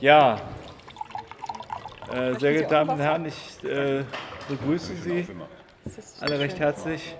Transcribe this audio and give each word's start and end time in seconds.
Ja, 0.00 0.40
äh, 2.12 2.38
sehr 2.38 2.52
geehrte 2.52 2.70
Damen 2.70 2.90
und 2.90 3.00
Herren, 3.00 3.26
ich 3.26 3.64
äh, 3.64 4.04
begrüße 4.48 4.94
Sie 4.94 5.26
alle 6.20 6.38
recht 6.38 6.60
herzlich. 6.60 7.16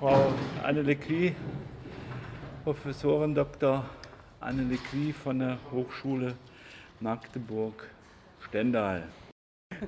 Frau 0.00 0.32
Anne 0.64 0.82
Lequi, 0.82 1.32
Professorin 2.64 3.36
Dr. 3.36 3.84
Anne 4.40 4.64
Lequi 4.64 5.12
von 5.12 5.38
der 5.38 5.58
Hochschule 5.70 6.34
Magdeburg-Stendal. 6.98 9.04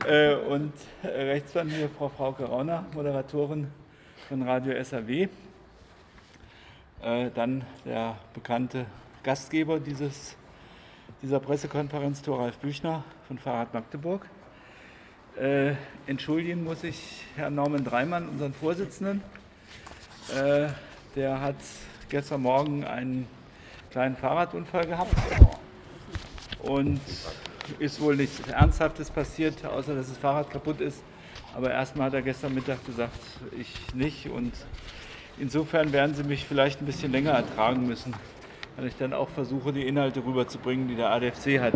Äh, 0.07 0.37
und 0.37 0.75
rechts 1.03 1.53
von 1.53 1.67
mir 1.67 1.89
Frau 1.89 2.09
Frauke 2.09 2.45
Rauner, 2.45 2.85
Moderatorin 2.95 3.67
von 4.29 4.43
Radio 4.43 4.80
SAW. 4.85 5.27
Äh, 7.03 7.30
dann 7.35 7.64
der 7.85 8.14
bekannte 8.35 8.87
Gastgeber 9.25 9.80
dieses, 9.80 10.37
dieser 11.22 11.39
Pressekonferenz, 11.39 12.21
Thoralf 12.22 12.58
Büchner 12.58 13.04
von 13.29 13.39
Fahrrad 13.39 13.72
Magdeburg. 13.72 14.26
Äh, 15.40 15.75
entschuldigen 16.07 16.64
muss 16.64 16.82
ich 16.82 17.25
Herrn 17.36 17.54
Norman 17.54 17.85
Dreimann, 17.85 18.29
unseren 18.29 18.53
Vorsitzenden. 18.53 19.22
Äh, 20.36 20.68
der 21.14 21.40
hat 21.40 21.57
gestern 22.08 22.43
Morgen 22.43 22.85
einen 22.85 23.29
kleinen 23.93 24.17
Fahrradunfall 24.17 24.85
gehabt 24.85 25.14
und 26.58 27.00
ist 27.79 28.00
wohl 28.00 28.17
nichts 28.17 28.40
Ernsthaftes 28.48 29.09
passiert, 29.09 29.64
außer 29.64 29.95
dass 29.95 30.09
das 30.09 30.18
Fahrrad 30.18 30.50
kaputt 30.50 30.81
ist. 30.81 31.04
Aber 31.54 31.70
erstmal 31.70 32.06
hat 32.06 32.14
er 32.14 32.23
gestern 32.23 32.53
Mittag 32.53 32.84
gesagt, 32.84 33.20
ich 33.56 33.95
nicht. 33.95 34.28
Und 34.28 34.53
insofern 35.39 35.92
werden 35.92 36.17
Sie 36.17 36.25
mich 36.25 36.45
vielleicht 36.47 36.83
ein 36.83 36.86
bisschen 36.86 37.12
länger 37.12 37.31
ertragen 37.31 37.86
müssen, 37.86 38.12
weil 38.77 38.86
ich 38.86 38.97
dann 38.97 39.12
auch 39.12 39.28
versuche, 39.28 39.72
die 39.72 39.86
Inhalte 39.86 40.25
rüberzubringen, 40.25 40.89
die 40.89 40.94
der 40.94 41.11
ADFC 41.11 41.61
hat. 41.61 41.75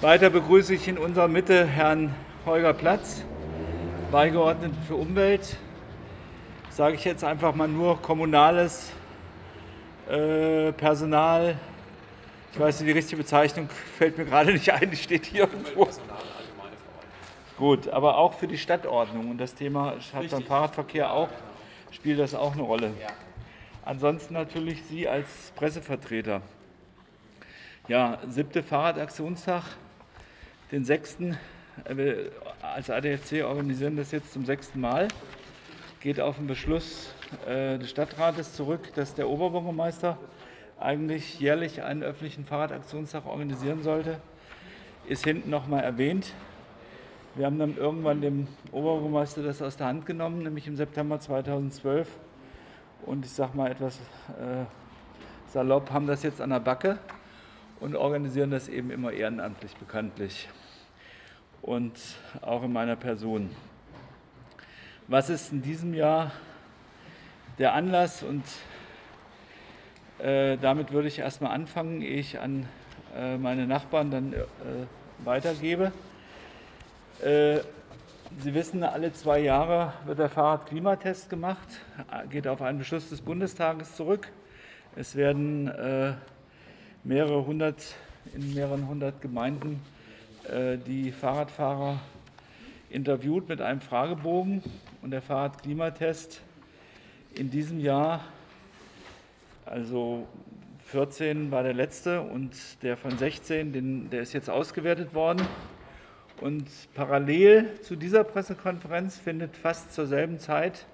Weiter 0.00 0.30
begrüße 0.30 0.74
ich 0.74 0.88
in 0.88 0.98
unserer 0.98 1.28
Mitte 1.28 1.66
Herrn 1.66 2.14
Holger 2.44 2.74
Platz, 2.74 3.24
Beigeordneten 4.10 4.76
für 4.86 4.94
Umwelt. 4.94 5.56
Sage 6.70 6.96
ich 6.96 7.04
jetzt 7.04 7.24
einfach 7.24 7.54
mal 7.54 7.68
nur 7.68 8.00
kommunales 8.02 8.92
äh, 10.08 10.72
Personal. 10.72 11.56
Ich 12.52 12.60
weiß 12.60 12.80
nicht, 12.80 12.88
die 12.88 12.92
richtige 12.92 13.22
Bezeichnung 13.22 13.68
fällt 13.98 14.16
mir 14.18 14.24
gerade 14.24 14.52
nicht 14.52 14.70
ein, 14.72 14.90
die 14.90 14.96
steht 14.96 15.26
hier 15.26 15.40
irgendwo. 15.42 15.88
Gut, 17.58 17.88
aber 17.88 18.18
auch 18.18 18.34
für 18.34 18.46
die 18.46 18.58
Stadtordnung 18.58 19.30
und 19.30 19.38
das 19.38 19.54
Thema 19.54 19.94
hat 20.12 20.30
beim 20.30 20.42
Fahrradverkehr 20.42 21.10
auch, 21.10 21.28
spielt 21.90 22.18
das 22.18 22.34
auch 22.34 22.52
eine 22.52 22.62
Rolle. 22.62 22.92
Ansonsten 23.86 24.34
natürlich 24.34 24.82
Sie 24.82 25.06
als 25.06 25.52
Pressevertreter. 25.54 26.42
Ja, 27.86 28.18
siebte 28.26 28.64
Fahrradaktionstag, 28.64 29.62
den 30.72 30.84
sechsten. 30.84 31.38
Äh, 31.84 31.96
wir 31.96 32.32
als 32.60 32.90
ADFC 32.90 33.44
organisieren 33.44 33.94
das 33.96 34.10
jetzt 34.10 34.32
zum 34.32 34.44
sechsten 34.44 34.80
Mal. 34.80 35.06
Geht 36.00 36.18
auf 36.18 36.34
den 36.34 36.48
Beschluss 36.48 37.14
äh, 37.46 37.78
des 37.78 37.90
Stadtrates 37.90 38.54
zurück, 38.54 38.92
dass 38.96 39.14
der 39.14 39.28
Oberbürgermeister 39.28 40.18
eigentlich 40.80 41.38
jährlich 41.38 41.84
einen 41.84 42.02
öffentlichen 42.02 42.44
Fahrradaktionstag 42.44 43.24
organisieren 43.24 43.84
sollte. 43.84 44.18
Ist 45.06 45.22
hinten 45.22 45.48
nochmal 45.48 45.84
erwähnt. 45.84 46.32
Wir 47.36 47.46
haben 47.46 47.60
dann 47.60 47.76
irgendwann 47.76 48.20
dem 48.20 48.48
Oberbürgermeister 48.72 49.44
das 49.44 49.62
aus 49.62 49.76
der 49.76 49.86
Hand 49.86 50.06
genommen, 50.06 50.42
nämlich 50.42 50.66
im 50.66 50.74
September 50.74 51.20
2012. 51.20 52.08
Und 53.04 53.24
ich 53.24 53.32
sage 53.32 53.56
mal 53.56 53.70
etwas 53.70 53.96
äh, 53.96 54.64
salopp, 55.52 55.90
haben 55.90 56.06
das 56.06 56.22
jetzt 56.22 56.40
an 56.40 56.50
der 56.50 56.60
Backe 56.60 56.98
und 57.80 57.94
organisieren 57.94 58.50
das 58.50 58.68
eben 58.68 58.90
immer 58.90 59.12
ehrenamtlich 59.12 59.74
bekanntlich. 59.76 60.48
Und 61.62 61.98
auch 62.42 62.62
in 62.62 62.72
meiner 62.72 62.96
Person. 62.96 63.50
Was 65.08 65.30
ist 65.30 65.52
in 65.52 65.62
diesem 65.62 65.94
Jahr 65.94 66.32
der 67.58 67.74
Anlass? 67.74 68.22
Und 68.22 68.44
äh, 70.18 70.56
damit 70.56 70.92
würde 70.92 71.08
ich 71.08 71.18
erstmal 71.18 71.52
anfangen, 71.52 72.02
ehe 72.02 72.18
ich 72.18 72.40
an 72.40 72.66
äh, 73.16 73.36
meine 73.36 73.66
Nachbarn 73.66 74.10
dann 74.10 74.32
äh, 74.32 74.44
weitergebe. 75.24 75.92
Sie 78.38 78.52
wissen, 78.52 78.84
alle 78.84 79.14
zwei 79.14 79.38
Jahre 79.38 79.94
wird 80.04 80.18
der 80.18 80.28
Fahrradklimatest 80.28 81.30
gemacht, 81.30 81.80
geht 82.28 82.46
auf 82.46 82.60
einen 82.60 82.76
Beschluss 82.76 83.08
des 83.08 83.22
Bundestages 83.22 83.96
zurück. 83.96 84.30
Es 84.94 85.16
werden 85.16 85.68
äh, 85.68 86.12
mehrere 87.02 87.46
hundert, 87.46 87.94
in 88.34 88.52
mehreren 88.52 88.88
hundert 88.88 89.22
Gemeinden 89.22 89.80
äh, 90.50 90.76
die 90.76 91.12
Fahrradfahrer 91.12 91.98
interviewt 92.90 93.48
mit 93.48 93.62
einem 93.62 93.80
Fragebogen. 93.80 94.62
Und 95.00 95.12
der 95.12 95.22
Fahrradklimatest 95.22 96.42
in 97.34 97.48
diesem 97.48 97.80
Jahr, 97.80 98.20
also 99.64 100.28
14 100.84 101.50
war 101.50 101.62
der 101.62 101.74
letzte 101.74 102.20
und 102.20 102.52
der 102.82 102.98
von 102.98 103.16
16, 103.16 103.72
den, 103.72 104.10
der 104.10 104.20
ist 104.20 104.34
jetzt 104.34 104.50
ausgewertet 104.50 105.14
worden. 105.14 105.40
Und 106.40 106.66
parallel 106.94 107.80
zu 107.80 107.96
dieser 107.96 108.22
Pressekonferenz 108.22 109.18
findet 109.18 109.56
fast 109.56 109.94
zur 109.94 110.06
selben 110.06 110.38
Zeit 110.38 110.86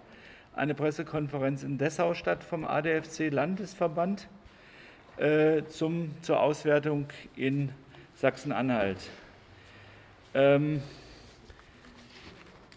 eine 0.54 0.74
Pressekonferenz 0.74 1.64
in 1.64 1.78
Dessau 1.78 2.14
statt 2.14 2.44
vom 2.44 2.64
ADFC 2.64 3.28
Landesverband 3.30 4.28
äh, 5.16 5.64
zum, 5.64 6.14
zur 6.22 6.40
Auswertung 6.40 7.06
in 7.34 7.70
Sachsen-Anhalt. 8.14 8.98
Ähm, 10.34 10.80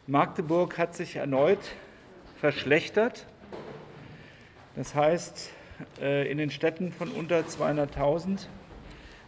Magdeburg 0.08 0.78
hat 0.80 0.96
sich 0.96 1.18
erneut 1.18 1.60
verschlechtert. 2.38 3.28
Das 4.76 4.96
heißt, 4.96 5.52
äh, 6.02 6.30
in 6.32 6.40
den 6.40 6.50
Städten 6.50 6.92
von 6.92 7.12
unter 7.12 7.42
200.000 7.42 8.48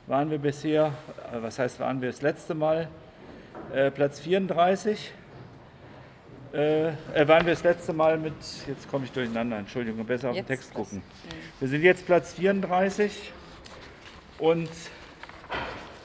waren 0.07 0.31
wir 0.31 0.39
bisher, 0.39 0.93
äh, 1.31 1.41
was 1.41 1.59
heißt 1.59 1.79
waren 1.79 2.01
wir 2.01 2.09
das 2.09 2.21
letzte 2.21 2.55
Mal, 2.55 2.87
äh, 3.73 3.91
Platz 3.91 4.19
34. 4.19 5.13
Äh, 6.53 6.88
äh, 6.88 6.94
waren 7.28 7.45
wir 7.45 7.53
das 7.53 7.63
letzte 7.63 7.94
Mal 7.94 8.17
mit, 8.17 8.33
jetzt 8.67 8.89
komme 8.89 9.05
ich 9.05 9.11
durcheinander, 9.11 9.57
Entschuldigung, 9.57 10.05
besser 10.05 10.29
auf 10.29 10.35
den 10.35 10.45
Text 10.45 10.73
gucken. 10.73 11.01
Wir 11.59 11.67
sind 11.67 11.83
jetzt 11.83 12.06
Platz 12.06 12.33
34 12.33 13.33
und 14.39 14.69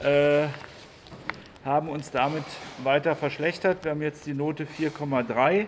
äh, 0.01 0.47
haben 1.63 1.87
uns 1.87 2.11
damit 2.11 2.43
weiter 2.83 3.15
verschlechtert. 3.15 3.85
Wir 3.85 3.91
haben 3.91 4.01
jetzt 4.01 4.25
die 4.25 4.33
Note 4.33 4.65
4,3 4.65 5.59
in 5.61 5.67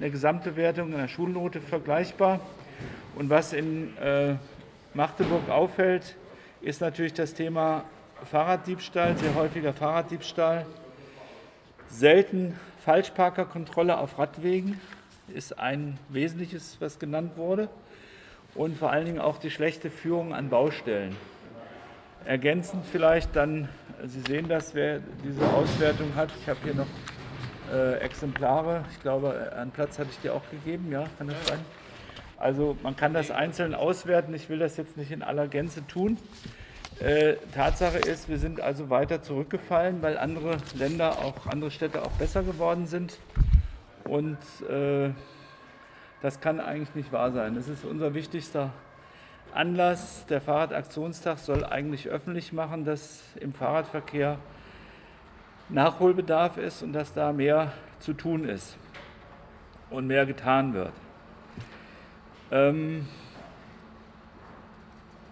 der 0.00 0.10
Gesamtbewertung, 0.10 0.92
in 0.92 0.98
der 0.98 1.08
Schulnote 1.08 1.60
vergleichbar. 1.60 2.40
Und 3.16 3.28
was 3.28 3.52
in 3.52 3.96
äh, 3.98 4.36
Magdeburg 4.94 5.48
auffällt, 5.50 6.16
ist 6.62 6.80
natürlich 6.80 7.12
das 7.12 7.34
Thema 7.34 7.84
Fahrraddiebstahl, 8.30 9.16
sehr 9.18 9.34
häufiger 9.34 9.74
Fahrraddiebstahl. 9.74 10.64
Selten 11.94 12.58
Falschparkerkontrolle 12.84 13.96
auf 13.96 14.18
Radwegen 14.18 14.80
ist 15.32 15.60
ein 15.60 15.96
wesentliches, 16.08 16.76
was 16.80 16.98
genannt 16.98 17.36
wurde. 17.36 17.68
Und 18.56 18.76
vor 18.76 18.90
allen 18.90 19.06
Dingen 19.06 19.20
auch 19.20 19.38
die 19.38 19.50
schlechte 19.50 19.90
Führung 19.90 20.34
an 20.34 20.48
Baustellen. 20.48 21.14
Ergänzend 22.24 22.84
vielleicht 22.90 23.36
dann, 23.36 23.68
Sie 24.04 24.20
sehen 24.22 24.48
das, 24.48 24.74
wer 24.74 25.02
diese 25.22 25.46
Auswertung 25.52 26.16
hat. 26.16 26.30
Ich 26.40 26.48
habe 26.48 26.58
hier 26.64 26.74
noch 26.74 26.88
äh, 27.72 27.98
Exemplare. 28.00 28.84
Ich 28.90 29.00
glaube, 29.00 29.52
einen 29.56 29.70
Platz 29.70 29.96
hatte 29.96 30.10
ich 30.10 30.18
dir 30.18 30.34
auch 30.34 30.50
gegeben. 30.50 30.90
Ja, 30.90 31.04
kann 31.16 31.28
das 31.28 31.46
sein? 31.46 31.60
Also 32.38 32.76
man 32.82 32.96
kann 32.96 33.14
das 33.14 33.30
einzeln 33.30 33.72
auswerten. 33.72 34.34
Ich 34.34 34.48
will 34.48 34.58
das 34.58 34.76
jetzt 34.78 34.96
nicht 34.96 35.12
in 35.12 35.22
aller 35.22 35.46
Gänze 35.46 35.86
tun. 35.86 36.18
Äh, 37.00 37.34
Tatsache 37.52 37.98
ist, 37.98 38.28
wir 38.28 38.38
sind 38.38 38.60
also 38.60 38.88
weiter 38.88 39.20
zurückgefallen, 39.20 40.00
weil 40.00 40.16
andere 40.16 40.58
Länder, 40.74 41.18
auch 41.18 41.46
andere 41.48 41.70
Städte 41.70 42.02
auch 42.02 42.12
besser 42.12 42.44
geworden 42.44 42.86
sind. 42.86 43.18
Und 44.04 44.38
äh, 44.70 45.10
das 46.22 46.40
kann 46.40 46.60
eigentlich 46.60 46.94
nicht 46.94 47.12
wahr 47.12 47.32
sein. 47.32 47.56
Das 47.56 47.68
ist 47.68 47.84
unser 47.84 48.14
wichtigster 48.14 48.70
Anlass. 49.52 50.24
Der 50.26 50.40
Fahrradaktionstag 50.40 51.38
soll 51.38 51.64
eigentlich 51.64 52.08
öffentlich 52.08 52.52
machen, 52.52 52.84
dass 52.84 53.22
im 53.40 53.52
Fahrradverkehr 53.52 54.38
Nachholbedarf 55.68 56.58
ist 56.58 56.82
und 56.82 56.92
dass 56.92 57.12
da 57.12 57.32
mehr 57.32 57.72
zu 57.98 58.12
tun 58.12 58.48
ist 58.48 58.76
und 59.90 60.06
mehr 60.06 60.26
getan 60.26 60.74
wird. 60.74 60.92
Ähm, 62.50 63.08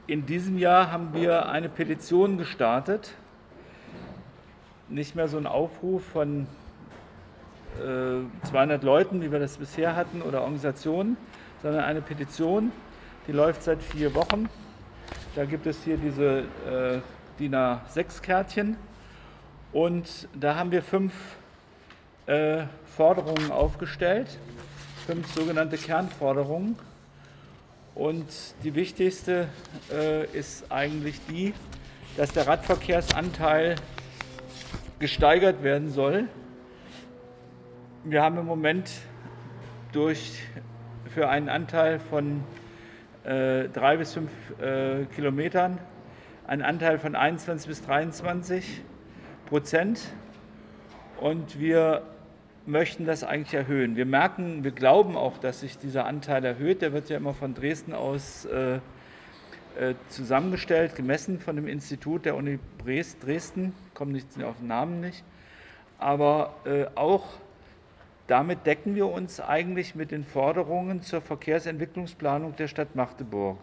in 0.06 0.26
diesem 0.26 0.58
Jahr 0.58 0.90
haben 0.90 1.14
wir 1.14 1.48
eine 1.48 1.68
Petition 1.68 2.38
gestartet. 2.38 3.14
Nicht 4.88 5.14
mehr 5.14 5.28
so 5.28 5.38
ein 5.38 5.46
Aufruf 5.46 6.04
von 6.04 6.46
äh, 7.78 8.46
200 8.46 8.82
Leuten, 8.82 9.22
wie 9.22 9.30
wir 9.30 9.38
das 9.38 9.56
bisher 9.56 9.96
hatten, 9.96 10.20
oder 10.22 10.42
Organisationen, 10.42 11.16
sondern 11.62 11.84
eine 11.84 12.02
Petition, 12.02 12.72
die 13.26 13.32
läuft 13.32 13.62
seit 13.62 13.82
vier 13.82 14.14
Wochen. 14.14 14.48
Da 15.34 15.44
gibt 15.44 15.66
es 15.66 15.82
hier 15.84 15.96
diese 15.96 16.40
äh, 16.40 17.00
DIN 17.38 17.54
A6-Kärtchen 17.54 18.76
und 19.72 20.28
da 20.34 20.56
haben 20.56 20.72
wir 20.72 20.82
fünf 20.82 21.14
äh, 22.26 22.64
Forderungen 22.96 23.50
aufgestellt, 23.50 24.38
fünf 25.06 25.32
sogenannte 25.32 25.78
Kernforderungen. 25.78 26.76
Und 27.94 28.26
die 28.64 28.74
wichtigste 28.74 29.48
äh, 29.90 30.24
ist 30.36 30.72
eigentlich 30.72 31.20
die, 31.28 31.52
dass 32.16 32.32
der 32.32 32.46
Radverkehrsanteil 32.46 33.76
gesteigert 34.98 35.62
werden 35.62 35.90
soll. 35.90 36.28
Wir 38.04 38.22
haben 38.22 38.38
im 38.38 38.46
Moment 38.46 38.90
durch, 39.92 40.42
für 41.12 41.28
einen 41.28 41.50
Anteil 41.50 42.00
von 42.00 42.44
äh, 43.24 43.68
drei 43.68 43.98
bis 43.98 44.14
fünf 44.14 44.30
äh, 44.60 45.04
Kilometern 45.14 45.78
einen 46.46 46.62
Anteil 46.62 46.98
von 46.98 47.14
21 47.14 47.68
bis 47.68 47.82
23 47.82 48.82
Prozent. 49.46 50.00
Und 51.20 51.60
wir 51.60 52.02
möchten 52.66 53.06
das 53.06 53.24
eigentlich 53.24 53.54
erhöhen. 53.54 53.96
Wir 53.96 54.06
merken, 54.06 54.64
wir 54.64 54.70
glauben 54.70 55.16
auch, 55.16 55.38
dass 55.38 55.60
sich 55.60 55.78
dieser 55.78 56.06
Anteil 56.06 56.44
erhöht. 56.44 56.82
Der 56.82 56.92
wird 56.92 57.08
ja 57.08 57.16
immer 57.16 57.34
von 57.34 57.54
Dresden 57.54 57.92
aus 57.92 58.44
äh, 58.44 58.76
äh, 59.78 59.94
zusammengestellt, 60.08 60.94
gemessen 60.94 61.40
von 61.40 61.56
dem 61.56 61.66
Institut 61.66 62.24
der 62.24 62.36
Uni 62.36 62.58
Dresden, 62.84 63.74
kommen 63.94 64.12
nicht 64.12 64.26
auf 64.42 64.58
den 64.58 64.68
Namen 64.68 65.00
nicht. 65.00 65.24
Aber 65.98 66.54
äh, 66.64 66.86
auch 66.94 67.24
damit 68.26 68.66
decken 68.66 68.94
wir 68.94 69.06
uns 69.06 69.40
eigentlich 69.40 69.94
mit 69.94 70.10
den 70.10 70.24
Forderungen 70.24 71.02
zur 71.02 71.20
Verkehrsentwicklungsplanung 71.20 72.54
der 72.56 72.68
Stadt 72.68 72.94
Magdeburg. 72.94 73.58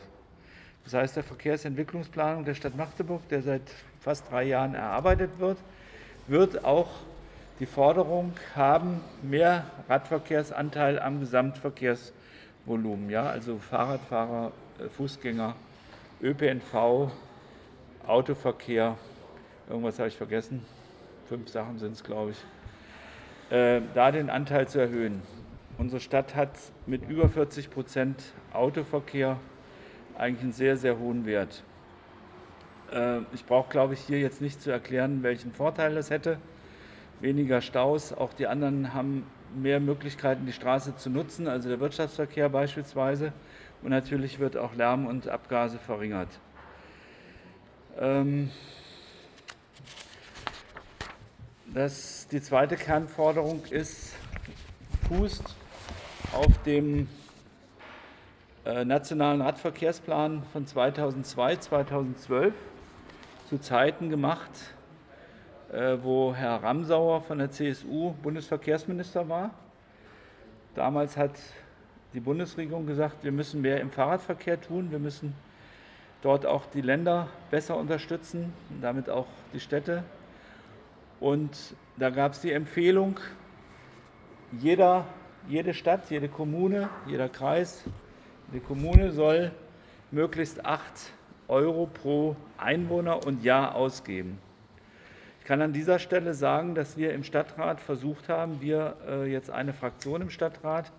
Das 0.84 0.94
heißt, 0.94 1.16
der 1.16 1.24
Verkehrsentwicklungsplanung 1.24 2.46
der 2.46 2.56
Stadt 2.56 2.76
Magdeburg, 2.76 3.28
der 3.30 3.42
seit 3.42 3.62
fast 4.00 4.30
drei 4.32 4.44
Jahren 4.44 4.76
erarbeitet 4.76 5.32
wird, 5.38 5.58
wird 6.28 6.66
auch 6.66 6.90
die 7.60 7.66
Forderung 7.66 8.34
haben, 8.56 9.02
mehr 9.22 9.66
Radverkehrsanteil 9.90 11.00
am 11.00 11.20
Gesamtverkehrsvolumen. 11.20 13.10
Ja? 13.10 13.26
Also 13.26 13.58
Fahrradfahrer, 13.58 14.54
äh, 14.80 14.88
Fußgänger, 14.90 15.56
ÖPNV, 16.22 17.12
Autoverkehr, 18.08 18.98
irgendwas 19.70 20.00
habe 20.00 20.08
ich 20.08 20.16
vergessen, 20.16 20.66
fünf 21.28 21.50
Sachen 21.50 21.78
sind 21.80 21.92
es, 21.94 22.04
glaube 22.04 22.32
ich, 22.32 23.56
äh, 23.56 23.82
da 23.94 24.12
den 24.12 24.30
Anteil 24.30 24.68
zu 24.68 24.80
erhöhen. 24.80 25.22
Unsere 25.78 26.00
Stadt 26.00 26.36
hat 26.36 26.52
mit 26.88 27.08
über 27.10 27.30
40 27.30 27.70
Prozent 27.70 28.34
Autoverkehr 28.54 29.40
eigentlich 30.18 30.44
einen 30.44 30.54
sehr, 30.54 30.76
sehr 30.78 30.98
hohen 30.98 31.26
Wert. 31.26 31.64
Äh, 32.92 33.20
ich 33.34 33.46
brauche, 33.46 33.70
glaube 33.70 33.94
ich, 33.94 34.00
hier 34.00 34.20
jetzt 34.20 34.42
nicht 34.42 34.62
zu 34.62 34.72
erklären, 34.72 35.24
welchen 35.24 35.52
Vorteil 35.52 35.94
das 35.96 36.10
hätte 36.10 36.38
weniger 37.22 37.62
Staus. 37.62 38.14
Auch 38.14 38.34
die 38.34 38.48
anderen 38.48 38.94
haben 38.94 39.26
mehr 39.56 39.80
Möglichkeiten, 39.80 40.46
die 40.46 40.54
Straße 40.54 40.96
zu 40.96 41.10
nutzen, 41.10 41.48
also 41.48 41.70
der 41.70 41.80
Wirtschaftsverkehr 41.80 42.50
beispielsweise. 42.50 43.34
Und 43.82 43.90
natürlich 43.90 44.40
wird 44.40 44.58
auch 44.58 44.76
Lärm 44.76 45.08
und 45.08 45.28
Abgase 45.28 45.80
verringert. 45.80 46.40
Ähm, 47.98 48.52
das, 51.74 52.28
die 52.28 52.42
zweite 52.42 52.76
Kernforderung 52.76 53.64
ist, 53.70 54.16
fußt 55.08 55.56
auf 56.34 56.64
dem 56.64 57.08
äh, 58.66 58.86
nationalen 58.86 59.42
Radverkehrsplan 59.42 60.44
von 60.52 60.68
2002, 60.68 61.56
2012 61.58 62.54
zu 63.50 63.58
Zeiten 63.58 64.10
gemacht, 64.10 64.52
wo 65.72 66.34
Herr 66.34 66.64
Ramsauer 66.64 67.22
von 67.22 67.38
der 67.38 67.52
CSU 67.52 68.14
Bundesverkehrsminister 68.24 69.30
war. 69.30 69.52
Damals 70.74 71.16
hat 71.16 71.34
die 72.14 72.20
Bundesregierung 72.20 72.88
gesagt, 72.88 73.24
wir 73.24 73.32
müssen 73.32 73.62
mehr 73.62 73.80
im 73.80 73.92
Fahrradverkehr 73.92 74.60
tun, 74.60 74.90
wir 74.90 74.98
müssen 74.98 75.36
dort 76.24 76.46
auch 76.46 76.66
die 76.66 76.82
Länder 76.82 77.28
besser 77.52 77.78
unterstützen, 77.78 78.52
damit 78.82 79.10
auch 79.10 79.28
die 79.54 79.60
Städte. 79.60 80.04
Und 81.20 81.76
da 81.98 82.10
gab 82.10 82.32
es 82.32 82.42
die 82.42 82.52
Empfehlung, 82.52 83.20
jeder, 84.60 85.06
jede 85.48 85.76
Stadt, 85.76 86.10
jede 86.10 86.30
Kommune, 86.30 86.90
jeder 87.06 87.30
Kreis, 87.30 87.84
die 88.54 88.60
Kommune 88.60 89.12
soll 89.12 89.52
möglichst 90.10 90.66
8 90.66 90.82
Euro 91.48 91.86
pro 91.86 92.36
Einwohner 92.58 93.26
und 93.28 93.44
Jahr 93.44 93.76
ausgeben 93.76 94.40
kann 95.50 95.64
an 95.64 95.74
dieser 95.74 95.98
Stelle 95.98 96.36
sagen, 96.36 96.76
dass 96.76 96.96
wir 96.96 97.12
im 97.12 97.24
Stadtrat 97.24 97.82
versucht 97.82 98.30
haben, 98.30 98.62
wir 98.62 98.96
äh, 99.08 99.32
jetzt 99.32 99.50
eine 99.50 99.74
Fraktion 99.74 100.22
im 100.22 100.30
Stadtrat 100.30 100.92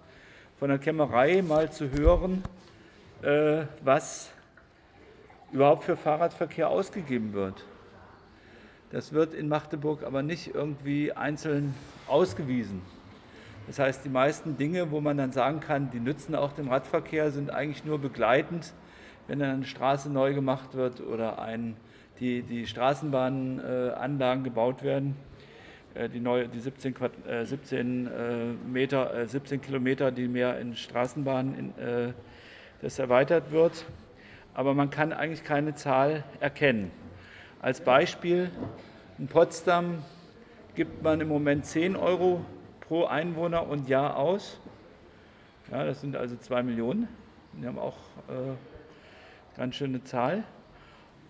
von 0.58 0.70
der 0.70 0.80
Kämmerei 0.80 1.40
mal 1.40 1.70
zu 1.70 1.92
hören, 1.92 2.42
äh, 3.22 3.66
was 3.84 4.32
überhaupt 5.52 5.84
für 5.84 5.96
Fahrradverkehr 5.96 6.68
ausgegeben 6.68 7.32
wird. 7.32 7.64
Das 8.90 9.12
wird 9.12 9.34
in 9.34 9.46
Magdeburg 9.46 10.02
aber 10.02 10.24
nicht 10.24 10.52
irgendwie 10.52 11.12
einzeln 11.12 11.72
ausgewiesen. 12.08 12.82
Das 13.68 13.78
heißt, 13.78 14.04
die 14.04 14.08
meisten 14.08 14.56
Dinge, 14.56 14.90
wo 14.90 15.00
man 15.00 15.16
dann 15.16 15.30
sagen 15.30 15.60
kann, 15.60 15.92
die 15.92 16.00
nützen 16.00 16.34
auch 16.34 16.50
dem 16.50 16.70
Radverkehr, 16.70 17.30
sind 17.30 17.50
eigentlich 17.52 17.84
nur 17.84 18.00
begleitend, 18.00 18.72
wenn 19.28 19.38
dann 19.38 19.50
eine 19.50 19.64
Straße 19.64 20.10
neu 20.10 20.34
gemacht 20.34 20.74
wird 20.74 21.00
oder 21.00 21.40
ein 21.40 21.76
die, 22.20 22.42
die 22.42 22.66
Straßenbahnanlagen 22.66 24.44
gebaut 24.44 24.82
werden. 24.82 25.16
Äh, 25.94 26.08
die, 26.08 26.20
neue, 26.20 26.48
die 26.48 26.60
17, 26.60 26.94
17, 27.44 28.06
äh, 28.06 28.10
äh, 28.10 28.52
Meter, 28.68 29.26
17 29.26 29.60
Kilometer, 29.60 30.12
die 30.12 30.28
mehr 30.28 30.58
in 30.58 30.76
Straßenbahnen 30.76 31.74
in, 31.76 32.14
das 32.82 32.98
erweitert 32.98 33.50
wird. 33.50 33.84
Aber 34.54 34.74
man 34.74 34.90
kann 34.90 35.12
eigentlich 35.12 35.44
keine 35.44 35.74
Zahl 35.74 36.24
erkennen. 36.40 36.90
Als 37.60 37.80
Beispiel, 37.80 38.50
in 39.18 39.28
Potsdam 39.28 40.02
gibt 40.74 41.02
man 41.02 41.20
im 41.20 41.28
Moment 41.28 41.66
10 41.66 41.96
Euro 41.96 42.44
pro 42.80 43.04
Einwohner 43.04 43.68
und 43.68 43.88
Jahr 43.88 44.16
aus. 44.16 44.58
Ja, 45.70 45.84
das 45.84 46.00
sind 46.00 46.16
also 46.16 46.36
2 46.36 46.62
Millionen. 46.62 47.08
Die 47.52 47.66
haben 47.66 47.78
auch 47.78 47.96
äh, 48.28 49.58
ganz 49.58 49.76
schöne 49.76 50.02
Zahl 50.04 50.44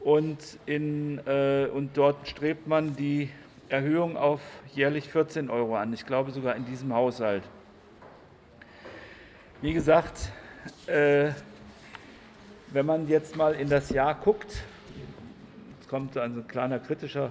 und, 0.01 0.39
in, 0.67 1.19
äh, 1.27 1.67
und 1.73 1.97
dort 1.97 2.27
strebt 2.27 2.67
man 2.67 2.97
die 2.97 3.31
Erhöhung 3.69 4.17
auf 4.17 4.41
jährlich 4.75 5.09
14 5.09 5.51
Euro 5.51 5.77
an. 5.77 5.93
Ich 5.93 6.07
glaube 6.07 6.33
sogar 6.33 6.57
in 6.57 6.65
diesem 6.65 6.93
Haushalt. 6.93 7.45
Wie 9.61 9.73
gesagt, 9.73 10.33
äh, 10.87 11.31
wenn 12.69 12.87
man 12.87 13.09
jetzt 13.09 13.37
mal 13.37 13.55
in 13.55 13.69
das 13.69 13.91
Jahr 13.91 14.15
guckt, 14.15 14.65
jetzt 15.79 15.89
kommt 15.89 16.17
ein 16.17 16.47
kleiner 16.49 16.79
kritischer 16.79 17.31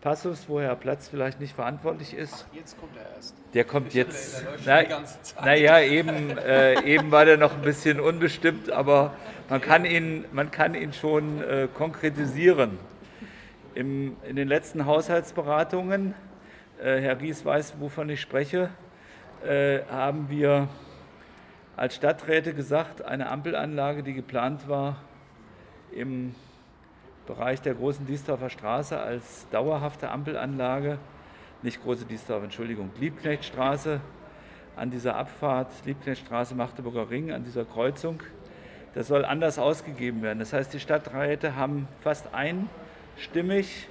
Passus, 0.00 0.48
wo 0.48 0.60
Herr 0.60 0.76
Platz 0.76 1.08
vielleicht 1.08 1.40
nicht 1.40 1.54
verantwortlich 1.54 2.14
ist. 2.14 2.46
Jetzt 2.52 2.78
kommt 2.78 2.96
er 2.96 3.16
erst. 3.16 3.34
Der 3.54 3.64
kommt 3.64 3.94
jetzt. 3.94 4.44
Naja, 4.64 5.02
na 5.42 5.82
eben, 5.82 6.38
äh, 6.38 6.80
eben 6.82 7.10
war 7.10 7.24
der 7.24 7.36
noch 7.36 7.54
ein 7.54 7.62
bisschen 7.62 7.98
unbestimmt, 7.98 8.70
aber 8.70 9.14
man 9.48 9.60
kann 9.60 9.84
ihn, 9.84 10.24
man 10.32 10.50
kann 10.50 10.74
ihn 10.74 10.92
schon 10.92 11.42
äh, 11.42 11.68
konkretisieren. 11.72 12.78
Im, 13.74 14.16
in 14.28 14.36
den 14.36 14.48
letzten 14.48 14.86
Haushaltsberatungen, 14.86 16.14
äh, 16.80 17.00
Herr 17.00 17.20
Ries 17.20 17.44
weiß, 17.44 17.74
wovon 17.80 18.08
ich 18.08 18.20
spreche, 18.20 18.70
äh, 19.44 19.80
haben 19.90 20.30
wir 20.30 20.68
als 21.76 21.94
Stadträte 21.94 22.54
gesagt, 22.54 23.02
eine 23.02 23.28
Ampelanlage, 23.28 24.02
die 24.02 24.14
geplant 24.14 24.68
war 24.68 24.96
im 25.92 26.34
Bereich 27.26 27.60
der 27.60 27.74
großen 27.74 28.06
Diesdorfer 28.06 28.50
Straße 28.50 28.98
als 28.98 29.46
dauerhafte 29.50 30.10
Ampelanlage, 30.10 30.98
nicht 31.62 31.82
große 31.82 32.04
Diesdorf, 32.04 32.44
Entschuldigung, 32.44 32.90
Liebknechtstraße 33.00 34.00
an 34.76 34.90
dieser 34.90 35.16
Abfahrt, 35.16 35.70
Liebknechtstraße, 35.84 36.54
Magdeburger 36.54 37.10
Ring, 37.10 37.32
an 37.32 37.44
dieser 37.44 37.64
Kreuzung, 37.64 38.20
das 38.94 39.08
soll 39.08 39.26
anders 39.26 39.58
ausgegeben 39.58 40.22
werden. 40.22 40.38
Das 40.38 40.54
heißt, 40.54 40.72
die 40.72 40.80
Stadträte 40.80 41.54
haben 41.54 41.86
fast 42.00 42.28
einstimmig 42.32 43.88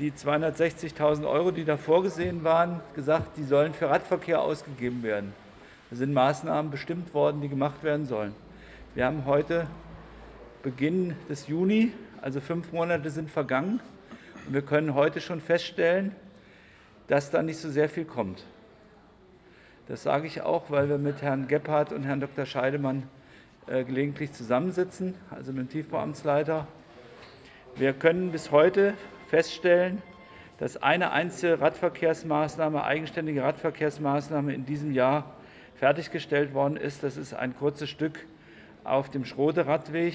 die 0.00 0.10
260.000 0.10 1.28
Euro, 1.28 1.52
die 1.52 1.64
da 1.64 1.76
vorgesehen 1.76 2.42
waren, 2.42 2.80
gesagt, 2.94 3.36
die 3.36 3.44
sollen 3.44 3.72
für 3.72 3.88
Radverkehr 3.88 4.40
ausgegeben 4.40 5.04
werden. 5.04 5.32
Da 5.90 5.96
sind 5.96 6.12
Maßnahmen 6.12 6.72
bestimmt 6.72 7.14
worden, 7.14 7.40
die 7.40 7.48
gemacht 7.48 7.84
werden 7.84 8.06
sollen. 8.06 8.34
Wir 8.94 9.06
haben 9.06 9.26
heute 9.26 9.68
Beginn 10.64 11.14
des 11.28 11.46
Juni, 11.46 11.92
also 12.22 12.40
fünf 12.40 12.72
Monate 12.72 13.10
sind 13.10 13.28
vergangen 13.28 13.80
und 14.46 14.54
wir 14.54 14.62
können 14.62 14.94
heute 14.94 15.20
schon 15.20 15.40
feststellen, 15.40 16.14
dass 17.08 17.30
da 17.30 17.42
nicht 17.42 17.58
so 17.58 17.68
sehr 17.68 17.88
viel 17.88 18.04
kommt. 18.04 18.44
Das 19.88 20.04
sage 20.04 20.28
ich 20.28 20.40
auch, 20.40 20.70
weil 20.70 20.88
wir 20.88 20.98
mit 20.98 21.20
Herrn 21.20 21.48
Gebhardt 21.48 21.92
und 21.92 22.04
Herrn 22.04 22.20
Dr. 22.20 22.46
Scheidemann 22.46 23.02
äh, 23.66 23.82
gelegentlich 23.82 24.32
zusammensitzen, 24.32 25.16
also 25.30 25.52
mit 25.52 25.62
dem 25.62 25.68
Tiefbauamtsleiter. 25.70 26.68
Wir 27.74 27.92
können 27.92 28.30
bis 28.30 28.52
heute 28.52 28.94
feststellen, 29.26 30.00
dass 30.58 30.80
eine 30.80 31.10
einzige 31.10 31.60
Radverkehrsmaßnahme, 31.60 32.84
eigenständige 32.84 33.42
Radverkehrsmaßnahme 33.42 34.54
in 34.54 34.64
diesem 34.64 34.92
Jahr 34.92 35.34
fertiggestellt 35.74 36.54
worden 36.54 36.76
ist. 36.76 37.02
Das 37.02 37.16
ist 37.16 37.34
ein 37.34 37.56
kurzes 37.56 37.90
Stück 37.90 38.24
auf 38.84 39.10
dem 39.10 39.24
Schrode-Radweg. 39.24 40.14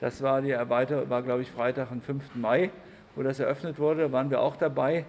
Das 0.00 0.22
war 0.22 0.40
die 0.40 0.52
Erweiterung, 0.52 1.10
war 1.10 1.22
glaube 1.22 1.42
ich 1.42 1.50
Freitag, 1.50 1.90
am 1.90 2.00
5. 2.00 2.34
Mai, 2.34 2.70
wo 3.14 3.22
das 3.22 3.38
eröffnet 3.38 3.78
wurde. 3.78 4.04
Da 4.04 4.12
waren 4.12 4.30
wir 4.30 4.40
auch 4.40 4.56
dabei. 4.56 5.04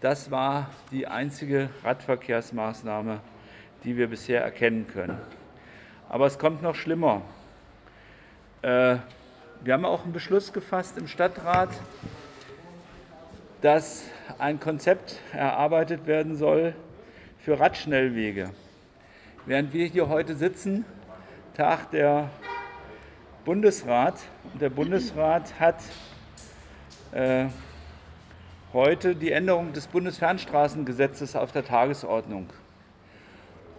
Das 0.00 0.32
war 0.32 0.70
die 0.90 1.06
einzige 1.06 1.70
Radverkehrsmaßnahme, 1.84 3.20
die 3.84 3.96
wir 3.96 4.08
bisher 4.08 4.42
erkennen 4.42 4.88
können. 4.92 5.16
Aber 6.08 6.26
es 6.26 6.36
kommt 6.36 6.62
noch 6.62 6.74
schlimmer. 6.74 7.22
Äh, 8.62 8.96
wir 9.62 9.72
haben 9.72 9.84
auch 9.84 10.02
einen 10.02 10.12
Beschluss 10.12 10.52
gefasst 10.52 10.98
im 10.98 11.06
Stadtrat, 11.06 11.70
dass 13.60 14.10
ein 14.38 14.58
Konzept 14.58 15.20
erarbeitet 15.32 16.08
werden 16.08 16.34
soll 16.34 16.74
für 17.38 17.60
Radschnellwege. 17.60 18.50
Während 19.46 19.72
wir 19.72 19.86
hier 19.86 20.08
heute 20.08 20.34
sitzen, 20.34 20.84
Tag 21.54 21.92
der 21.92 22.30
Bundesrat. 23.44 24.20
Und 24.52 24.62
der 24.62 24.70
Bundesrat 24.70 25.60
hat 25.60 25.76
äh, 27.12 27.46
heute 28.72 29.14
die 29.14 29.32
Änderung 29.32 29.74
des 29.74 29.86
Bundesfernstraßengesetzes 29.86 31.36
auf 31.36 31.52
der 31.52 31.64
Tagesordnung. 31.64 32.46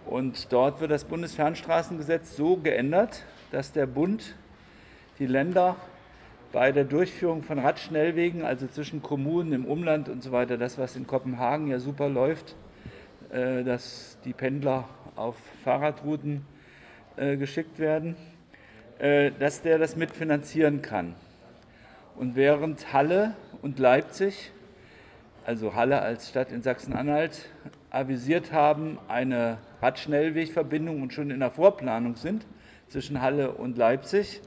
Und 0.06 0.52
dort 0.52 0.80
wird 0.80 0.92
das 0.92 1.04
Bundesfernstraßengesetz 1.04 2.36
so 2.36 2.56
geändert, 2.56 3.24
dass 3.50 3.72
der 3.72 3.86
Bund 3.86 4.36
die 5.18 5.26
Länder 5.26 5.74
bei 6.52 6.70
der 6.70 6.84
Durchführung 6.84 7.42
von 7.42 7.58
Radschnellwegen, 7.58 8.44
also 8.44 8.68
zwischen 8.68 9.02
Kommunen 9.02 9.52
im 9.52 9.64
Umland 9.64 10.08
und 10.08 10.22
so 10.22 10.30
weiter, 10.30 10.56
das, 10.56 10.78
was 10.78 10.94
in 10.94 11.08
Kopenhagen 11.08 11.66
ja 11.66 11.80
super 11.80 12.08
läuft, 12.08 12.54
äh, 13.32 13.64
dass 13.64 14.16
die 14.24 14.32
Pendler 14.32 14.88
auf 15.16 15.34
Fahrradrouten 15.64 16.46
äh, 17.16 17.36
geschickt 17.36 17.80
werden, 17.80 18.14
dass 18.98 19.60
der 19.62 19.78
das 19.78 19.96
mitfinanzieren 19.96 20.80
kann. 20.80 21.14
Und 22.16 22.34
während 22.34 22.92
Halle 22.92 23.34
und 23.60 23.78
Leipzig, 23.78 24.52
also 25.44 25.74
Halle 25.74 26.00
als 26.00 26.30
Stadt 26.30 26.50
in 26.50 26.62
Sachsen-Anhalt, 26.62 27.50
avisiert 27.90 28.52
haben, 28.52 28.98
eine 29.08 29.58
Radschnellwegverbindung 29.82 31.02
und 31.02 31.12
schon 31.12 31.30
in 31.30 31.40
der 31.40 31.50
Vorplanung 31.50 32.16
sind 32.16 32.46
zwischen 32.88 33.20
Halle 33.20 33.52
und 33.52 33.76
Leipzig, 33.76 34.40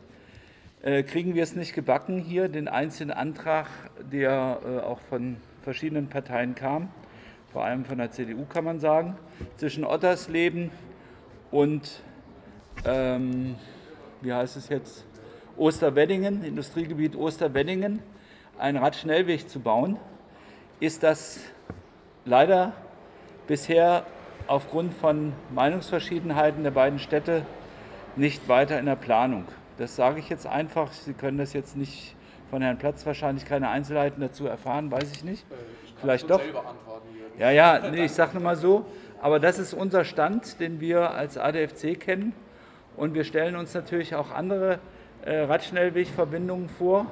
äh, 0.82 1.04
kriegen 1.04 1.36
wir 1.36 1.44
es 1.44 1.56
nicht 1.56 1.74
gebacken, 1.74 2.20
hier 2.20 2.48
den 2.48 2.68
einzelnen 2.68 3.12
Antrag, 3.12 3.68
der 4.12 4.60
äh, 4.66 4.80
auch 4.80 5.00
von 5.10 5.38
verschiedenen 5.62 6.08
Parteien 6.08 6.56
kam, 6.56 6.90
vor 7.52 7.66
allem 7.66 7.86
von 7.86 7.98
der 7.98 8.12
CDU 8.12 8.46
kann 8.46 8.64
man 8.64 8.80
sagen, 8.80 9.18
zwischen 9.58 9.84
Ottersleben 9.84 10.72
und, 11.52 12.02
ähm, 12.86 13.56
wie 14.22 14.34
heißt 14.34 14.58
es 14.58 14.70
jetzt, 14.70 15.06
Osterweddingen, 15.58 16.44
Industriegebiet 16.44 17.16
Osterweddingen, 17.16 18.02
einen 18.58 18.78
Radschnellweg 18.78 19.50
zu 19.50 19.60
bauen, 19.60 19.98
ist 20.80 21.04
das 21.04 21.40
leider 22.26 22.74
bisher 23.48 24.06
aufgrund 24.48 24.94
von 24.94 25.34
Meinungsverschiedenheiten 25.54 26.64
der 26.64 26.72
beiden 26.72 27.00
Städte 27.00 27.46
nicht 28.16 28.48
weiter 28.48 28.80
in 28.80 28.86
der 28.86 28.96
Planung. 28.96 29.46
Das 29.78 29.96
sage 29.96 30.20
ich 30.20 30.30
jetzt 30.30 30.48
einfach. 30.48 30.92
Sie 30.92 31.14
können 31.14 31.38
das 31.38 31.54
jetzt 31.54 31.78
nicht 31.78 32.16
von 32.50 32.62
Herrn 32.62 32.78
Platz 32.78 33.06
wahrscheinlich 33.06 33.46
keine 33.46 33.70
Einzelheiten 33.70 34.22
dazu 34.22 34.48
erfahren, 34.48 34.92
weiß 34.92 35.12
ich 35.12 35.24
nicht. 35.24 35.46
Äh, 35.52 35.56
ich 35.86 35.94
Vielleicht 36.02 36.30
doch. 36.30 36.42
Ja, 37.38 37.52
ja, 37.52 37.80
nee, 37.90 38.06
ich 38.06 38.12
sage 38.12 38.34
nur 38.34 38.44
mal 38.44 38.56
so. 38.56 38.86
Aber 39.22 39.40
das 39.40 39.60
ist 39.60 39.74
unser 39.74 40.04
Stand, 40.04 40.60
den 40.60 40.80
wir 40.80 41.12
als 41.12 41.38
ADFC 41.38 42.00
kennen. 42.00 42.34
Und 43.00 43.14
wir 43.14 43.24
stellen 43.24 43.56
uns 43.56 43.74
natürlich 43.74 44.14
auch 44.14 44.32
andere 44.32 44.78
äh, 45.24 45.38
Radschnellwegverbindungen 45.44 46.68
vor. 46.68 47.10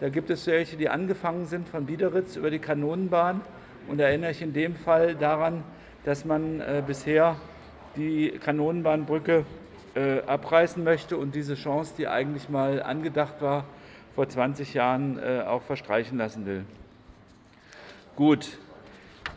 Da 0.00 0.08
gibt 0.08 0.30
es 0.30 0.44
welche, 0.48 0.76
die 0.76 0.88
angefangen 0.88 1.46
sind 1.46 1.68
von 1.68 1.86
Biederitz 1.86 2.34
über 2.34 2.50
die 2.50 2.58
Kanonenbahn. 2.58 3.40
Und 3.86 3.98
da 3.98 4.08
erinnere 4.08 4.32
ich 4.32 4.42
in 4.42 4.52
dem 4.52 4.74
Fall 4.74 5.14
daran, 5.14 5.62
dass 6.04 6.24
man 6.24 6.58
äh, 6.58 6.82
bisher 6.84 7.36
die 7.94 8.30
Kanonenbahnbrücke 8.30 9.44
äh, 9.94 10.22
abreißen 10.22 10.82
möchte 10.82 11.16
und 11.16 11.36
diese 11.36 11.54
Chance, 11.54 11.94
die 11.96 12.08
eigentlich 12.08 12.48
mal 12.48 12.82
angedacht 12.82 13.40
war, 13.40 13.64
vor 14.16 14.28
20 14.28 14.74
Jahren 14.74 15.20
äh, 15.20 15.42
auch 15.46 15.62
verstreichen 15.62 16.18
lassen 16.18 16.46
will. 16.46 16.64
Gut, 18.16 18.58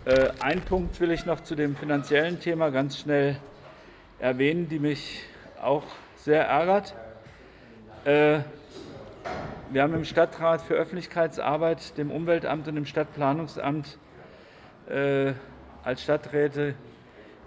äh, 0.05 0.29
ein 0.39 0.62
Punkt 0.62 1.00
will 1.00 1.12
ich 1.12 1.27
noch 1.27 1.41
zu 1.41 1.53
dem 1.53 1.75
finanziellen 1.75 2.39
Thema 2.39 2.72
ganz 2.72 2.98
schnell 2.98 3.36
erwähnen, 4.17 4.67
die 4.67 4.79
mich 4.79 5.25
auch 5.62 5.84
sehr 6.15 6.46
ärgert. 6.46 6.96
Äh, 8.06 8.39
wir 9.70 9.84
haben 9.84 9.94
im 9.94 10.06
Stadtrat 10.06 10.62
für 10.62 10.74
Öffentlichkeitsarbeit, 10.74 11.98
dem 11.98 12.12
Umweltamt 12.12 12.68
und 12.68 12.75
dem 12.75 12.86
Stadtplanungsamt 12.86 13.98
äh, 14.89 15.34
als 15.84 16.03
Stadträte 16.03 16.75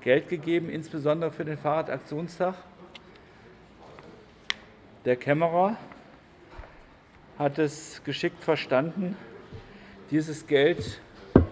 Geld 0.00 0.28
gegeben, 0.28 0.68
insbesondere 0.68 1.33
für 1.33 1.44
den 1.44 1.59
Fahrradaktionstag. 1.59 2.54
Der 5.04 5.16
Kämmerer 5.16 5.76
hat 7.38 7.59
es 7.59 8.02
geschickt 8.04 8.42
verstanden, 8.42 9.16
dieses 10.11 10.47
Geld 10.47 11.00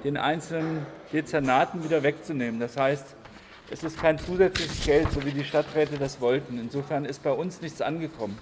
den 0.05 0.17
einzelnen 0.17 0.87
Dezernaten 1.13 1.85
wieder 1.85 2.03
wegzunehmen. 2.03 2.61
Das 2.61 2.77
heißt, 2.77 3.17
es 3.71 3.83
ist 3.83 4.01
kein 4.01 4.19
zusätzliches 4.19 4.85
Geld, 4.85 5.11
so 5.13 5.25
wie 5.25 5.31
die 5.31 5.45
Stadträte 5.45 5.97
das 5.99 6.21
wollten. 6.21 6.59
Insofern 6.59 7.05
ist 7.05 7.23
bei 7.23 7.33
uns 7.33 7.61
nichts 7.61 7.81
angekommen. 7.81 8.39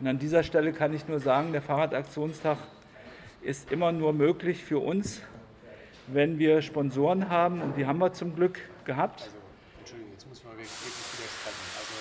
Und 0.00 0.06
an 0.08 0.18
dieser 0.18 0.42
Stelle 0.42 0.72
kann 0.72 0.94
ich 0.94 1.06
nur 1.06 1.20
sagen, 1.20 1.52
der 1.52 1.62
Fahrradaktionstag 1.62 2.58
ist 3.42 3.70
immer 3.70 3.92
nur 3.92 4.12
möglich 4.12 4.64
für 4.64 4.78
uns, 4.78 5.20
wenn 6.06 6.38
wir 6.38 6.62
Sponsoren 6.62 7.28
haben. 7.28 7.60
Und 7.60 7.76
die 7.76 7.86
haben 7.86 7.98
wir 7.98 8.12
zum 8.12 8.34
Glück 8.34 8.60
gehabt. 8.84 9.20
Also, 9.20 9.36
Entschuldigung, 9.80 10.12
jetzt 10.12 10.28
muss 10.28 10.38
ich 10.38 10.44
mal 10.44 10.52
wirklich 10.52 10.70
widersprechen. 10.70 11.62
Also, 11.78 11.94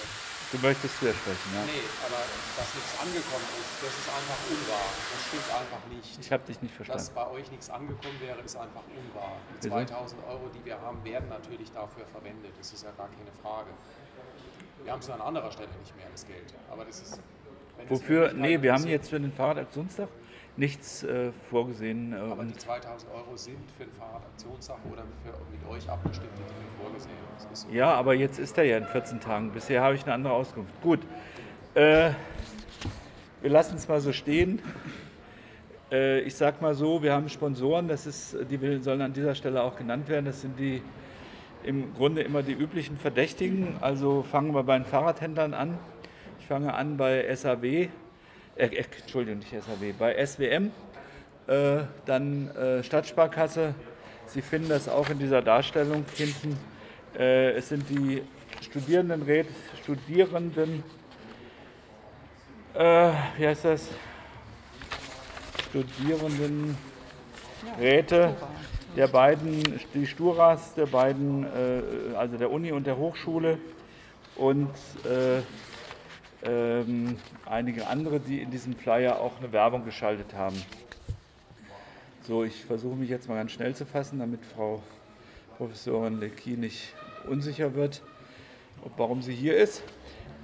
du 0.52 0.58
möchtest 0.60 1.02
widersprechen, 1.02 1.50
ja? 1.56 1.64
Nee, 1.66 1.86
aber 2.06 2.22
dass 2.58 2.70
nichts 2.76 2.94
angekommen 3.00 3.48
ist, 3.58 3.72
das 3.82 3.94
ist 3.96 4.10
einfach 4.12 4.40
unwahr. 4.52 4.90
Das 4.92 5.22
stimmt 5.28 5.50
einfach 5.52 5.84
nicht. 5.90 6.12
Ich 6.20 6.32
habe 6.32 6.44
dich 6.44 6.62
nicht 6.62 6.76
verstanden. 6.76 7.00
Dass 7.00 7.10
bei 7.10 7.28
euch 7.32 7.50
nichts 7.52 7.70
angekommen 7.70 8.20
wäre, 8.20 8.40
ist 8.42 8.56
einfach 8.56 8.84
unwahr. 8.92 9.38
Die 9.64 9.70
2000 9.70 10.22
Euro, 10.28 10.50
die 10.54 10.64
wir 10.66 10.80
haben, 10.80 11.04
werden 11.04 11.30
natürlich 11.30 11.72
dafür 11.72 12.06
verwendet. 12.12 12.54
Das 12.58 12.72
ist 12.74 12.84
ja 12.84 12.92
gar 12.98 13.10
keine 13.10 13.32
Frage. 13.42 13.72
Wir 14.84 14.92
haben 14.92 15.00
es 15.00 15.10
an 15.10 15.22
anderer 15.22 15.52
Stelle 15.52 15.70
nicht 15.80 15.96
mehr, 15.96 16.08
das 16.12 16.26
Geld. 16.26 16.54
Aber 16.70 16.86
das 16.86 17.00
ist. 17.02 17.20
Wofür? 17.88 18.34
Nee, 18.34 18.62
wir 18.62 18.74
haben 18.74 18.86
jetzt 18.88 19.10
für 19.10 19.20
den 19.20 19.32
Fahrradaktionstag 19.32 20.10
nichts 20.58 21.04
äh, 21.04 21.32
vorgesehen. 21.50 22.14
Äh, 22.14 22.18
aber 22.18 22.44
die 22.44 22.54
2000 22.54 23.12
Euro 23.14 23.36
sind 23.36 23.58
für 23.78 23.86
den 23.86 23.94
Fahrradaktionstag 23.94 24.78
oder 24.92 25.04
für 25.24 25.32
mit 25.52 25.68
euch 25.70 25.90
abgestimmte 25.90 26.36
Dinge 26.36 26.70
vorgesehen. 26.82 27.16
So. 27.54 27.68
Ja, 27.72 27.94
aber 27.94 28.14
jetzt 28.14 28.40
ist 28.40 28.58
er 28.58 28.66
ja 28.66 28.78
in 28.78 28.86
14 28.86 29.20
Tagen. 29.20 29.52
Bisher 29.52 29.82
habe 29.82 29.96
ich 29.96 30.04
eine 30.04 30.14
andere 30.14 30.34
Auskunft. 30.34 30.74
Gut. 30.82 31.00
Äh, 31.74 32.12
wir 33.42 33.50
lassen 33.50 33.76
es 33.76 33.88
mal 33.88 34.00
so 34.02 34.12
stehen. 34.12 34.62
Äh, 35.92 36.22
ich 36.22 36.36
sage 36.36 36.58
mal 36.62 36.76
so, 36.76 37.02
wir 37.02 37.14
haben 37.14 37.28
Sponsoren, 37.30 37.88
das 37.88 38.06
ist, 38.06 38.38
die 38.50 38.80
sollen 38.82 39.02
an 39.02 39.14
dieser 39.14 39.36
Stelle 39.36 39.64
auch 39.64 39.76
genannt 39.76 40.08
werden. 40.08 40.26
Das 40.26 40.42
sind 40.42 40.60
die 40.60 40.82
im 41.64 41.94
Grunde 41.94 42.22
immer 42.22 42.44
die 42.44 42.54
üblichen 42.54 42.98
Verdächtigen. 42.98 43.76
Also 43.82 44.24
fangen 44.24 44.54
wir 44.54 44.64
bei 44.64 44.78
den 44.78 44.86
Fahrradhändlern 44.86 45.54
an. 45.54 45.78
Ich 46.40 46.48
fange 46.48 46.74
an 46.74 46.98
bei 46.98 47.34
SAW, 47.36 47.90
äh, 48.56 48.68
äh, 48.68 48.86
Entschuldigung, 49.02 49.40
nicht 49.40 49.52
SAW, 49.52 49.94
bei 49.98 50.26
SWM, 50.26 50.72
äh, 51.48 51.80
dann 52.06 52.56
äh, 52.56 52.84
Stadtsparkasse. 52.84 53.74
Sie 54.28 54.42
finden 54.42 54.70
das 54.70 54.88
auch 54.88 55.10
in 55.10 55.20
dieser 55.20 55.42
Darstellung 55.42 56.06
hinten. 56.16 56.58
Äh, 57.18 57.52
es 57.52 57.70
sind 57.70 57.90
die 57.90 58.22
Studierendenräte, 58.62 59.50
Studierenden 59.82 60.84
äh, 62.74 63.12
wie 63.38 63.48
heißt 63.48 63.66
das? 63.66 63.90
Studierendenräte 65.70 68.36
der 68.96 69.08
beiden, 69.08 69.80
die 69.94 70.08
Sturas 70.08 70.74
der 70.74 70.86
beiden, 70.86 71.46
also 72.16 72.38
der 72.38 72.50
Uni 72.52 72.74
und 72.74 72.88
der 72.88 72.98
Hochschule 72.98 73.58
und 74.36 74.70
ähm, 76.44 77.18
einige 77.46 77.88
andere, 77.88 78.20
die 78.20 78.42
in 78.42 78.52
diesem 78.52 78.76
Flyer 78.76 79.20
auch 79.20 79.38
eine 79.40 79.52
Werbung 79.52 79.86
geschaltet 79.86 80.34
haben. 80.34 80.62
So, 82.24 82.44
ich 82.44 82.66
versuche 82.66 82.96
mich 82.96 83.10
jetzt 83.10 83.28
mal 83.28 83.36
ganz 83.36 83.52
schnell 83.52 83.76
zu 83.76 83.86
fassen, 83.86 84.20
damit 84.20 84.46
Frau 84.46 84.82
Professorin 85.58 86.20
Lecky 86.20 86.52
nicht 86.52 86.94
unsicher 87.28 87.76
wird, 87.76 88.02
ob, 88.84 88.92
warum 88.98 89.22
sie 89.22 89.34
hier 89.34 89.58
ist. 89.58 89.84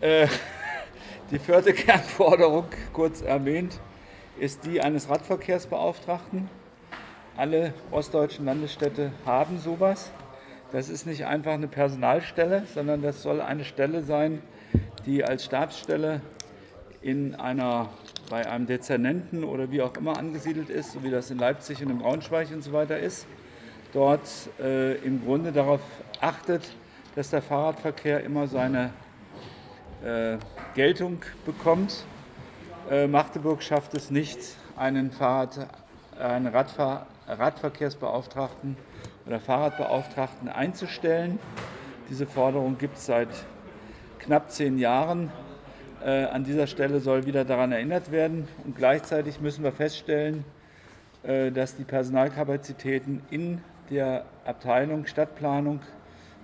Äh, 0.01 0.27
die 1.31 1.39
vierte 1.39 1.73
Kernforderung, 1.73 2.65
kurz 2.93 3.21
erwähnt, 3.21 3.79
ist 4.39 4.65
die 4.65 4.81
eines 4.81 5.09
Radverkehrsbeauftragten. 5.09 6.49
Alle 7.35 7.73
ostdeutschen 7.91 8.45
Landesstädte 8.45 9.11
haben 9.25 9.59
sowas. 9.59 10.11
Das 10.71 10.89
ist 10.89 11.05
nicht 11.05 11.25
einfach 11.25 11.53
eine 11.53 11.67
Personalstelle, 11.67 12.65
sondern 12.73 13.01
das 13.01 13.21
soll 13.21 13.41
eine 13.41 13.63
Stelle 13.63 14.03
sein, 14.03 14.41
die 15.07 15.23
als 15.23 15.45
Stabsstelle 15.45 16.21
in 17.01 17.33
einer, 17.35 17.89
bei 18.29 18.47
einem 18.47 18.67
Dezernenten 18.67 19.45
oder 19.45 19.71
wie 19.71 19.81
auch 19.81 19.95
immer 19.95 20.17
angesiedelt 20.17 20.69
ist, 20.69 20.91
so 20.91 21.03
wie 21.03 21.09
das 21.09 21.31
in 21.31 21.37
Leipzig 21.37 21.81
und 21.81 21.89
in 21.89 21.99
Braunschweig 21.99 22.49
und 22.51 22.61
so 22.61 22.73
weiter 22.73 22.99
ist, 22.99 23.25
dort 23.93 24.27
äh, 24.59 24.95
im 24.97 25.23
Grunde 25.23 25.53
darauf 25.53 25.79
achtet, 26.19 26.69
dass 27.15 27.29
der 27.29 27.41
Fahrradverkehr 27.41 28.23
immer 28.23 28.47
seine 28.47 28.91
äh, 30.03 30.37
Geltung 30.75 31.19
bekommt. 31.45 32.03
Äh, 32.91 33.07
Magdeburg 33.07 33.63
schafft 33.63 33.93
es 33.93 34.11
nicht, 34.11 34.39
einen, 34.75 35.11
Fahrrad, 35.11 35.67
einen 36.19 36.47
Radfahr, 36.47 37.07
Radverkehrsbeauftragten 37.27 38.75
oder 39.25 39.39
Fahrradbeauftragten 39.39 40.49
einzustellen. 40.49 41.39
Diese 42.09 42.25
Forderung 42.25 42.77
gibt 42.77 42.97
es 42.97 43.05
seit 43.05 43.29
knapp 44.19 44.51
zehn 44.51 44.77
Jahren. 44.77 45.31
Äh, 46.03 46.25
an 46.25 46.43
dieser 46.43 46.67
Stelle 46.67 46.99
soll 46.99 47.25
wieder 47.25 47.43
daran 47.45 47.71
erinnert 47.71 48.11
werden. 48.11 48.47
Und 48.65 48.75
gleichzeitig 48.75 49.41
müssen 49.41 49.63
wir 49.63 49.71
feststellen, 49.71 50.43
äh, 51.23 51.51
dass 51.51 51.75
die 51.75 51.83
Personalkapazitäten 51.83 53.21
in 53.31 53.61
der 53.89 54.25
Abteilung 54.45 55.07
Stadtplanung, 55.07 55.81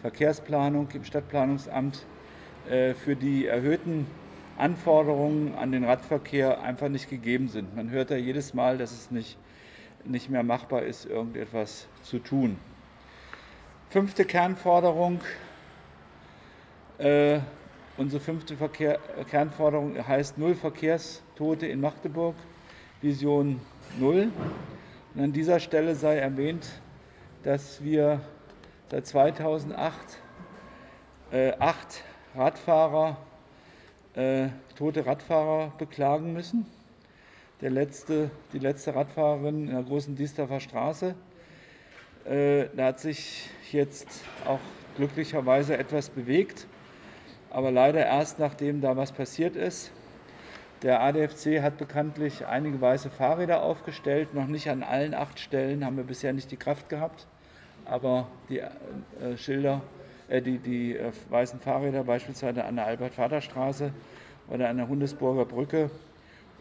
Verkehrsplanung 0.01 0.89
im 0.93 1.03
Stadtplanungsamt 1.03 2.05
äh, 2.69 2.93
für 2.93 3.15
die 3.15 3.45
erhöhten 3.45 4.07
Anforderungen 4.57 5.55
an 5.55 5.71
den 5.71 5.83
Radverkehr 5.83 6.61
einfach 6.61 6.89
nicht 6.89 7.09
gegeben 7.09 7.47
sind. 7.47 7.75
Man 7.75 7.89
hört 7.89 8.09
ja 8.09 8.17
jedes 8.17 8.53
Mal, 8.53 8.77
dass 8.77 8.91
es 8.91 9.11
nicht, 9.11 9.37
nicht 10.05 10.29
mehr 10.29 10.43
machbar 10.43 10.83
ist, 10.83 11.05
irgendetwas 11.05 11.87
zu 12.03 12.19
tun. 12.19 12.57
Fünfte 13.89 14.25
Kernforderung. 14.25 15.19
Unsere 17.95 18.23
fünfte 18.23 18.57
Verkehr, 18.57 18.97
Kernforderung 19.29 19.95
heißt 20.07 20.39
Null 20.39 20.55
Verkehrstote 20.55 21.67
in 21.67 21.79
Magdeburg, 21.79 22.33
Vision 23.01 23.61
Null. 23.99 24.31
Und 25.13 25.21
an 25.21 25.31
dieser 25.31 25.59
Stelle 25.59 25.93
sei 25.93 26.17
erwähnt, 26.17 26.67
dass 27.43 27.83
wir 27.83 28.19
seit 28.89 29.05
2008 29.05 29.93
äh, 31.31 31.53
acht 31.59 32.03
Radfahrer, 32.35 33.17
äh, 34.15 34.47
tote 34.75 35.05
Radfahrer 35.05 35.71
beklagen 35.77 36.33
müssen. 36.33 36.65
Der 37.61 37.69
letzte, 37.69 38.31
die 38.53 38.59
letzte 38.59 38.95
Radfahrerin 38.95 39.67
in 39.67 39.73
der 39.75 39.83
großen 39.83 40.15
Diesterfer 40.15 40.59
Straße. 40.59 41.13
Äh, 42.25 42.69
da 42.75 42.85
hat 42.85 42.99
sich 42.99 43.51
jetzt 43.71 44.07
auch 44.45 44.59
glücklicherweise 44.97 45.77
etwas 45.77 46.09
bewegt, 46.09 46.65
aber 47.53 47.71
leider 47.71 48.05
erst 48.05 48.39
nachdem 48.39 48.81
da 48.81 48.97
was 48.97 49.11
passiert 49.11 49.55
ist. 49.55 49.91
Der 50.81 51.01
ADFC 51.01 51.61
hat 51.61 51.77
bekanntlich 51.77 52.45
einige 52.45 52.81
weiße 52.81 53.09
Fahrräder 53.09 53.63
aufgestellt, 53.63 54.33
noch 54.33 54.47
nicht 54.47 54.69
an 54.69 54.83
allen 54.83 55.13
acht 55.13 55.39
Stellen, 55.39 55.85
haben 55.85 55.95
wir 55.95 56.03
bisher 56.03 56.33
nicht 56.33 56.51
die 56.51 56.57
Kraft 56.57 56.89
gehabt, 56.89 57.25
aber 57.85 58.27
die 58.49 58.59
äh, 58.59 58.71
Schilder, 59.37 59.81
äh, 60.27 60.41
die, 60.41 60.57
die 60.57 60.97
äh, 60.97 61.11
weißen 61.29 61.61
Fahrräder 61.61 62.03
beispielsweise 62.03 62.65
an 62.65 62.75
der 62.75 62.87
Albert-Vater-Straße 62.87 63.93
oder 64.49 64.67
an 64.67 64.75
der 64.75 64.89
Hundesburger 64.89 65.45
Brücke 65.45 65.89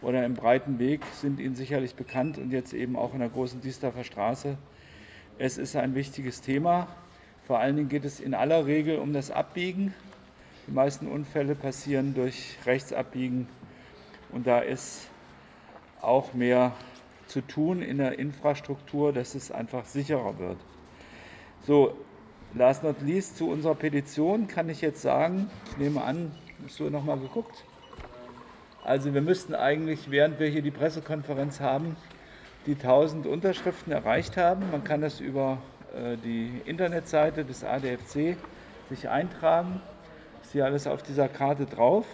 oder 0.03 0.25
im 0.25 0.35
Breiten 0.35 0.79
Weg 0.79 1.01
sind 1.15 1.41
Ihnen 1.41 1.57
sicherlich 1.57 1.95
bekannt 1.95 2.39
und 2.39 2.53
jetzt 2.53 2.75
eben 2.75 2.97
auch 2.97 3.15
in 3.15 3.21
der 3.21 3.29
großen 3.29 3.61
Diesterfer 3.61 4.05
Straße. 4.05 4.57
Es 5.39 5.59
ist 5.59 5.75
ein 5.75 5.95
wichtiges 5.95 6.43
Thema. 6.43 6.87
Vor 7.45 7.59
allen 7.59 7.75
Dingen 7.77 7.89
geht 7.89 8.05
es 8.05 8.21
in 8.21 8.35
aller 8.35 8.67
Regel 8.67 8.99
um 8.99 9.13
das 9.13 9.31
Abbiegen. 9.31 9.95
Die 10.67 10.73
meisten 10.73 11.09
Unfälle 11.09 11.55
passieren 11.55 12.15
durch 12.15 12.57
Rechtsabbiegen 12.67 13.49
und 14.31 14.47
da 14.47 14.61
ist 14.61 15.09
auch 16.01 16.35
mehr 16.35 16.73
zu 17.27 17.41
tun 17.41 17.83
in 17.83 17.99
der 17.99 18.19
Infrastruktur, 18.19 19.13
dass 19.13 19.35
es 19.35 19.51
einfach 19.51 19.85
sicherer 19.87 20.39
wird. 20.39 20.59
So, 21.67 21.97
last 22.55 22.85
not 22.85 23.01
least 23.01 23.37
zu 23.37 23.49
unserer 23.49 23.75
Petition 23.75 24.49
kann 24.49 24.69
ich 24.69 24.81
jetzt 24.81 25.03
sagen, 25.03 25.51
ich 25.71 25.79
nehme 25.79 26.03
an, 26.03 26.33
hast 26.65 26.79
du 26.81 26.91
noch 26.91 27.05
mal 27.05 27.19
geguckt? 27.19 27.65
Also 28.85 29.15
wir 29.15 29.23
müssten 29.23 29.55
eigentlich, 29.55 30.11
während 30.11 30.41
wir 30.41 30.49
hier 30.49 30.63
die 30.63 30.73
Pressekonferenz 30.73 31.61
haben, 31.61 31.97
die 32.67 32.75
1000 32.75 33.27
Unterschriften 33.27 33.93
erreicht 33.93 34.37
haben. 34.37 34.71
Man 34.71 34.85
kann 34.85 35.01
das 35.01 35.21
über 35.21 35.59
äh, 35.95 36.17
die 36.17 36.61
Internetseite 36.65 37.45
des 37.45 37.65
ADFC 37.65 38.37
sich 38.89 39.09
eintragen. 39.09 39.81
Ist 40.53 40.57
hier 40.57 40.67
alles 40.67 40.87
auf 40.87 41.03
dieser 41.03 41.29
Karte 41.29 41.65
drauf. 41.65 42.05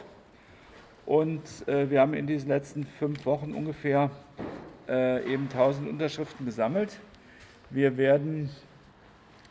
Und 1.06 1.42
äh, 1.66 1.90
wir 1.90 2.00
haben 2.00 2.14
in 2.14 2.28
diesen 2.28 2.50
letzten 2.50 2.84
fünf 2.84 3.26
Wochen 3.26 3.52
ungefähr 3.52 4.12
äh, 4.88 5.28
eben 5.28 5.48
1000 5.50 5.88
Unterschriften 5.88 6.46
gesammelt. 6.46 7.00
Wir 7.70 7.96
werden 7.96 8.48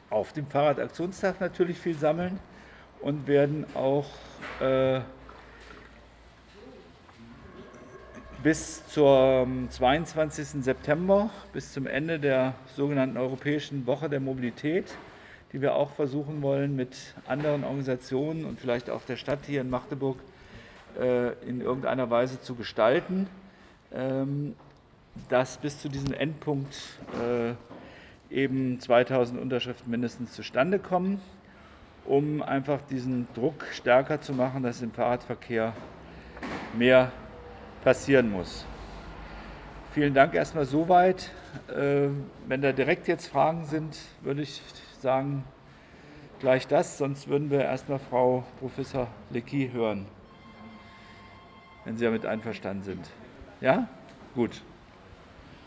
auf 0.10 0.32
dem 0.32 0.48
Fahrradaktionstag 0.48 1.42
natürlich 1.42 1.78
viel 1.78 1.96
sammeln 1.96 2.40
und 3.02 3.28
werden 3.28 3.66
auch 3.76 4.06
äh, 4.62 5.02
bis 8.42 8.88
zum 8.88 9.70
22. 9.70 10.64
September, 10.64 11.30
bis 11.52 11.74
zum 11.74 11.88
Ende 11.88 12.22
der 12.22 12.54
sogenannten 12.78 13.18
Europäischen 13.18 13.86
Woche 13.86 14.08
der 14.08 14.22
Mobilität, 14.22 14.96
die 15.54 15.62
wir 15.62 15.76
auch 15.76 15.92
versuchen 15.92 16.42
wollen, 16.42 16.76
mit 16.76 16.96
anderen 17.28 17.64
Organisationen 17.64 18.46
und 18.46 18.60
vielleicht 18.60 18.90
auch 18.90 19.02
der 19.04 19.16
Stadt 19.16 19.40
hier 19.46 19.62
in 19.62 19.70
Magdeburg 19.70 20.18
äh, 21.00 21.34
in 21.48 21.62
irgendeiner 21.62 22.10
Weise 22.10 22.42
zu 22.42 22.56
gestalten, 22.56 23.28
ähm, 23.94 24.56
dass 25.30 25.58
bis 25.58 25.82
zu 25.82 25.90
diesem 25.90 26.14
Endpunkt 26.14 26.76
äh, 27.22 27.54
eben 28.34 28.80
2000 28.80 29.40
Unterschriften 29.40 29.90
mindestens 29.90 30.34
zustande 30.34 30.80
kommen, 30.80 31.22
um 32.06 32.42
einfach 32.42 32.80
diesen 32.90 33.28
Druck 33.34 33.66
stärker 33.72 34.22
zu 34.22 34.34
machen, 34.34 34.64
dass 34.64 34.82
im 34.82 34.92
Fahrradverkehr 34.92 35.74
mehr 36.78 37.12
passieren 37.84 38.32
muss. 38.32 38.66
Vielen 39.94 40.14
Dank 40.14 40.36
erstmal 40.36 40.66
soweit. 40.66 41.32
Äh, 41.70 42.10
wenn 42.48 42.62
da 42.62 42.72
direkt 42.72 43.08
jetzt 43.08 43.28
Fragen 43.28 43.66
sind, 43.66 43.98
würde 44.22 44.42
ich 44.42 44.62
sagen, 45.02 45.44
gleich 46.40 46.68
das, 46.68 46.98
sonst 46.98 47.28
würden 47.28 47.50
wir 47.50 47.62
erstmal 47.62 48.00
Frau 48.00 48.44
Professor 48.60 49.08
Lecky 49.30 49.70
hören, 49.72 50.06
wenn 51.86 51.98
Sie 51.98 52.06
damit 52.06 52.26
einverstanden 52.26 52.84
sind. 52.84 53.10
Ja? 53.62 53.88
Gut. 54.36 54.62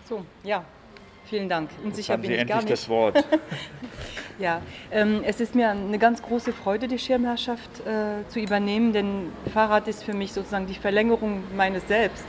So, 0.08 0.24
ja, 0.42 0.64
Vielen 1.30 1.48
Dank. 1.48 1.70
Unsicher 1.84 2.18
bin 2.18 2.30
Sie 2.30 2.36
ich 2.36 2.46
gar 2.46 2.56
nicht. 2.56 2.70
das 2.70 2.88
Wort. 2.88 3.24
ja, 4.40 4.60
ähm, 4.90 5.22
es 5.24 5.40
ist 5.40 5.54
mir 5.54 5.70
eine 5.70 5.96
ganz 5.96 6.22
große 6.22 6.52
Freude, 6.52 6.88
die 6.88 6.98
Schirmherrschaft 6.98 7.86
äh, 7.86 8.26
zu 8.28 8.40
übernehmen, 8.40 8.92
denn 8.92 9.30
Fahrrad 9.54 9.86
ist 9.86 10.02
für 10.02 10.12
mich 10.12 10.32
sozusagen 10.32 10.66
die 10.66 10.74
Verlängerung 10.74 11.44
meines 11.56 11.86
Selbst. 11.86 12.26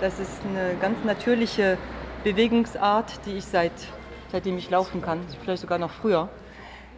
Das 0.00 0.18
ist 0.18 0.40
eine 0.48 0.76
ganz 0.80 1.04
natürliche 1.04 1.76
Bewegungsart, 2.24 3.20
die 3.26 3.32
ich 3.32 3.44
seit, 3.44 3.72
seitdem 4.30 4.58
ich 4.58 4.70
laufen 4.70 5.02
kann, 5.02 5.20
vielleicht 5.42 5.62
sogar 5.62 5.78
noch 5.78 5.90
früher, 5.90 6.28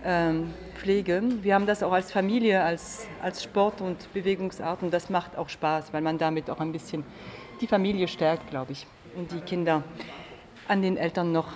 ähm, 0.04 0.52
pflege. 0.74 1.22
Wir 1.42 1.54
haben 1.54 1.66
das 1.66 1.82
auch 1.82 1.92
als 1.92 2.10
Familie, 2.10 2.62
als, 2.62 3.06
als 3.22 3.42
Sport 3.42 3.80
und 3.80 4.12
Bewegungsart 4.12 4.82
und 4.82 4.92
das 4.92 5.10
macht 5.10 5.36
auch 5.36 5.48
Spaß, 5.48 5.92
weil 5.92 6.00
man 6.02 6.18
damit 6.18 6.50
auch 6.50 6.60
ein 6.60 6.72
bisschen 6.72 7.04
die 7.60 7.66
Familie 7.66 8.08
stärkt, 8.08 8.50
glaube 8.50 8.72
ich, 8.72 8.86
und 9.14 9.30
die 9.32 9.40
Kinder 9.40 9.82
an 10.68 10.82
den 10.82 10.96
Eltern 10.96 11.32
noch 11.32 11.48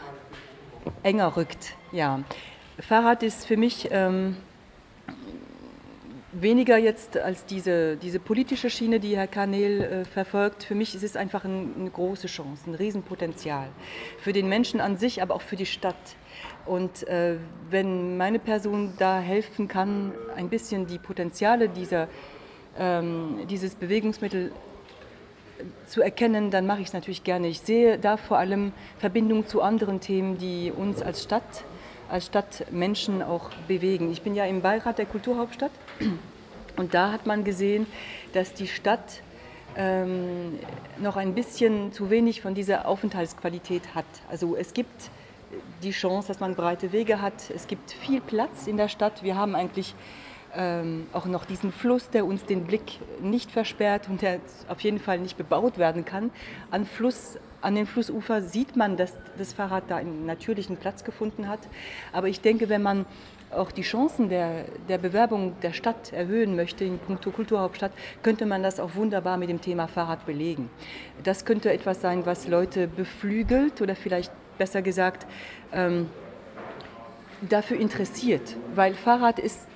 enger 1.03 1.37
rückt. 1.37 1.75
Ja. 1.93 2.21
Fahrrad 2.81 3.23
ist 3.23 3.47
für 3.47 3.57
mich 3.57 3.89
ähm, 3.91 4.37
weniger 6.41 6.77
jetzt 6.79 7.17
als 7.17 7.47
diese, 7.47 7.97
diese 7.97 8.19
politische 8.19 8.71
Schiene, 8.71 9.01
die 9.01 9.17
Herr 9.17 9.27
Kanel 9.27 9.81
äh, 9.81 10.05
verfolgt. 10.05 10.65
Für 10.65 10.75
mich 10.75 10.95
ist 10.95 11.03
es 11.03 11.17
einfach 11.17 11.45
ein, 11.45 11.75
eine 11.79 11.91
große 11.91 12.27
Chance, 12.27 12.71
ein 12.71 12.75
Riesenpotenzial. 12.75 13.69
Für 14.19 14.33
den 14.33 14.49
Menschen 14.49 14.81
an 14.81 14.97
sich, 14.97 15.23
aber 15.23 15.35
auch 15.35 15.43
für 15.43 15.57
die 15.57 15.67
Stadt. 15.67 16.17
Und 16.67 17.07
äh, 17.09 17.37
wenn 17.71 18.17
meine 18.17 18.39
Person 18.39 18.95
da 18.99 19.21
helfen 19.21 19.69
kann, 19.69 20.13
ein 20.37 20.49
bisschen 20.49 20.87
die 20.87 20.99
Potenziale 20.99 21.69
dieser, 21.69 22.09
ähm, 22.79 23.47
dieses 23.49 23.75
Bewegungsmittel 23.75 24.53
zu 25.87 26.03
erkennen, 26.03 26.51
dann 26.51 26.67
mache 26.67 26.81
ich 26.81 26.89
es 26.89 26.93
natürlich 26.93 27.25
gerne. 27.25 27.49
Ich 27.49 27.61
sehe 27.61 27.99
da 27.99 28.17
vor 28.17 28.39
allem 28.39 28.73
Verbindungen 28.99 29.47
zu 29.47 29.63
anderen 29.63 30.01
Themen, 30.01 30.39
die 30.39 30.73
uns 30.75 31.01
als 31.03 31.23
Stadt, 31.23 31.65
als 32.09 32.27
Stadtmenschen 32.27 33.23
auch 33.23 33.51
bewegen. 33.69 34.11
Ich 34.11 34.23
bin 34.23 34.35
ja 34.35 34.45
im 34.45 34.61
Beirat 34.61 34.99
der 34.99 35.07
Kulturhauptstadt 35.07 35.73
und 36.77 36.95
da 36.95 37.13
hat 37.13 37.27
man 37.27 37.45
gesehen, 37.45 37.87
dass 38.33 38.55
die 38.55 38.69
Stadt 38.69 39.23
ähm, 39.77 40.59
noch 40.99 41.17
ein 41.17 41.35
bisschen 41.35 41.93
zu 41.93 42.11
wenig 42.11 42.41
von 42.41 42.55
dieser 42.55 42.87
Aufenthaltsqualität 42.87 43.95
hat. 43.95 44.05
Also 44.31 44.57
es 44.57 44.75
gibt 44.75 45.11
die 45.83 45.91
Chance, 45.91 46.29
dass 46.29 46.41
man 46.41 46.55
breite 46.55 46.93
Wege 46.93 47.21
hat. 47.21 47.51
Es 47.55 47.67
gibt 47.67 47.93
viel 47.93 48.21
Platz 48.21 48.67
in 48.67 48.77
der 48.77 48.89
Stadt. 48.89 49.23
Wir 49.23 49.37
haben 49.37 49.55
eigentlich 49.55 49.95
ähm, 50.57 51.07
auch 51.13 51.27
noch 51.27 51.45
diesen 51.45 51.73
Fluss, 51.73 52.11
der 52.11 52.25
uns 52.25 52.45
den 52.45 52.65
Blick 52.65 53.01
nicht 53.21 53.51
versperrt 53.51 54.09
und 54.09 54.23
der 54.23 54.41
auf 54.69 54.81
jeden 54.81 54.99
Fall 54.99 55.19
nicht 55.19 55.37
bebaut 55.37 55.79
werden 55.79 56.05
kann. 56.05 56.31
An, 56.71 56.87
Fluss, 56.87 57.39
an 57.65 57.75
dem 57.75 57.87
Flussufer 57.87 58.43
sieht 58.43 58.77
man, 58.77 58.97
dass 58.97 59.15
das 59.39 59.55
Fahrrad 59.55 59.85
da 59.89 59.97
einen 59.97 60.27
natürlichen 60.27 60.77
Platz 60.77 61.03
gefunden 61.03 61.49
hat. 61.49 61.61
Aber 62.13 62.29
ich 62.29 62.41
denke, 62.41 62.69
wenn 62.69 62.83
man 62.83 63.07
auch 63.51 63.73
die 63.73 63.83
Chancen 63.83 64.29
der, 64.29 64.67
der 64.89 64.99
Bewerbung 64.99 65.55
der 65.63 65.73
Stadt 65.73 66.13
erhöhen 66.13 66.57
möchte 66.57 66.85
in 66.85 66.99
puncto 66.99 67.31
Kulturhauptstadt, 67.31 67.93
könnte 68.23 68.45
man 68.47 68.63
das 68.63 68.81
auch 68.81 68.95
wunderbar 68.97 69.39
mit 69.39 69.49
dem 69.49 69.61
Thema 69.61 69.89
Fahrrad 69.89 70.27
belegen. 70.27 70.69
Das 71.23 71.45
könnte 71.45 71.73
etwas 71.73 72.01
sein, 72.01 72.27
was 72.27 72.49
Leute 72.49 72.87
beflügelt 72.87 73.81
oder 73.81 73.97
vielleicht 73.97 74.33
besser 74.59 74.83
gesagt 74.83 75.27
ähm, 75.73 76.11
dafür 77.41 77.79
interessiert, 77.79 78.57
weil 78.75 78.95
Fahrrad 78.95 79.39
ist 79.39 79.67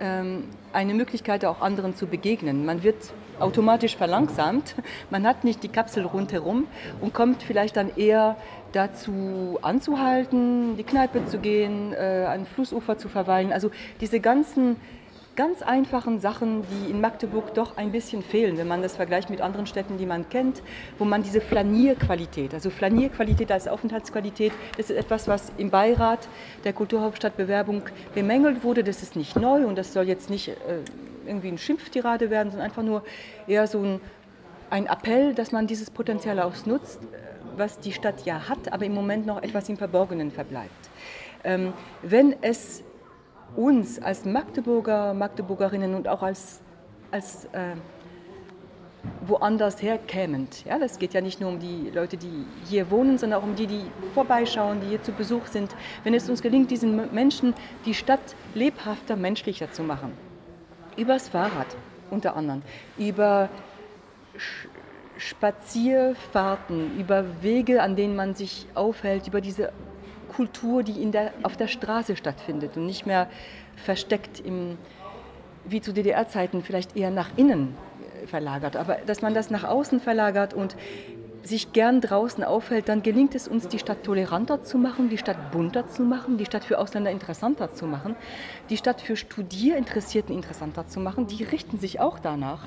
ähm, 0.00 0.44
eine 0.72 0.94
Möglichkeit, 0.94 1.44
auch 1.44 1.60
anderen 1.60 1.96
zu 1.96 2.06
begegnen. 2.06 2.64
Man 2.64 2.82
wird 2.82 3.12
automatisch 3.40 3.96
verlangsamt, 3.96 4.74
man 5.10 5.26
hat 5.26 5.44
nicht 5.44 5.62
die 5.62 5.68
Kapsel 5.68 6.04
rundherum 6.04 6.66
und 7.00 7.14
kommt 7.14 7.42
vielleicht 7.42 7.76
dann 7.76 7.94
eher 7.96 8.36
dazu 8.72 9.58
anzuhalten, 9.62 10.76
die 10.76 10.84
Kneipe 10.84 11.26
zu 11.26 11.38
gehen, 11.38 11.92
äh, 11.92 12.26
an 12.28 12.46
Flussufer 12.46 12.98
zu 12.98 13.08
verweilen. 13.08 13.52
Also 13.52 13.70
diese 14.00 14.20
ganzen 14.20 14.76
ganz 15.36 15.62
einfachen 15.62 16.20
Sachen, 16.20 16.62
die 16.62 16.90
in 16.90 17.00
Magdeburg 17.00 17.54
doch 17.54 17.76
ein 17.76 17.90
bisschen 17.90 18.22
fehlen, 18.22 18.56
wenn 18.56 18.68
man 18.68 18.82
das 18.82 18.96
vergleicht 18.96 19.30
mit 19.30 19.40
anderen 19.40 19.66
Städten, 19.66 19.98
die 19.98 20.06
man 20.06 20.28
kennt, 20.28 20.62
wo 20.98 21.04
man 21.04 21.22
diese 21.22 21.40
Flanierqualität, 21.40 22.54
also 22.54 22.70
Flanierqualität 22.70 23.50
als 23.50 23.66
Aufenthaltsqualität, 23.66 24.52
das 24.76 24.90
ist 24.90 24.96
etwas, 24.96 25.26
was 25.26 25.52
im 25.56 25.70
Beirat 25.70 26.28
der 26.64 26.72
Kulturhauptstadtbewerbung 26.72 27.82
bemängelt 28.14 28.62
wurde. 28.62 28.84
Das 28.84 29.02
ist 29.02 29.16
nicht 29.16 29.36
neu 29.36 29.66
und 29.66 29.76
das 29.76 29.92
soll 29.92 30.06
jetzt 30.06 30.30
nicht 30.30 30.48
äh, 30.48 30.52
irgendwie 31.26 31.48
ein 31.48 31.58
Schimpftirade 31.58 32.30
werden, 32.30 32.50
sondern 32.50 32.68
einfach 32.68 32.82
nur 32.82 33.02
eher 33.46 33.66
so 33.66 33.82
ein, 33.82 34.00
ein 34.70 34.86
Appell, 34.86 35.34
dass 35.34 35.52
man 35.52 35.66
dieses 35.66 35.90
Potenzial 35.90 36.40
ausnutzt, 36.40 37.00
was 37.56 37.78
die 37.78 37.92
Stadt 37.92 38.24
ja 38.24 38.48
hat, 38.48 38.72
aber 38.72 38.84
im 38.84 38.94
Moment 38.94 39.26
noch 39.26 39.42
etwas 39.42 39.68
im 39.68 39.76
Verborgenen 39.76 40.30
verbleibt. 40.30 40.90
Ähm, 41.44 41.72
wenn 42.02 42.34
es 42.42 42.82
uns 43.56 44.00
als 44.02 44.24
Magdeburger, 44.24 45.14
Magdeburgerinnen 45.14 45.94
und 45.94 46.08
auch 46.08 46.22
als, 46.22 46.60
als 47.10 47.44
äh, 47.46 47.76
woanders 49.26 49.82
herkämend. 49.82 50.64
Ja, 50.64 50.78
das 50.78 50.98
geht 50.98 51.14
ja 51.14 51.20
nicht 51.20 51.40
nur 51.40 51.50
um 51.50 51.58
die 51.58 51.90
Leute, 51.94 52.16
die 52.16 52.46
hier 52.68 52.90
wohnen, 52.90 53.18
sondern 53.18 53.40
auch 53.40 53.44
um 53.44 53.54
die, 53.54 53.66
die 53.66 53.82
vorbeischauen, 54.14 54.80
die 54.80 54.88
hier 54.88 55.02
zu 55.02 55.12
Besuch 55.12 55.46
sind. 55.46 55.74
Wenn 56.02 56.14
es 56.14 56.28
uns 56.28 56.42
gelingt, 56.42 56.70
diesen 56.70 57.12
Menschen 57.14 57.54
die 57.84 57.94
Stadt 57.94 58.34
lebhafter, 58.54 59.16
menschlicher 59.16 59.70
zu 59.70 59.82
machen, 59.82 60.12
übers 60.96 61.28
Fahrrad 61.28 61.66
unter 62.10 62.36
anderem, 62.36 62.62
über 62.98 63.48
Spazierfahrten, 65.16 66.98
über 66.98 67.42
Wege, 67.42 67.82
an 67.82 67.96
denen 67.96 68.16
man 68.16 68.34
sich 68.34 68.66
aufhält, 68.74 69.28
über 69.28 69.40
diese 69.40 69.72
Kultur, 70.34 70.82
die 70.82 71.00
in 71.00 71.12
der, 71.12 71.32
auf 71.42 71.56
der 71.56 71.68
Straße 71.68 72.16
stattfindet 72.16 72.76
und 72.76 72.86
nicht 72.86 73.06
mehr 73.06 73.28
versteckt 73.76 74.40
im, 74.40 74.76
wie 75.64 75.80
zu 75.80 75.92
DDR-Zeiten 75.92 76.62
vielleicht 76.62 76.96
eher 76.96 77.10
nach 77.10 77.30
innen 77.36 77.76
verlagert, 78.26 78.76
aber 78.76 78.98
dass 79.06 79.22
man 79.22 79.34
das 79.34 79.50
nach 79.50 79.64
außen 79.64 80.00
verlagert 80.00 80.54
und 80.54 80.76
sich 81.46 81.72
gern 81.72 82.00
draußen 82.00 82.44
aufhält, 82.44 82.88
dann 82.88 83.02
gelingt 83.02 83.34
es 83.34 83.48
uns, 83.48 83.68
die 83.68 83.78
Stadt 83.78 84.02
toleranter 84.04 84.62
zu 84.62 84.78
machen, 84.78 85.08
die 85.08 85.18
Stadt 85.18 85.50
bunter 85.52 85.88
zu 85.88 86.02
machen, 86.02 86.38
die 86.38 86.46
Stadt 86.46 86.64
für 86.64 86.78
Ausländer 86.78 87.10
interessanter 87.10 87.72
zu 87.72 87.86
machen, 87.86 88.16
die 88.70 88.76
Stadt 88.76 89.00
für 89.00 89.16
Studierinteressierten 89.16 90.34
interessanter 90.34 90.86
zu 90.86 91.00
machen. 91.00 91.26
Die 91.26 91.44
richten 91.44 91.78
sich 91.78 92.00
auch 92.00 92.18
danach, 92.18 92.66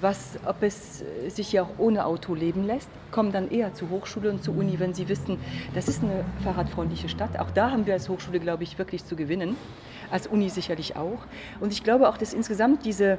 was, 0.00 0.38
ob 0.46 0.62
es 0.62 1.04
sich 1.28 1.52
ja 1.52 1.62
auch 1.62 1.78
ohne 1.78 2.06
Auto 2.06 2.34
leben 2.34 2.66
lässt, 2.66 2.90
kommen 3.10 3.32
dann 3.32 3.50
eher 3.50 3.74
zur 3.74 3.90
Hochschule 3.90 4.30
und 4.30 4.42
zur 4.42 4.56
Uni, 4.56 4.78
wenn 4.78 4.94
sie 4.94 5.08
wissen, 5.08 5.38
das 5.74 5.88
ist 5.88 6.02
eine 6.02 6.24
fahrradfreundliche 6.44 7.08
Stadt. 7.08 7.38
Auch 7.38 7.50
da 7.50 7.70
haben 7.70 7.86
wir 7.86 7.94
als 7.94 8.08
Hochschule, 8.08 8.40
glaube 8.40 8.62
ich, 8.62 8.78
wirklich 8.78 9.04
zu 9.04 9.16
gewinnen, 9.16 9.56
als 10.10 10.26
Uni 10.26 10.48
sicherlich 10.48 10.96
auch. 10.96 11.20
Und 11.60 11.72
ich 11.72 11.84
glaube 11.84 12.08
auch, 12.08 12.16
dass 12.18 12.32
insgesamt 12.32 12.84
diese 12.84 13.18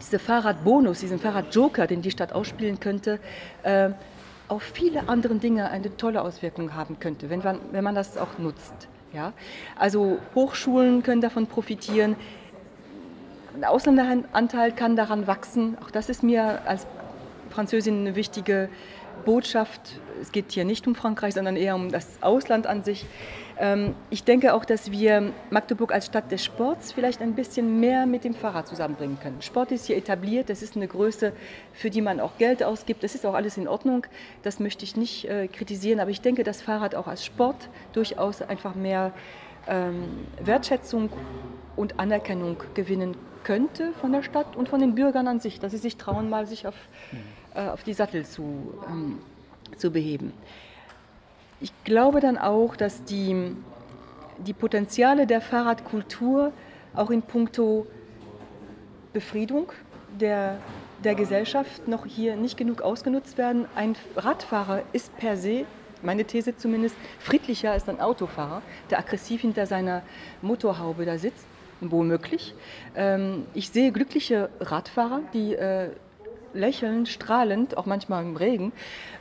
dieser 0.00 0.18
Fahrradbonus, 0.18 1.00
diesen 1.00 1.18
Fahrradjoker, 1.18 1.86
den 1.86 2.02
die 2.02 2.10
Stadt 2.10 2.32
ausspielen 2.32 2.80
könnte, 2.80 3.18
äh, 3.62 3.90
auf 4.48 4.62
viele 4.62 5.08
andere 5.08 5.36
Dinge 5.36 5.70
eine 5.70 5.96
tolle 5.96 6.22
Auswirkung 6.22 6.74
haben 6.74 6.98
könnte, 7.00 7.30
wenn 7.30 7.40
man, 7.40 7.58
wenn 7.72 7.84
man 7.84 7.94
das 7.94 8.18
auch 8.18 8.38
nutzt. 8.38 8.74
Ja? 9.12 9.32
Also 9.78 10.18
Hochschulen 10.34 11.02
können 11.02 11.20
davon 11.20 11.46
profitieren, 11.46 12.16
der 13.60 13.70
Ausländeranteil 13.70 14.72
kann 14.72 14.96
daran 14.96 15.26
wachsen. 15.26 15.78
Auch 15.82 15.90
das 15.90 16.08
ist 16.08 16.22
mir 16.22 16.62
als 16.66 16.86
Französin 17.50 18.00
eine 18.00 18.16
wichtige 18.16 18.68
Botschaft. 19.24 20.00
Es 20.20 20.32
geht 20.32 20.52
hier 20.52 20.64
nicht 20.64 20.86
um 20.86 20.94
Frankreich, 20.94 21.34
sondern 21.34 21.56
eher 21.56 21.74
um 21.74 21.90
das 21.90 22.22
Ausland 22.22 22.66
an 22.66 22.82
sich. 22.82 23.06
Ähm, 23.58 23.94
ich 24.10 24.24
denke 24.24 24.54
auch, 24.54 24.64
dass 24.64 24.90
wir 24.90 25.32
Magdeburg 25.50 25.92
als 25.92 26.06
Stadt 26.06 26.30
des 26.30 26.44
Sports 26.44 26.92
vielleicht 26.92 27.20
ein 27.20 27.34
bisschen 27.34 27.80
mehr 27.80 28.06
mit 28.06 28.24
dem 28.24 28.34
Fahrrad 28.34 28.66
zusammenbringen 28.66 29.18
können. 29.20 29.42
Sport 29.42 29.72
ist 29.72 29.86
hier 29.86 29.96
etabliert, 29.96 30.50
das 30.50 30.62
ist 30.62 30.76
eine 30.76 30.88
Größe, 30.88 31.32
für 31.72 31.90
die 31.90 32.00
man 32.00 32.20
auch 32.20 32.36
Geld 32.38 32.62
ausgibt. 32.62 33.02
Das 33.02 33.14
ist 33.14 33.24
auch 33.26 33.34
alles 33.34 33.56
in 33.56 33.68
Ordnung, 33.68 34.06
das 34.42 34.60
möchte 34.60 34.84
ich 34.84 34.96
nicht 34.96 35.26
äh, 35.26 35.48
kritisieren, 35.48 36.00
aber 36.00 36.10
ich 36.10 36.20
denke, 36.20 36.42
dass 36.42 36.62
Fahrrad 36.62 36.94
auch 36.94 37.06
als 37.06 37.24
Sport 37.24 37.68
durchaus 37.92 38.42
einfach 38.42 38.74
mehr 38.74 39.12
ähm, 39.66 40.04
Wertschätzung 40.42 41.10
und 41.76 41.98
Anerkennung 41.98 42.56
gewinnen 42.74 43.16
könnte 43.44 43.92
von 44.00 44.10
der 44.10 44.22
Stadt 44.22 44.56
und 44.56 44.68
von 44.68 44.80
den 44.80 44.94
Bürgern 44.94 45.28
an 45.28 45.38
sich, 45.38 45.60
dass 45.60 45.72
sie 45.72 45.78
sich 45.78 45.96
trauen, 45.96 46.30
mal 46.30 46.46
sich 46.46 46.66
auf, 46.66 46.74
äh, 47.54 47.68
auf 47.68 47.82
die 47.82 47.94
Sattel 47.94 48.24
zu, 48.24 48.74
ähm, 48.88 49.18
zu 49.76 49.90
beheben. 49.90 50.32
Ich 51.60 51.72
glaube 51.84 52.20
dann 52.20 52.36
auch, 52.36 52.76
dass 52.76 53.04
die, 53.04 53.54
die 54.38 54.52
Potenziale 54.52 55.26
der 55.26 55.40
Fahrradkultur 55.40 56.52
auch 56.94 57.10
in 57.10 57.22
puncto 57.22 57.86
Befriedung 59.12 59.72
der, 60.20 60.58
der 61.02 61.14
Gesellschaft 61.14 61.88
noch 61.88 62.06
hier 62.06 62.36
nicht 62.36 62.56
genug 62.56 62.82
ausgenutzt 62.82 63.38
werden. 63.38 63.66
Ein 63.74 63.96
Radfahrer 64.16 64.82
ist 64.92 65.16
per 65.16 65.36
se, 65.36 65.64
meine 66.02 66.24
These 66.24 66.56
zumindest, 66.56 66.96
friedlicher 67.18 67.70
als 67.70 67.88
ein 67.88 68.00
Autofahrer, 68.00 68.62
der 68.90 68.98
aggressiv 68.98 69.40
hinter 69.40 69.66
seiner 69.66 70.02
Motorhaube 70.42 71.04
da 71.04 71.18
sitzt, 71.18 71.46
womöglich. 71.80 72.54
Ähm, 72.94 73.46
ich 73.54 73.70
sehe 73.70 73.92
glückliche 73.92 74.50
Radfahrer, 74.60 75.20
die 75.32 75.54
äh, 75.54 75.90
lächelnd, 76.54 77.08
strahlend, 77.08 77.76
auch 77.76 77.86
manchmal 77.86 78.22
im 78.22 78.36
Regen, 78.36 78.72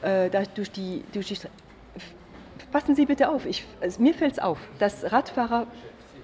äh, 0.01 0.29
durch 0.55 0.71
die, 0.71 1.03
durch 1.13 1.27
die 1.27 1.37
passen 2.71 2.95
Sie 2.95 3.05
bitte 3.05 3.29
auf, 3.29 3.45
ich, 3.45 3.65
also 3.81 4.01
mir 4.01 4.13
fällt 4.13 4.33
es 4.33 4.39
auf, 4.39 4.57
dass 4.79 5.11
Radfahrer 5.11 5.67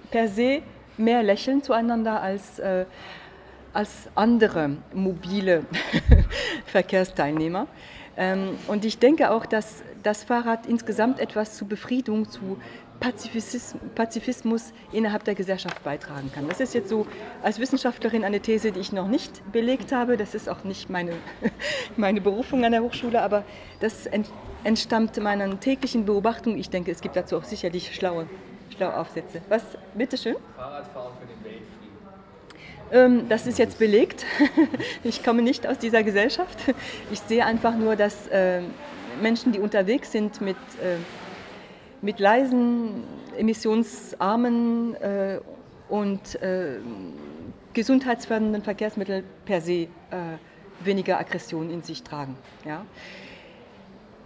per 0.10 0.28
se 0.28 0.62
mehr 0.98 1.22
lächeln 1.22 1.62
zueinander 1.62 2.22
als, 2.22 2.58
äh, 2.60 2.86
als 3.72 4.10
andere 4.16 4.78
mobile 4.94 5.66
Verkehrsteilnehmer. 6.66 7.68
Ähm, 8.18 8.58
und 8.68 8.84
ich 8.84 8.98
denke 8.98 9.32
auch, 9.32 9.46
dass 9.46 9.84
das 10.02 10.24
Fahrrad 10.24 10.66
insgesamt 10.66 11.20
etwas 11.20 11.56
zur 11.56 11.68
Befriedung, 11.68 12.30
zu 12.30 12.58
Pazifismus, 13.00 14.74
innerhalb 14.92 15.24
der 15.24 15.36
Gesellschaft 15.36 15.84
beitragen 15.84 16.32
kann. 16.34 16.48
Das 16.48 16.60
ist 16.60 16.74
jetzt 16.74 16.90
so 16.90 17.08
als 17.42 17.60
Wissenschaftlerin 17.60 18.24
eine 18.24 18.40
These, 18.42 18.72
die 18.72 18.80
ich 18.80 18.92
noch 18.92 19.08
nicht 19.08 19.52
belegt 19.52 19.92
habe. 19.92 20.18
Das 20.18 20.36
ist 20.36 20.50
auch 20.50 20.64
nicht 20.64 20.90
meine, 20.90 21.14
meine 21.98 22.22
Berufung 22.22 22.66
an 22.66 22.72
der 22.72 22.84
Hochschule, 22.84 23.22
aber 23.22 23.44
das 23.80 24.10
entstammt 24.64 25.18
meiner 25.22 25.60
täglichen 25.60 26.06
Beobachtung. 26.06 26.58
Ich 26.58 26.70
denke, 26.70 26.92
es 26.92 27.02
gibt 27.02 27.16
dazu 27.16 27.38
auch 27.38 27.46
sicherlich 27.46 27.96
schlaue, 27.96 28.28
schlaue 28.76 28.98
Aufsätze. 28.98 29.42
Was, 29.48 29.64
bitteschön? 29.96 30.36
Fahrradfahren 30.56 31.14
für 31.20 31.28
den 31.28 31.44
Weltfrieden. 31.44 31.80
Ähm, 32.92 33.30
das 33.30 33.48
ist 33.48 33.60
jetzt 33.60 33.80
belegt. 33.80 34.26
Ich 35.04 35.24
komme 35.24 35.42
nicht 35.42 35.66
aus 35.66 35.78
dieser 35.78 36.04
Gesellschaft. 36.04 36.58
Ich 37.12 37.20
sehe 37.22 37.46
einfach 37.46 37.76
nur, 37.76 37.96
dass 37.96 38.28
äh, 38.28 38.62
Menschen, 39.22 39.54
die 39.54 39.60
unterwegs 39.60 40.12
sind 40.12 40.42
mit, 40.42 40.58
äh, 40.82 40.98
mit 42.02 42.20
leisen, 42.20 43.04
emissionsarmen 43.38 44.96
äh, 44.96 45.40
und 45.90 46.42
äh, 46.42 46.80
gesundheitsfördernden 47.74 48.64
Verkehrsmitteln 48.64 49.24
per 49.46 49.62
se 49.62 49.74
äh, 49.74 49.88
weniger 50.82 51.20
Aggression 51.20 51.70
in 51.70 51.82
sich 51.82 52.04
tragen. 52.04 52.38
Ja? 52.66 52.86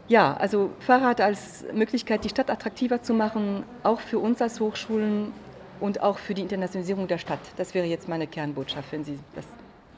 Ja, 0.07 0.33
also 0.33 0.71
Fahrrad 0.79 1.21
als 1.21 1.65
Möglichkeit, 1.73 2.23
die 2.23 2.29
Stadt 2.29 2.49
attraktiver 2.49 3.01
zu 3.01 3.13
machen, 3.13 3.63
auch 3.83 4.01
für 4.01 4.19
uns 4.19 4.41
als 4.41 4.59
Hochschulen 4.59 5.31
und 5.79 6.01
auch 6.01 6.17
für 6.17 6.33
die 6.33 6.41
Internationalisierung 6.41 7.07
der 7.07 7.17
Stadt. 7.17 7.39
Das 7.57 7.73
wäre 7.73 7.87
jetzt 7.87 8.09
meine 8.09 8.27
Kernbotschaft, 8.27 8.91
wenn 8.91 9.03
Sie 9.03 9.17
das 9.35 9.45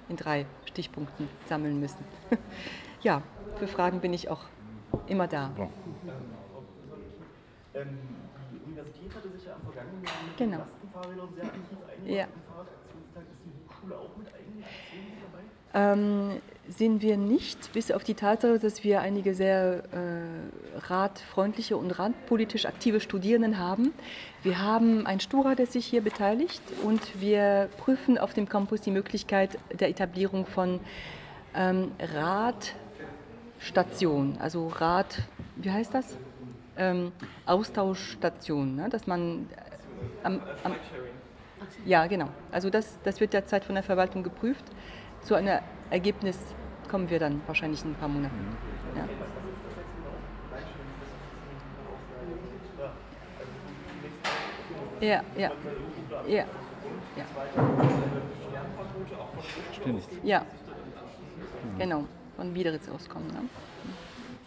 in 0.07 0.15
drei 0.15 0.45
Stichpunkten 0.65 1.27
sammeln 1.49 1.79
müssen. 1.79 2.03
ja, 3.01 3.21
für 3.57 3.67
Fragen 3.67 3.99
bin 3.99 4.13
ich 4.13 4.29
auch 4.29 4.41
immer 5.07 5.27
da. 5.27 5.51
Ja. 5.57 5.69
Ähm, 7.75 7.99
die 8.51 8.59
Universität 8.65 9.13
hatte 9.13 9.29
sich 9.29 9.45
ja 9.45 9.55
am 9.55 9.61
vergangenen 9.61 10.03
Jahr 10.03 10.13
mit 10.25 10.37
genau. 10.37 10.57
Lastenfahrrädern 10.59 11.33
sehr 11.35 11.43
aktiv 11.45 11.77
eingebracht. 11.91 12.07
Ja. 12.07 12.23
Ist 12.23 13.29
die 13.45 13.51
Hochschule 13.67 13.97
auch 13.97 14.17
mit 14.17 14.27
eingebracht? 14.27 14.55
Ähm, 15.73 16.41
sind 16.69 17.01
wir 17.01 17.17
nicht, 17.17 17.73
bis 17.73 17.91
auf 17.91 18.05
die 18.05 18.13
Tatsache, 18.13 18.59
dass 18.59 18.85
wir 18.85 19.01
einige 19.01 19.35
sehr 19.35 19.83
äh, 19.91 20.79
radfreundliche 20.87 21.75
und 21.75 21.91
radpolitisch 21.91 22.65
aktive 22.65 23.01
Studierenden 23.01 23.59
haben. 23.59 23.93
Wir 24.41 24.61
haben 24.61 25.05
ein 25.05 25.19
Stura, 25.19 25.53
der 25.53 25.67
sich 25.67 25.85
hier 25.85 26.01
beteiligt 26.01 26.61
und 26.83 27.19
wir 27.19 27.67
prüfen 27.77 28.17
auf 28.17 28.33
dem 28.33 28.47
Campus 28.47 28.79
die 28.81 28.91
Möglichkeit 28.91 29.59
der 29.77 29.89
Etablierung 29.89 30.45
von 30.45 30.79
ähm, 31.53 31.91
Radstationen, 33.59 34.37
also 34.39 34.67
Rad, 34.67 35.23
wie 35.57 35.71
heißt 35.71 35.93
das? 35.93 36.17
Ähm, 36.77 37.11
Austauschstationen, 37.45 38.75
ne? 38.75 38.89
dass 38.89 39.07
man 39.07 39.47
äh, 39.51 40.25
am, 40.25 40.41
am, 40.63 40.75
ja 41.85 42.05
genau, 42.07 42.27
also 42.51 42.69
das, 42.69 42.99
das 43.03 43.21
wird 43.21 43.31
derzeit 43.33 43.63
von 43.63 43.75
der 43.75 43.83
Verwaltung 43.83 44.23
geprüft 44.23 44.65
zu 45.21 45.35
einem 45.35 45.59
Ergebnis 45.89 46.37
kommen 46.89 47.09
wir 47.09 47.19
dann 47.19 47.41
wahrscheinlich 47.47 47.83
in 47.83 47.91
ein 47.91 47.95
paar 47.95 48.07
Monaten. 48.07 48.35
Mhm. 48.35 48.97
Ja. 48.97 49.07
Ja, 55.01 55.23
ja, 55.37 55.51
ja, 56.27 56.45
ja. 57.17 57.25
Stimmt. 59.73 60.03
Ja, 60.23 60.45
genau, 61.77 62.05
von 62.37 62.53
Biederitz 62.53 62.87
auskommen. 62.87 63.27
Ne? 63.27 63.49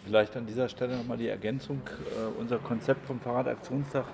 Vielleicht 0.09 0.35
an 0.35 0.47
dieser 0.47 0.67
Stelle 0.67 0.97
nochmal 0.97 1.17
die 1.17 1.27
Ergänzung. 1.27 1.81
Uh, 1.85 2.41
unser 2.41 2.57
Konzept 2.57 3.05
vom 3.05 3.19
Fahrradaktionstag 3.19 4.05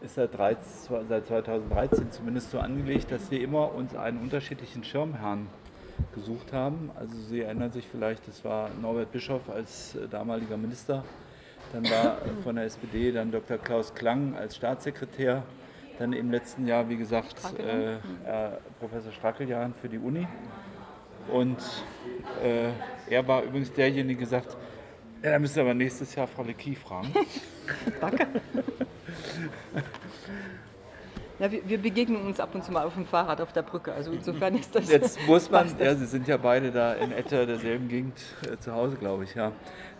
ist 0.00 0.14
seit, 0.14 0.38
13, 0.38 1.08
seit 1.08 1.26
2013 1.26 2.12
zumindest 2.12 2.52
so 2.52 2.60
angelegt, 2.60 3.10
dass 3.10 3.28
wir 3.28 3.40
immer 3.40 3.74
uns 3.74 3.96
einen 3.96 4.20
unterschiedlichen 4.20 4.84
Schirmherrn 4.84 5.48
gesucht 6.14 6.52
haben. 6.52 6.92
Also 6.94 7.16
Sie 7.16 7.40
erinnern 7.40 7.72
sich 7.72 7.84
vielleicht, 7.88 8.28
das 8.28 8.44
war 8.44 8.70
Norbert 8.80 9.10
Bischoff 9.10 9.50
als 9.50 9.96
äh, 9.96 10.06
damaliger 10.06 10.56
Minister, 10.56 11.02
dann 11.72 11.82
war 11.90 12.18
von 12.44 12.54
der 12.54 12.66
SPD 12.66 13.10
dann 13.10 13.32
Dr. 13.32 13.58
Klaus 13.58 13.92
Klang 13.94 14.36
als 14.36 14.54
Staatssekretär, 14.54 15.42
dann 15.98 16.12
im 16.12 16.30
letzten 16.30 16.64
Jahr, 16.68 16.88
wie 16.88 16.96
gesagt, 16.96 17.40
äh, 17.58 17.94
äh, 17.94 17.98
Professor 18.78 19.10
Strackeljahn 19.10 19.74
für 19.82 19.88
die 19.88 19.98
Uni. 19.98 20.28
Und 21.32 21.58
äh, 22.40 22.70
er 23.10 23.26
war 23.26 23.42
übrigens 23.42 23.72
derjenige, 23.72 24.20
der 24.20 24.40
gesagt 24.40 24.56
ja, 25.22 25.32
da 25.32 25.38
müssen 25.38 25.56
wir 25.56 25.62
aber 25.62 25.74
nächstes 25.74 26.14
Jahr 26.14 26.26
Frau 26.26 26.42
Lecky 26.42 26.74
fragen. 26.74 27.12
Danke. 28.00 28.26
Ja, 31.38 31.52
wir, 31.52 31.68
wir, 31.68 31.78
begegnen 31.78 32.22
uns 32.22 32.40
ab 32.40 32.54
und 32.54 32.64
zu 32.64 32.72
mal 32.72 32.84
auf 32.84 32.94
dem 32.94 33.06
Fahrrad 33.06 33.40
auf 33.40 33.52
der 33.52 33.62
Brücke. 33.62 33.92
Also 33.92 34.10
insofern 34.10 34.56
ist 34.56 34.74
das. 34.74 34.90
Jetzt 34.90 35.18
muss 35.26 35.48
man, 35.50 35.68
ja, 35.78 35.94
Sie 35.94 36.06
sind 36.06 36.26
ja 36.26 36.36
beide 36.36 36.72
da 36.72 36.94
in 36.94 37.12
etwa 37.12 37.46
derselben 37.46 37.88
Gegend 37.88 38.18
äh, 38.42 38.58
zu 38.58 38.72
Hause, 38.72 38.96
glaube 38.96 39.24
ich, 39.24 39.34
ja. 39.36 39.52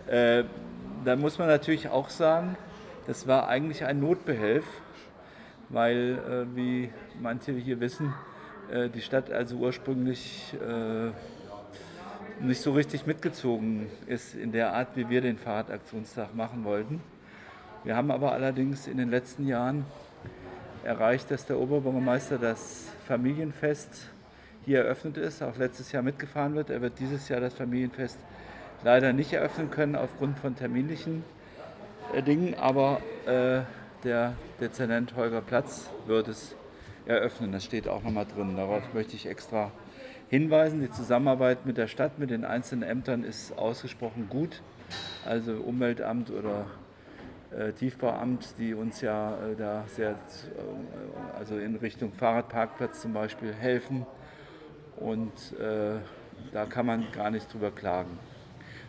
Äh, 0.09 0.44
da 1.04 1.14
muss 1.14 1.38
man 1.38 1.46
natürlich 1.46 1.88
auch 1.88 2.09
sagen, 2.09 2.57
das 3.07 3.28
war 3.28 3.46
eigentlich 3.46 3.85
ein 3.85 4.00
Notbehelf, 4.00 4.64
weil, 5.68 6.18
äh, 6.52 6.57
wie 6.57 6.90
manche 7.20 7.52
hier 7.52 7.78
wissen, 7.78 8.12
äh, 8.70 8.88
die 8.88 9.00
Stadt 9.00 9.31
also 9.31 9.57
ursprünglich 9.57 10.54
äh, 10.54 11.11
nicht 12.40 12.61
so 12.61 12.72
richtig 12.72 13.07
mitgezogen 13.07 13.87
ist 14.07 14.35
in 14.35 14.53
der 14.53 14.72
Art, 14.72 14.96
wie 14.96 15.09
wir 15.09 15.20
den 15.20 15.38
Fahrradaktionstag 15.38 16.35
machen 16.35 16.64
wollten. 16.64 17.01
Wir 17.85 17.96
haben 17.96 18.11
aber 18.11 18.33
allerdings 18.33 18.87
in 18.87 18.96
den 18.96 19.11
letzten 19.11 19.46
Jahren 19.46 19.85
erreicht, 20.85 21.31
dass 21.31 21.46
der 21.46 21.59
Oberbürgermeister 21.59 22.38
das 22.38 22.87
Familienfest 23.07 24.09
hier 24.64 24.81
eröffnet 24.81 25.16
ist, 25.16 25.42
auch 25.42 25.57
letztes 25.57 25.92
Jahr 25.92 26.03
mitgefahren 26.03 26.55
wird. 26.55 26.70
Er 26.70 26.81
wird 26.81 26.98
dieses 26.98 27.29
Jahr 27.29 27.40
das 27.40 27.55
Familienfest 27.55 28.18
leider 28.85 29.12
nicht 29.12 29.33
eröffnen 29.33 29.70
können 29.70 29.96
aufgrund 29.96 30.38
von 30.38 30.55
terminlichen 30.55 31.24
äh, 32.12 32.22
Dingen, 32.22 32.55
aber 32.55 33.01
äh, 33.27 33.62
der 34.05 34.35
Dezernent 34.61 35.16
Holger 35.16 35.40
Platz 35.40 35.90
wird 36.07 36.29
es 36.29 36.55
eröffnen. 37.07 37.51
Das 37.53 37.64
steht 37.64 37.88
auch 37.88 38.03
nochmal 38.03 38.27
drin. 38.27 38.57
Darauf 38.57 38.83
möchte 38.94 39.16
ich 39.16 39.27
extra 39.27 39.72
hinweisen. 40.28 40.80
Die 40.80 40.90
Zusammenarbeit 40.90 41.66
mit 41.66 41.76
der 41.76 41.88
Stadt, 41.88 42.18
mit 42.18 42.30
den 42.30 42.44
einzelnen 42.44 42.88
Ämtern 42.88 43.24
ist 43.24 43.56
ausgesprochen 43.58 44.28
gut. 44.28 44.62
Also 45.24 45.52
Umweltamt 45.52 46.30
oder 46.30 46.66
äh, 47.50 47.72
Tiefbauamt, 47.72 48.54
die 48.58 48.74
uns 48.74 49.00
ja 49.00 49.34
äh, 49.34 49.56
da 49.56 49.84
sehr, 49.88 50.10
äh, 50.10 50.14
also 51.38 51.58
in 51.58 51.76
Richtung 51.76 52.12
Fahrradparkplatz 52.12 53.02
zum 53.02 53.12
Beispiel 53.12 53.52
helfen. 53.52 54.06
Und 54.96 55.32
äh, 55.58 55.98
da 56.52 56.66
kann 56.66 56.86
man 56.86 57.06
gar 57.12 57.30
nicht 57.30 57.52
drüber 57.52 57.70
klagen. 57.70 58.18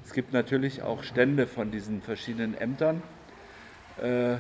Es 0.06 0.13
gibt 0.13 0.34
natürlich 0.34 0.82
auch 0.82 1.04
Stände 1.04 1.47
von 1.47 1.71
diesen 1.71 2.02
verschiedenen 2.02 2.58
Ämtern. 2.58 3.02
Äh, 4.02 4.38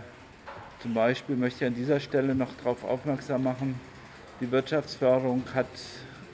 zum 0.81 0.93
Beispiel 0.93 1.35
möchte 1.35 1.65
ich 1.65 1.67
an 1.67 1.75
dieser 1.75 1.99
Stelle 1.99 2.35
noch 2.35 2.55
darauf 2.57 2.83
aufmerksam 2.83 3.43
machen, 3.43 3.79
die 4.39 4.49
Wirtschaftsförderung 4.51 5.43
hat, 5.53 5.67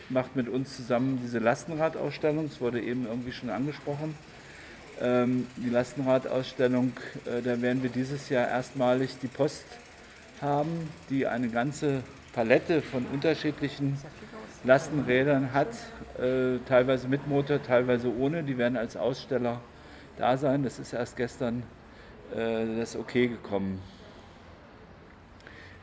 macht 0.09 0.35
mit 0.35 0.49
uns 0.49 0.75
zusammen 0.75 1.19
diese 1.23 1.39
Lastenradausstellung, 1.39 2.47
das 2.49 2.61
wurde 2.61 2.81
eben 2.81 3.05
irgendwie 3.07 3.31
schon 3.31 3.49
angesprochen. 3.49 4.15
Ähm, 5.01 5.47
die 5.57 5.69
Lastenradausstellung, 5.69 6.93
äh, 7.25 7.41
da 7.41 7.61
werden 7.61 7.83
wir 7.83 7.89
dieses 7.89 8.29
Jahr 8.29 8.47
erstmalig 8.47 9.17
die 9.21 9.27
Post 9.27 9.65
haben, 10.41 10.89
die 11.09 11.27
eine 11.27 11.49
ganze 11.49 12.03
Palette 12.33 12.81
von 12.81 13.05
unterschiedlichen 13.07 13.97
Lastenrädern 14.63 15.53
hat, 15.53 15.69
äh, 16.19 16.59
teilweise 16.67 17.07
mit 17.07 17.27
Motor, 17.27 17.61
teilweise 17.61 18.13
ohne. 18.13 18.43
Die 18.43 18.57
werden 18.57 18.77
als 18.77 18.97
Aussteller 18.97 19.61
da 20.17 20.37
sein. 20.37 20.63
Das 20.63 20.79
ist 20.79 20.93
erst 20.93 21.17
gestern 21.17 21.63
äh, 22.33 22.77
das 22.77 22.95
Okay 22.95 23.27
gekommen. 23.27 23.81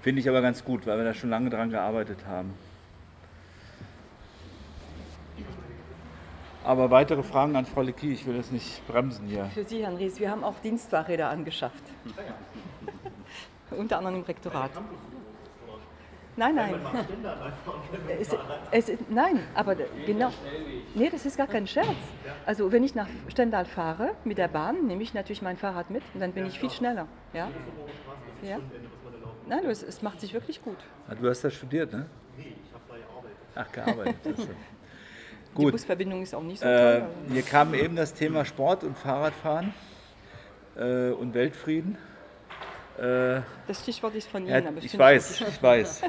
Finde 0.00 0.20
ich 0.20 0.28
aber 0.28 0.42
ganz 0.42 0.64
gut, 0.64 0.86
weil 0.86 0.98
wir 0.98 1.04
da 1.04 1.14
schon 1.14 1.30
lange 1.30 1.48
dran 1.48 1.70
gearbeitet 1.70 2.26
haben. 2.26 2.54
Aber 6.64 6.90
weitere 6.90 7.22
Fragen 7.22 7.56
an 7.56 7.66
Frau 7.66 7.82
Lecky, 7.82 8.12
ich 8.12 8.26
will 8.26 8.36
das 8.36 8.50
nicht 8.50 8.86
bremsen 8.86 9.26
hier. 9.26 9.46
Für 9.46 9.64
Sie, 9.64 9.82
Herrn 9.82 9.96
Ries, 9.96 10.20
wir 10.20 10.30
haben 10.30 10.44
auch 10.44 10.58
Dienstfahrräder 10.62 11.28
angeschafft. 11.28 11.82
Unter 13.70 13.98
anderem 13.98 14.16
im 14.16 14.22
Rektorat. 14.22 14.70
Nein, 16.36 16.54
nein. 16.54 16.74
Es, 18.70 18.88
es, 18.88 18.98
nein, 19.10 19.40
aber 19.54 19.76
genau. 20.06 20.30
Nee, 20.94 21.10
das 21.10 21.26
ist 21.26 21.36
gar 21.36 21.46
kein 21.46 21.66
Scherz. 21.66 21.96
Also 22.46 22.72
wenn 22.72 22.84
ich 22.84 22.94
nach 22.94 23.08
Stendal 23.28 23.66
fahre 23.66 24.12
mit 24.24 24.38
der 24.38 24.48
Bahn, 24.48 24.86
nehme 24.86 25.02
ich 25.02 25.12
natürlich 25.12 25.42
mein 25.42 25.56
Fahrrad 25.56 25.90
mit 25.90 26.02
und 26.14 26.20
dann 26.20 26.32
bin 26.32 26.46
ich 26.46 26.58
viel 26.58 26.70
schneller. 26.70 27.06
Ja? 27.34 27.50
ja? 28.42 28.58
Nein, 29.46 29.66
es, 29.66 29.82
es 29.82 30.00
macht 30.00 30.20
sich 30.20 30.32
wirklich 30.32 30.62
gut. 30.62 30.78
Ah, 31.08 31.14
du 31.14 31.28
hast 31.28 31.42
da 31.42 31.50
studiert, 31.50 31.92
ne? 31.92 32.06
Nee, 32.38 32.54
ich 32.64 32.72
habe 32.72 32.84
da 32.88 32.96
gearbeitet. 32.96 33.36
Ach, 33.54 33.72
gearbeitet. 33.72 34.48
Gut. 35.54 35.66
Die 35.66 35.72
Busverbindung 35.72 36.22
ist 36.22 36.34
auch 36.34 36.42
nicht 36.42 36.60
so 36.60 36.66
äh, 36.66 37.00
toll. 37.00 37.08
hier 37.30 37.42
kam 37.42 37.74
eben 37.74 37.94
das 37.94 38.14
Thema 38.14 38.44
Sport 38.44 38.84
und 38.84 38.96
Fahrradfahren 38.96 39.74
äh, 40.76 41.10
und 41.10 41.34
Weltfrieden. 41.34 41.98
Äh, 42.98 43.40
das 43.66 43.82
Stichwort 43.82 44.14
ist 44.14 44.28
von 44.28 44.46
Ihnen. 44.46 44.64
Ja, 44.64 44.72
ich, 44.80 44.98
weiß, 44.98 45.42
ich 45.42 45.62
weiß. 45.62 46.02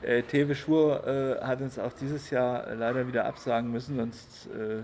Äh, 0.00 0.22
Tewe 0.22 0.54
Schur 0.54 1.06
äh, 1.06 1.44
hat 1.44 1.60
uns 1.60 1.78
auch 1.78 1.92
dieses 1.92 2.30
Jahr 2.30 2.74
leider 2.74 3.06
wieder 3.06 3.26
absagen 3.26 3.70
müssen, 3.70 3.96
sonst 3.96 4.48
äh, 4.48 4.78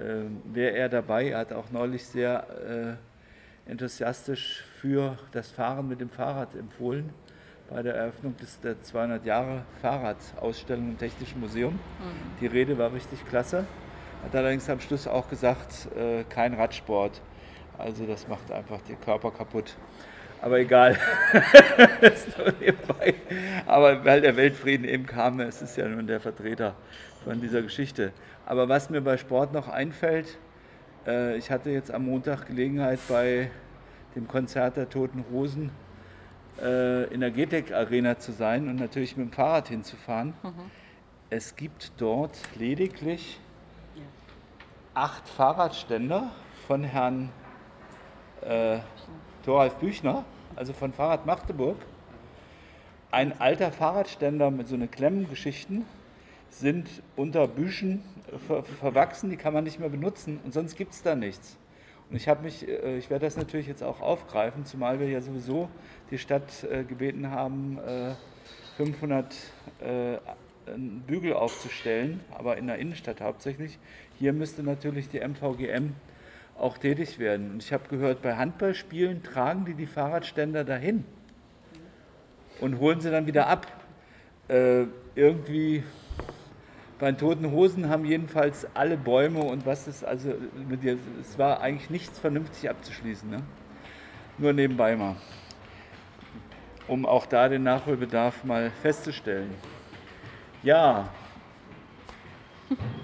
äh, 0.00 0.24
wäre 0.44 0.74
er 0.76 0.88
dabei. 0.88 1.28
Er 1.28 1.38
hat 1.38 1.52
auch 1.52 1.70
neulich 1.70 2.06
sehr 2.06 2.98
enthusiastisch 3.66 4.64
für 4.80 5.18
das 5.32 5.50
Fahren 5.50 5.88
mit 5.88 6.00
dem 6.00 6.08
Fahrrad 6.08 6.54
empfohlen 6.54 7.12
bei 7.70 7.82
der 7.82 7.94
Eröffnung 7.94 8.36
des, 8.36 8.60
der 8.60 8.80
200 8.80 9.24
Jahre 9.24 9.62
Fahrradausstellung 9.82 10.90
im 10.90 10.98
Technischen 10.98 11.40
Museum. 11.40 11.74
Mhm. 11.74 11.78
Die 12.40 12.46
Rede 12.46 12.78
war 12.78 12.92
richtig 12.92 13.26
klasse. 13.28 13.64
Hat 14.24 14.34
allerdings 14.34 14.68
am 14.70 14.80
Schluss 14.80 15.06
auch 15.06 15.28
gesagt, 15.28 15.88
äh, 15.96 16.24
kein 16.28 16.54
Radsport. 16.54 17.20
Also 17.78 18.06
das 18.06 18.26
macht 18.28 18.50
einfach 18.50 18.80
den 18.82 19.00
Körper 19.00 19.30
kaputt. 19.30 19.76
Aber 20.40 20.58
egal. 20.58 20.96
Aber 23.66 24.04
weil 24.04 24.20
der 24.20 24.36
Weltfrieden 24.36 24.86
eben 24.86 25.06
kam, 25.06 25.40
es 25.40 25.62
ist 25.62 25.76
ja 25.76 25.88
nun 25.88 26.06
der 26.06 26.20
Vertreter 26.20 26.74
von 27.24 27.40
dieser 27.40 27.62
Geschichte. 27.62 28.12
Aber 28.44 28.68
was 28.68 28.90
mir 28.90 29.00
bei 29.00 29.16
Sport 29.16 29.52
noch 29.52 29.68
einfällt, 29.68 30.38
äh, 31.06 31.36
ich 31.36 31.50
hatte 31.50 31.70
jetzt 31.70 31.90
am 31.90 32.04
Montag 32.04 32.46
Gelegenheit 32.46 33.00
bei 33.08 33.50
dem 34.14 34.28
Konzert 34.28 34.76
der 34.76 34.88
Toten 34.88 35.24
Rosen 35.32 35.70
äh, 36.60 37.04
in 37.12 37.20
der 37.20 37.30
GTEC 37.30 37.72
Arena 37.72 38.18
zu 38.18 38.32
sein 38.32 38.68
und 38.68 38.76
natürlich 38.76 39.16
mit 39.16 39.28
dem 39.28 39.32
Fahrrad 39.32 39.68
hinzufahren. 39.68 40.34
Mhm. 40.42 40.70
es 41.30 41.56
gibt 41.56 41.92
dort 41.98 42.38
lediglich 42.56 43.38
acht 44.94 45.28
Fahrradständer 45.28 46.30
von 46.66 46.82
Herrn 46.82 47.30
äh, 48.40 48.78
Thoralf 49.44 49.74
Büchner, 49.74 50.24
also 50.56 50.72
von 50.72 50.92
Fahrrad 50.94 51.26
Magdeburg. 51.26 51.76
Ein 53.10 53.38
alter 53.38 53.70
Fahrradständer 53.70 54.50
mit 54.50 54.68
so 54.68 54.74
einer 54.74 54.86
Klemmengeschichten 54.86 55.84
sind 56.48 56.88
unter 57.14 57.46
Büschen 57.46 58.02
ver 58.46 58.62
verwachsen, 58.62 59.28
die 59.28 59.36
kann 59.36 59.52
man 59.52 59.64
nicht 59.64 59.78
mehr 59.78 59.90
benutzen 59.90 60.40
und 60.44 60.54
sonst 60.54 60.76
gibt 60.76 60.92
es 60.92 61.02
da 61.02 61.14
nichts. 61.14 61.58
Und 62.10 62.16
ich 62.16 62.28
habe 62.28 62.42
mich, 62.42 62.66
äh, 62.66 62.98
ich 62.98 63.10
werde 63.10 63.26
das 63.26 63.36
natürlich 63.36 63.66
jetzt 63.66 63.82
auch 63.82 64.00
aufgreifen, 64.00 64.64
zumal 64.64 65.00
wir 65.00 65.08
ja 65.08 65.20
sowieso 65.20 65.68
die 66.10 66.18
Stadt 66.18 66.64
äh, 66.64 66.84
gebeten 66.84 67.30
haben, 67.30 67.78
500 68.76 69.34
äh, 69.80 70.18
Bügel 71.06 71.32
aufzustellen, 71.32 72.20
aber 72.36 72.56
in 72.56 72.66
der 72.66 72.78
Innenstadt 72.78 73.20
hauptsächlich. 73.20 73.78
Hier 74.18 74.32
müsste 74.32 74.62
natürlich 74.62 75.08
die 75.08 75.20
MVGM 75.20 75.94
auch 76.58 76.78
tätig 76.78 77.18
werden. 77.18 77.50
Und 77.52 77.62
ich 77.62 77.72
habe 77.72 77.88
gehört, 77.88 78.22
bei 78.22 78.36
Handballspielen 78.36 79.22
tragen 79.22 79.64
die 79.64 79.74
die 79.74 79.86
Fahrradständer 79.86 80.64
dahin 80.64 81.04
und 82.60 82.78
holen 82.78 83.00
sie 83.00 83.10
dann 83.10 83.26
wieder 83.26 83.46
ab. 83.46 83.66
Äh, 84.48 84.84
irgendwie 85.14 85.82
bei 86.98 87.10
den 87.10 87.18
Toten 87.18 87.50
Hosen 87.50 87.88
haben 87.88 88.04
jedenfalls 88.04 88.66
alle 88.74 88.96
Bäume 88.96 89.40
und 89.40 89.66
was 89.66 89.86
ist, 89.86 90.04
also 90.04 90.32
es 91.20 91.38
war 91.38 91.60
eigentlich 91.60 91.90
nichts 91.90 92.18
vernünftig 92.18 92.70
abzuschließen. 92.70 93.28
Ne? 93.28 93.42
Nur 94.38 94.52
nebenbei 94.52 94.96
mal, 94.96 95.16
um 96.88 97.04
auch 97.04 97.26
da 97.26 97.48
den 97.48 97.62
Nachholbedarf 97.62 98.44
mal 98.44 98.70
festzustellen. 98.82 99.54
Ja, 100.62 101.08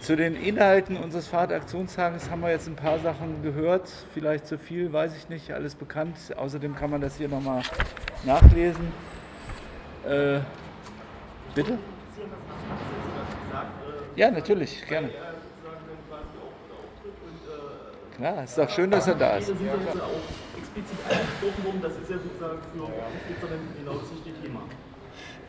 zu 0.01 0.17
den 0.17 0.35
Inhalten 0.35 0.97
unseres 0.97 1.29
Fahrradaktionstages 1.29 2.31
haben 2.31 2.41
wir 2.41 2.51
jetzt 2.51 2.67
ein 2.67 2.75
paar 2.75 2.99
Sachen 2.99 3.43
gehört. 3.43 3.89
Vielleicht 4.13 4.47
zu 4.47 4.59
viel, 4.59 4.93
weiß 4.93 5.17
ich 5.17 5.29
nicht, 5.29 5.53
alles 5.53 5.77
bekannt. 5.77 6.17
Außerdem 6.37 6.75
kann 6.75 6.91
man 6.91 7.01
das 7.01 7.17
hier 7.17 7.29
nochmal 7.29 7.63
nachlesen. 8.25 8.93
Äh, 10.05 10.41
bitte? 11.55 11.79
Ja, 14.17 14.31
natürlich, 14.31 14.87
gerne. 14.87 15.11
Klar, 18.17 18.45
ist 18.45 18.59
doch 18.59 18.69
schön, 18.69 18.91
dass 18.91 19.09
er 19.09 19.15
da 19.15 19.37
ist. 19.37 19.49
Das 19.49 19.57
ist 19.57 19.65
ja 19.65 19.73
auch 19.73 20.59
explizit 20.59 20.99
angesprochen 21.11 21.65
worden, 21.65 21.81
das 21.83 21.93
ist 21.93 22.11
ja 22.11 22.19
sozusagen 22.19 22.59
für 22.73 23.79
genau 23.79 23.99
das 23.99 24.11
richtige 24.11 24.41
Thema. 24.43 24.63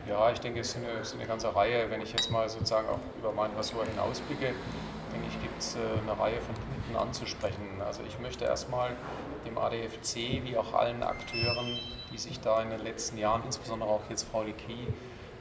Ja, 0.08 0.30
ich 0.30 0.40
denke, 0.40 0.60
es 0.60 0.68
ist 0.68 0.76
eine, 0.76 1.00
ist 1.00 1.14
eine 1.14 1.26
ganze 1.26 1.54
Reihe. 1.54 1.90
Wenn 1.90 2.00
ich 2.00 2.12
jetzt 2.12 2.30
mal 2.30 2.48
sozusagen 2.48 2.88
auch 2.88 2.98
über 3.18 3.32
mein 3.32 3.50
Ressort 3.52 3.88
hinausblicke, 3.88 4.46
denke 4.46 5.26
ich, 5.28 5.42
gibt 5.42 5.60
es 5.60 5.76
äh, 5.76 5.78
eine 5.78 6.18
Reihe 6.18 6.40
von 6.40 6.54
Punkten 6.54 6.96
anzusprechen. 6.96 7.80
Also 7.84 8.02
ich 8.06 8.18
möchte 8.18 8.44
erstmal 8.44 8.90
dem 9.46 9.56
ADFC 9.56 10.42
wie 10.42 10.56
auch 10.56 10.74
allen 10.74 11.02
Akteuren, 11.02 11.78
die 12.12 12.18
sich 12.18 12.40
da 12.40 12.62
in 12.62 12.70
den 12.70 12.82
letzten 12.82 13.18
Jahren, 13.18 13.42
insbesondere 13.44 13.88
auch 13.88 14.02
jetzt 14.10 14.26
Frau 14.30 14.42
äh, 14.42 14.52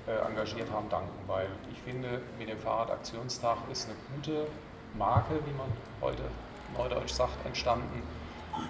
engagiert 0.06 0.70
haben, 0.72 0.90
danken, 0.90 1.14
weil 1.28 1.48
ich 1.72 1.80
finde, 1.82 2.22
mit 2.38 2.50
dem 2.50 2.60
Fahrradaktionstag 2.60 3.58
ist 3.72 3.88
eine 3.88 3.98
gute 4.14 4.48
Marke, 4.98 5.36
wie 5.46 5.54
man 5.54 5.68
heute 6.02 6.24
neudeutsch 6.78 7.14
sagt, 7.14 7.46
entstanden, 7.46 8.04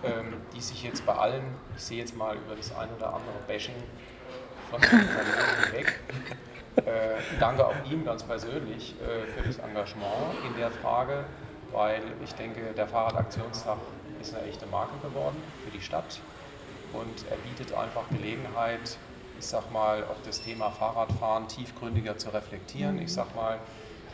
ähm, 0.03 0.41
die 0.53 0.61
sich 0.61 0.83
jetzt 0.83 1.05
bei 1.05 1.13
allen, 1.13 1.43
ich 1.75 1.83
sehe 1.83 1.99
jetzt 1.99 2.15
mal 2.15 2.35
über 2.35 2.55
das 2.55 2.75
ein 2.75 2.89
oder 2.97 3.07
andere 3.07 3.35
Bashing 3.47 3.75
von 4.69 4.79
Unternehmen 4.81 5.71
weg. 5.71 5.99
Äh, 6.75 7.21
danke 7.39 7.67
auch 7.67 7.75
ihm 7.87 8.03
ganz 8.03 8.23
persönlich 8.23 8.95
äh, 8.99 9.27
für 9.27 9.47
das 9.47 9.59
Engagement 9.59 10.33
in 10.43 10.57
der 10.57 10.71
Frage, 10.71 11.23
weil 11.71 12.01
ich 12.23 12.33
denke, 12.33 12.73
der 12.75 12.87
Fahrradaktionstag 12.87 13.77
ist 14.19 14.33
eine 14.33 14.47
echte 14.47 14.65
Marke 14.65 14.95
geworden 15.07 15.37
für 15.63 15.69
die 15.69 15.83
Stadt 15.83 16.19
und 16.91 17.29
er 17.29 17.37
bietet 17.37 17.77
einfach 17.77 18.09
Gelegenheit, 18.09 18.97
ich 19.39 19.45
sag 19.45 19.71
mal, 19.71 20.03
auch 20.03 20.21
das 20.25 20.41
Thema 20.41 20.69
Fahrradfahren 20.71 21.47
tiefgründiger 21.47 22.17
zu 22.17 22.29
reflektieren. 22.29 23.01
Ich 23.01 23.13
sag 23.13 23.35
mal, 23.35 23.59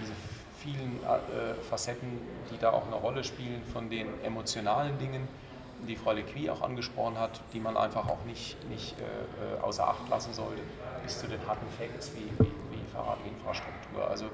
diese 0.01 0.13
vielen 0.57 0.99
äh, 1.03 1.53
Facetten, 1.69 2.19
die 2.51 2.57
da 2.57 2.71
auch 2.71 2.85
eine 2.87 2.95
Rolle 2.95 3.23
spielen 3.23 3.63
von 3.71 3.89
den 3.89 4.07
emotionalen 4.23 4.97
Dingen, 4.97 5.27
die 5.87 5.95
Frau 5.95 6.11
Lequi 6.11 6.49
auch 6.49 6.61
angesprochen 6.61 7.17
hat, 7.17 7.39
die 7.53 7.59
man 7.59 7.77
einfach 7.77 8.07
auch 8.09 8.23
nicht, 8.25 8.57
nicht 8.69 8.95
äh, 8.99 9.03
äh, 9.03 9.61
außer 9.61 9.87
Acht 9.87 10.09
lassen 10.09 10.33
sollte, 10.33 10.61
bis 11.03 11.19
zu 11.19 11.27
den 11.27 11.39
harten 11.47 11.67
Facts 11.77 12.11
wie, 12.15 12.29
wie, 12.43 12.51
wie 12.71 12.83
Fahrradinfrastruktur. 12.93 14.09
Also 14.09 14.25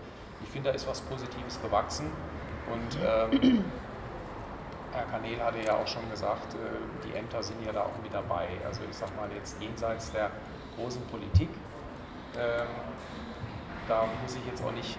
ich 0.44 0.50
finde, 0.50 0.70
da 0.70 0.76
ist 0.76 0.88
was 0.88 1.02
Positives 1.02 1.62
gewachsen 1.62 2.08
und 2.72 2.98
ähm, 3.06 3.64
Herr 4.92 5.06
Kanel 5.06 5.40
hatte 5.44 5.60
ja 5.60 5.76
auch 5.76 5.88
schon 5.88 6.10
gesagt, 6.10 6.54
äh, 6.56 6.58
die 7.06 7.16
Ämter 7.16 7.44
sind 7.44 7.64
ja 7.66 7.72
da 7.72 7.82
auch 7.84 8.02
mit 8.02 8.14
dabei. 8.14 8.48
Also 8.66 8.82
ich 8.90 8.96
sage 8.96 9.12
mal 9.16 9.30
jetzt 9.36 9.62
jenseits 9.62 10.12
der 10.12 10.32
großen 10.78 11.02
Politik, 11.08 11.50
ähm, 12.38 12.68
da 13.88 14.06
muss 14.22 14.36
ich 14.36 14.46
jetzt 14.46 14.64
auch 14.64 14.72
nicht 14.72 14.98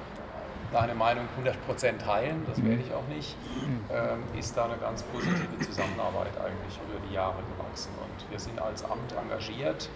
deine 0.73 0.95
Meinung 0.95 1.25
100% 1.39 1.99
teilen, 1.99 2.45
das 2.49 2.63
werde 2.63 2.83
ich 2.83 2.93
auch 2.93 3.07
nicht, 3.15 3.37
ähm, 3.91 4.23
ist 4.39 4.57
da 4.57 4.65
eine 4.65 4.77
ganz 4.77 5.03
positive 5.05 5.59
Zusammenarbeit 5.61 6.33
eigentlich 6.39 6.79
über 6.89 7.07
die 7.09 7.15
Jahre 7.15 7.39
gewachsen. 7.57 7.91
Und 8.03 8.31
wir 8.31 8.39
sind 8.39 8.61
als 8.61 8.85
Amt 8.85 9.15
engagiert. 9.21 9.89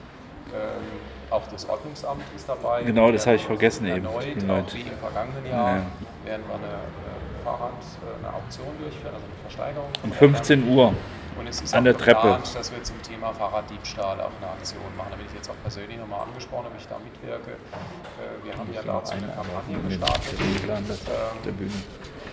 Ähm, 0.53 0.83
auch 1.31 1.47
das 1.49 1.69
Ordnungsamt 1.69 2.25
ist 2.35 2.49
dabei. 2.49 2.83
Genau, 2.83 3.13
das 3.13 3.27
habe 3.27 3.37
ich 3.37 3.45
vergessen 3.45 3.87
eben. 3.87 4.05
Erneut. 4.05 4.75
Wie 4.75 4.81
im 4.81 4.99
vergangenen 4.99 5.47
Jahr 5.47 5.77
ja. 5.77 5.87
werden 6.25 6.43
wir 6.49 6.55
eine, 6.55 6.65
eine 6.65 7.45
Fahrrad, 7.45 7.73
äh, 7.73 8.27
eine 8.27 8.35
Auktion 8.35 8.69
durchführen, 8.81 9.15
also 9.15 9.27
eine 9.27 9.43
Versteigerung. 9.43 9.91
Um 10.03 10.13
15 10.13 10.69
Uhr. 10.69 10.95
Und 11.41 11.47
es 11.47 11.63
ist 11.63 11.75
an 11.75 11.85
der 11.85 11.95
geplant, 11.95 12.45
Treppe. 12.45 12.59
dass 12.59 12.71
wir 12.71 12.83
zum 12.83 13.01
Thema 13.01 13.33
Fahrraddiebstahl 13.33 14.21
auch 14.21 14.31
eine 14.43 14.51
Aktion 14.53 14.95
machen. 14.95 15.09
Da 15.13 15.17
bin 15.17 15.25
ich 15.25 15.33
jetzt 15.33 15.49
auch 15.49 15.57
persönlich 15.63 15.97
nochmal 15.97 16.21
angesprochen, 16.29 16.67
ob 16.67 16.79
ich 16.79 16.87
da 16.87 16.99
mitwirke. 16.99 17.53
Äh, 17.53 18.45
wir 18.45 18.55
haben 18.59 18.71
ja 18.75 18.83
dazu 18.83 19.15
eine 19.15 19.29
Kampagne 19.29 19.79
gestartet, 19.89 21.01
ähm, 21.49 21.73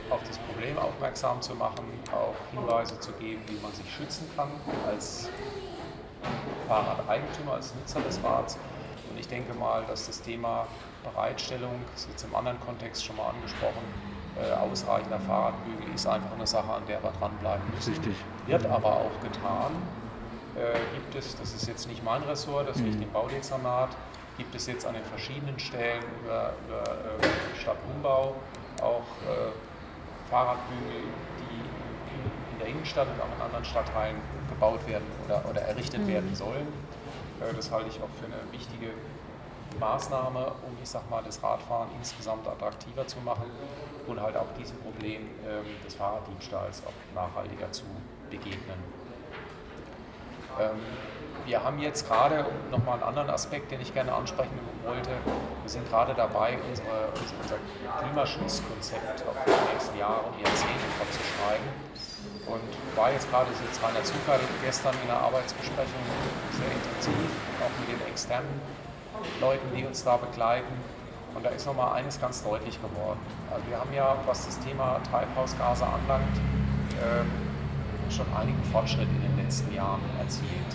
auf 0.10 0.20
das 0.28 0.38
Problem 0.40 0.78
aufmerksam 0.78 1.42
zu 1.42 1.56
machen, 1.56 1.86
auch 2.12 2.36
Hinweise 2.52 3.00
zu 3.00 3.14
geben, 3.14 3.42
wie 3.48 3.58
man 3.62 3.72
sich 3.72 3.90
schützen 3.90 4.30
kann 4.36 4.50
als 4.86 5.30
Fahrradeigentümer, 6.68 7.54
als 7.54 7.74
Nutzer 7.76 8.02
des 8.02 8.22
Rads. 8.22 8.58
Und 9.10 9.18
ich 9.18 9.28
denke 9.30 9.54
mal, 9.54 9.86
dass 9.88 10.08
das 10.08 10.22
Thema 10.22 10.68
Bereitstellung, 11.06 11.80
das 11.94 12.02
ist 12.02 12.10
jetzt 12.10 12.26
im 12.26 12.36
anderen 12.36 12.60
Kontext 12.60 13.06
schon 13.06 13.16
mal 13.16 13.30
angesprochen, 13.30 13.84
ausreichender 14.62 15.20
Fahrradbügel 15.20 15.94
ist 15.94 16.08
einfach 16.08 16.34
eine 16.34 16.48
Sache, 16.48 16.72
an 16.72 16.84
der 16.88 17.02
wir 17.04 17.12
dranbleiben 17.20 17.64
müssen. 17.74 17.94
Richtig. 17.94 18.16
Wird 18.46 18.66
aber 18.66 18.94
auch 18.94 19.22
getan. 19.22 19.72
Äh, 20.56 20.80
gibt 20.96 21.16
es, 21.16 21.36
das 21.36 21.54
ist 21.54 21.68
jetzt 21.68 21.88
nicht 21.88 22.04
mein 22.04 22.24
Ressort, 22.24 22.68
das 22.68 22.78
mhm. 22.78 22.86
liegt 22.86 23.04
im 23.04 23.12
Baudezernat, 23.12 23.90
gibt 24.38 24.56
es 24.56 24.66
jetzt 24.66 24.86
an 24.86 24.94
den 24.94 25.04
verschiedenen 25.04 25.60
Stellen 25.60 26.04
über, 26.24 26.54
über 26.68 26.82
äh, 26.82 27.60
Stadtumbau 27.60 28.36
auch 28.82 29.02
äh, 29.26 29.52
Fahrradbügel, 30.30 31.04
die 31.40 32.54
in 32.54 32.60
der 32.60 32.68
Innenstadt 32.70 33.08
und 33.08 33.22
auch 33.22 33.36
in 33.36 33.42
anderen 33.42 33.66
Stadtteilen 33.66 34.18
gebaut 34.50 34.86
werden 34.88 35.06
oder, 35.26 35.44
oder 35.50 35.62
errichtet 35.62 36.02
mhm. 36.02 36.08
werden 36.08 36.36
sollen. 36.36 36.68
Äh, 37.40 37.54
das 37.56 37.72
halte 37.72 37.90
ich 37.90 38.02
auch 38.02 38.10
für 38.20 38.26
eine 38.26 38.52
wichtige 38.52 38.94
Maßnahme, 39.80 40.40
um 40.40 40.78
ich 40.82 40.90
sag 40.90 41.08
mal, 41.10 41.22
das 41.24 41.42
Radfahren 41.44 41.90
insgesamt 42.00 42.48
attraktiver 42.48 43.06
zu 43.06 43.20
machen 43.20 43.46
und 44.08 44.22
halt 44.22 44.38
auch 44.38 44.48
diesem 44.58 44.78
Problem 44.78 45.30
ähm, 45.48 45.66
des 45.86 45.96
Fahrraddiebstahls 45.96 46.84
auch 46.86 47.16
nachhaltiger 47.16 47.72
zu 47.72 47.84
begegnen. 48.30 48.80
Ähm, 50.60 50.80
wir 51.46 51.64
haben 51.64 51.80
jetzt 51.80 52.08
gerade 52.08 52.46
nochmal 52.72 52.96
einen 52.96 53.04
anderen 53.04 53.30
Aspekt, 53.30 53.72
den 53.72 53.80
ich 53.80 53.94
gerne 53.94 54.12
ansprechen 54.12 54.60
wollte. 54.84 55.12
Wir 55.62 55.70
sind 55.70 55.88
gerade 55.90 56.14
dabei, 56.14 56.58
unsere, 56.68 57.08
unser 57.42 57.56
Klimaschutzkonzept 58.00 59.24
auf 59.28 59.36
die 59.46 59.74
nächsten 59.74 59.98
Jahre 59.98 60.24
und 60.28 60.40
Jahrzehnte 60.44 60.88
fortzuschreiben. 60.98 61.68
Und 62.48 62.98
war 62.98 63.12
jetzt 63.12 63.30
gerade 63.30 63.52
sitzt 63.54 63.82
Rainer 63.82 64.04
Zucker 64.04 64.40
gestern 64.64 64.94
in 65.02 65.08
der 65.08 65.18
Arbeitsbesprechung 65.18 66.04
sehr 66.52 66.72
intensiv, 66.72 67.32
auch 67.64 67.72
mit 67.80 67.96
den 67.96 68.08
externen 68.08 68.62
Leuten, 69.40 69.68
die 69.76 69.86
uns 69.86 70.04
da 70.04 70.18
begleiten. 70.18 70.74
Und 71.38 71.46
da 71.46 71.50
ist 71.50 71.68
nochmal 71.68 71.94
eines 71.94 72.20
ganz 72.20 72.44
deutlich 72.44 72.82
geworden. 72.82 73.20
Also 73.52 73.64
wir 73.70 73.80
haben 73.80 73.94
ja, 73.94 74.18
was 74.26 74.48
das 74.48 74.60
Thema 74.60 75.00
Treibhausgase 75.08 75.86
anlangt, 75.86 76.36
ähm, 76.98 77.30
schon 78.10 78.26
einigen 78.36 78.64
Fortschritt 78.72 79.08
in 79.08 79.22
den 79.22 79.46
letzten 79.46 79.72
Jahren 79.72 80.02
erzielt. 80.20 80.74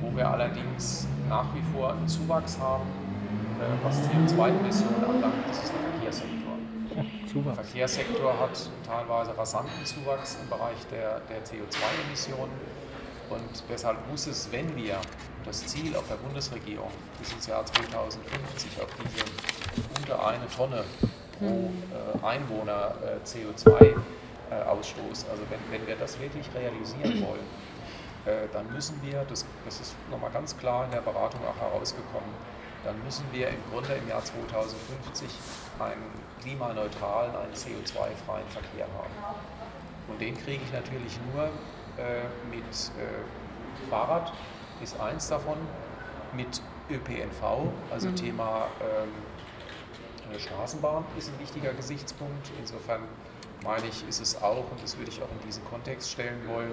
Wo 0.00 0.16
wir 0.16 0.26
allerdings 0.26 1.06
nach 1.28 1.54
wie 1.54 1.60
vor 1.76 1.92
einen 1.92 2.08
Zuwachs 2.08 2.58
haben, 2.58 2.84
äh, 3.60 3.84
was 3.84 3.98
CO2-Emissionen 4.08 5.04
anlangt, 5.04 5.46
das 5.46 5.62
ist 5.62 5.70
der 5.74 5.80
Verkehrssektor. 5.92 7.44
Der 7.44 7.54
Verkehrssektor 7.54 8.40
hat 8.40 8.70
teilweise 8.86 9.36
rasanten 9.36 9.84
Zuwachs 9.84 10.38
im 10.42 10.48
Bereich 10.48 10.80
der, 10.90 11.20
der 11.28 11.44
CO2-Emissionen. 11.44 12.52
Und 13.30 13.64
deshalb 13.68 13.96
muss 14.08 14.26
es, 14.26 14.50
wenn 14.52 14.74
wir 14.76 15.00
das 15.44 15.66
Ziel 15.66 15.94
auf 15.96 16.06
der 16.08 16.16
Bundesregierung 16.16 16.90
bis 17.18 17.32
ins 17.32 17.46
Jahr 17.46 17.64
2050 17.64 18.82
auf 18.82 18.88
diese 19.02 19.24
unter 20.00 20.26
eine 20.26 20.46
Tonne 20.48 20.84
pro 21.38 21.46
äh, 21.46 22.26
Einwohner 22.26 22.94
äh, 23.02 23.18
CO2-Ausstoß, 23.26 25.26
äh, 25.26 25.30
also 25.30 25.42
wenn, 25.50 25.60
wenn 25.70 25.86
wir 25.86 25.96
das 25.96 26.18
wirklich 26.18 26.46
realisieren 26.54 27.22
wollen, 27.26 27.46
äh, 28.26 28.48
dann 28.52 28.70
müssen 28.72 29.00
wir, 29.02 29.24
das, 29.28 29.44
das 29.64 29.80
ist 29.80 29.94
nochmal 30.10 30.30
ganz 30.30 30.56
klar 30.56 30.86
in 30.86 30.90
der 30.90 31.00
Beratung 31.00 31.40
auch 31.46 31.56
herausgekommen, 31.60 32.30
dann 32.84 33.02
müssen 33.04 33.24
wir 33.32 33.48
im 33.48 33.62
Grunde 33.70 33.94
im 33.94 34.08
Jahr 34.08 34.24
2050 34.24 35.28
einen 35.78 36.10
klimaneutralen, 36.40 37.34
einen 37.34 37.52
CO2-freien 37.52 38.46
Verkehr 38.48 38.86
haben. 38.96 39.12
Und 40.08 40.20
den 40.20 40.36
kriege 40.36 40.62
ich 40.64 40.72
natürlich 40.72 41.18
nur 41.32 41.50
mit 42.50 42.62
äh, 42.62 43.90
Fahrrad, 43.90 44.32
ist 44.82 44.98
eins 45.00 45.28
davon, 45.28 45.56
mit 46.34 46.62
ÖPNV, 46.90 47.70
also 47.92 48.08
mhm. 48.08 48.16
Thema 48.16 48.66
ähm, 48.80 50.34
äh, 50.34 50.38
Straßenbahn 50.38 51.04
ist 51.16 51.28
ein 51.28 51.38
wichtiger 51.40 51.72
Gesichtspunkt. 51.72 52.50
Insofern 52.58 53.02
meine 53.64 53.86
ich, 53.86 54.06
ist 54.08 54.20
es 54.20 54.40
auch, 54.40 54.70
und 54.70 54.82
das 54.82 54.96
würde 54.98 55.10
ich 55.10 55.22
auch 55.22 55.30
in 55.40 55.46
diesen 55.46 55.64
Kontext 55.64 56.10
stellen 56.10 56.46
wollen, 56.46 56.72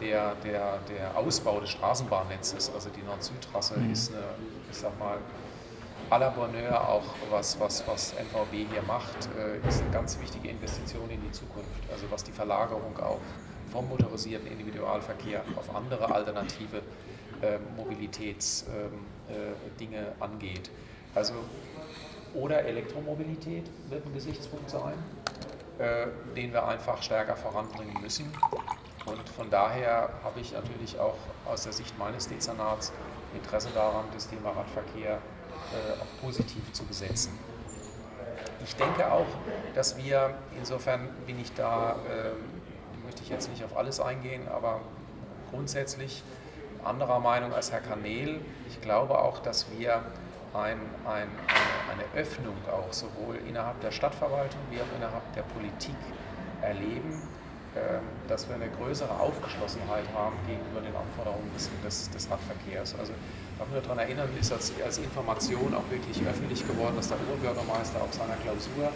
der, 0.00 0.34
der, 0.36 0.78
der 0.88 1.16
Ausbau 1.16 1.60
des 1.60 1.70
Straßenbahnnetzes, 1.70 2.72
also 2.74 2.88
die 2.90 3.02
Nord-Süd-Trasse, 3.02 3.78
mhm. 3.78 3.92
ist 3.92 4.12
eine, 4.12 4.22
ich 4.70 4.76
sag 4.76 4.98
mal, 4.98 5.18
à 6.10 6.18
la 6.18 6.30
Bonheur 6.30 6.88
auch 6.88 7.04
was, 7.30 7.58
was, 7.60 7.86
was 7.86 8.14
NVB 8.14 8.70
hier 8.72 8.82
macht, 8.82 9.28
äh, 9.38 9.66
ist 9.68 9.82
eine 9.82 9.90
ganz 9.90 10.18
wichtige 10.20 10.48
Investition 10.48 11.08
in 11.08 11.20
die 11.22 11.30
Zukunft. 11.30 11.70
Also 11.92 12.06
was 12.10 12.24
die 12.24 12.32
Verlagerung 12.32 12.98
auch 12.98 13.20
vom 13.72 13.88
motorisierten 13.88 14.50
Individualverkehr 14.50 15.42
auf 15.56 15.74
andere 15.74 16.12
alternative 16.12 16.78
äh, 17.42 17.58
Mobilitätsdinge 17.76 18.88
ähm, 19.80 19.94
äh, 19.94 20.22
angeht. 20.22 20.70
Also 21.14 21.34
oder 22.34 22.64
Elektromobilität 22.64 23.64
wird 23.88 24.06
ein 24.06 24.14
Gesichtspunkt 24.14 24.70
sein, 24.70 24.94
äh, 25.78 26.06
den 26.36 26.52
wir 26.52 26.66
einfach 26.66 27.02
stärker 27.02 27.36
voranbringen 27.36 28.00
müssen. 28.00 28.32
Und 29.06 29.28
von 29.30 29.50
daher 29.50 30.10
habe 30.22 30.40
ich 30.40 30.52
natürlich 30.52 30.98
auch 30.98 31.16
aus 31.46 31.64
der 31.64 31.72
Sicht 31.72 31.98
meines 31.98 32.28
Dezernats 32.28 32.92
Interesse 33.34 33.68
daran, 33.74 34.04
das 34.12 34.28
Thema 34.28 34.50
Radverkehr 34.50 35.12
äh, 35.12 36.00
auch 36.00 36.20
positiv 36.20 36.72
zu 36.72 36.84
besetzen. 36.84 37.38
Ich 38.64 38.76
denke 38.76 39.10
auch, 39.10 39.26
dass 39.74 39.96
wir, 39.96 40.34
insofern 40.56 41.08
bin 41.26 41.40
ich 41.40 41.52
da, 41.54 41.92
äh, 41.92 42.32
jetzt 43.30 43.50
nicht 43.50 43.64
auf 43.64 43.76
alles 43.76 44.00
eingehen, 44.00 44.48
aber 44.48 44.80
grundsätzlich 45.50 46.22
anderer 46.84 47.20
Meinung 47.20 47.52
als 47.52 47.72
Herr 47.72 47.80
Kanel. 47.80 48.40
Ich 48.68 48.80
glaube 48.80 49.18
auch, 49.18 49.40
dass 49.40 49.66
wir 49.76 50.02
ein, 50.54 50.78
ein, 51.06 51.28
eine, 51.90 52.20
Öffnung 52.20 52.54
auch 52.70 52.92
sowohl 52.92 53.36
innerhalb 53.48 53.80
der 53.80 53.92
Stadtverwaltung 53.92 54.60
wie 54.70 54.80
auch 54.80 54.96
innerhalb 54.96 55.22
der 55.34 55.42
Politik 55.42 55.94
erleben, 56.60 57.22
ähm, 57.76 58.02
dass 58.26 58.48
wir 58.48 58.56
eine 58.56 58.68
größere 58.68 59.14
Aufgeschlossenheit 59.20 60.04
haben 60.12 60.34
gegenüber 60.48 60.80
den 60.80 60.94
Anforderungen 60.96 61.48
des, 61.54 61.70
des, 61.84 62.10
des 62.10 62.28
Radverkehrs. 62.28 62.96
Also 62.98 63.12
darf 63.58 63.70
nur 63.70 63.80
daran 63.80 63.98
erinnern, 63.98 64.28
ist 64.40 64.52
als, 64.52 64.72
als, 64.84 64.98
Information 64.98 65.72
auch 65.74 65.88
wirklich 65.88 66.20
öffentlich 66.26 66.66
geworden, 66.66 66.96
dass 66.96 67.08
der 67.08 67.18
Oberbürgermeister 67.20 68.02
auf 68.02 68.12
seiner 68.12 68.34
Klausur, 68.42 68.90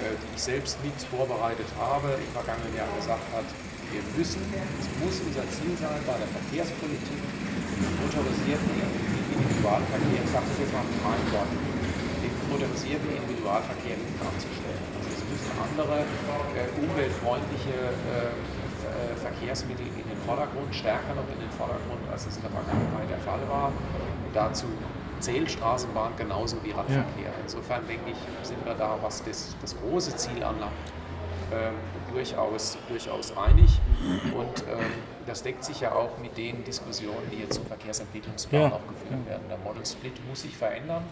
die 0.00 0.30
ich 0.36 0.42
selbst 0.42 0.76
mit 0.84 0.96
vorbereitet 1.08 1.66
habe, 1.78 2.18
im 2.20 2.30
vergangenen 2.36 2.74
Jahr 2.76 2.88
gesagt 2.96 3.24
hat, 3.32 3.48
wir 3.90 4.02
müssen, 4.18 4.42
es 4.52 4.88
muss 5.00 5.22
unser 5.24 5.46
Ziel 5.48 5.72
sein, 5.78 6.00
bei 6.04 6.18
der 6.18 6.28
Verkehrspolitik 6.28 7.22
den 7.22 7.92
motorisierten 8.02 8.72
Individualverkehr, 8.76 10.20
ich 10.20 10.32
sage 10.32 10.46
es 10.52 10.58
jetzt 10.60 10.74
mal 10.74 10.84
mit 10.84 11.00
meinen 11.00 11.26
den 12.22 12.34
motorisierten 12.50 13.08
Individualverkehr 13.14 13.96
hinten 13.96 14.20
anzustellen 14.20 14.96
müssen 15.30 15.52
andere 15.58 16.06
äh, 16.54 16.70
umweltfreundliche 16.80 17.76
äh, 17.76 18.32
äh, 18.32 19.16
Verkehrsmittel 19.16 19.86
in 19.86 20.06
den 20.06 20.20
Vordergrund, 20.24 20.74
stärker 20.74 21.14
noch 21.14 21.28
in 21.28 21.40
den 21.40 21.50
Vordergrund, 21.50 22.02
als 22.10 22.26
es 22.26 22.36
in 22.36 22.42
der 22.42 22.54
Vergangenheit 22.54 23.10
der 23.10 23.20
Fall 23.20 23.42
war. 23.48 23.72
Dazu 24.32 24.66
zählt 25.20 25.50
Straßenbahn 25.50 26.12
genauso 26.16 26.56
wie 26.62 26.70
Radverkehr. 26.70 27.24
Ja. 27.24 27.32
Insofern 27.42 27.86
denke 27.86 28.10
ich, 28.10 28.46
sind 28.46 28.64
wir 28.64 28.74
da, 28.74 28.98
was 29.02 29.22
das, 29.24 29.56
das 29.60 29.76
große 29.78 30.16
Ziel 30.16 30.42
anlangt, 30.42 30.72
ähm, 31.52 31.74
durchaus, 32.12 32.78
durchaus 32.88 33.36
einig. 33.36 33.80
Und 34.34 34.62
ähm, 34.62 34.92
das 35.26 35.42
deckt 35.42 35.64
sich 35.64 35.80
ja 35.80 35.92
auch 35.92 36.18
mit 36.18 36.36
den 36.36 36.64
Diskussionen, 36.64 37.30
die 37.32 37.38
jetzt 37.38 37.54
zum 37.54 37.66
Verkehrsentwicklungsplan 37.66 38.62
ja. 38.62 38.68
auch 38.68 38.86
geführt 38.88 39.26
werden. 39.26 39.44
Der 39.48 39.58
Model 39.58 39.84
Split 39.84 40.14
muss 40.28 40.42
sich 40.42 40.56
verändern. 40.56 41.04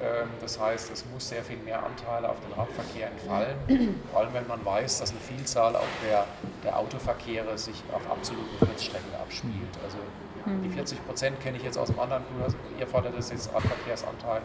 Ähm, 0.00 0.28
das 0.40 0.58
heißt, 0.58 0.90
es 0.92 1.04
muss 1.12 1.28
sehr 1.28 1.42
viel 1.42 1.58
mehr 1.58 1.84
Anteile 1.84 2.28
auf 2.28 2.38
den 2.40 2.52
Radverkehr 2.52 3.08
entfallen, 3.10 3.56
vor 4.12 4.20
allem 4.20 4.34
wenn 4.34 4.46
man 4.46 4.64
weiß, 4.64 5.00
dass 5.00 5.10
eine 5.10 5.20
Vielzahl 5.20 5.76
auch 5.76 5.86
der, 6.08 6.26
der 6.64 6.78
Autoverkehre 6.78 7.56
sich 7.58 7.82
auf 7.92 8.08
absoluten 8.10 8.58
Kurzstrecken 8.58 9.14
abspielt. 9.20 9.52
Also 9.84 9.98
die 10.64 10.70
40 10.70 10.98
mhm. 10.98 11.04
Prozent 11.04 11.40
kenne 11.40 11.56
ich 11.56 11.62
jetzt 11.62 11.78
aus 11.78 11.88
dem 11.88 12.00
anderen, 12.00 12.24
ihr 12.78 12.86
fordert 12.86 13.16
das 13.16 13.30
jetzt 13.30 13.52
Radverkehrsanteil 13.54 14.42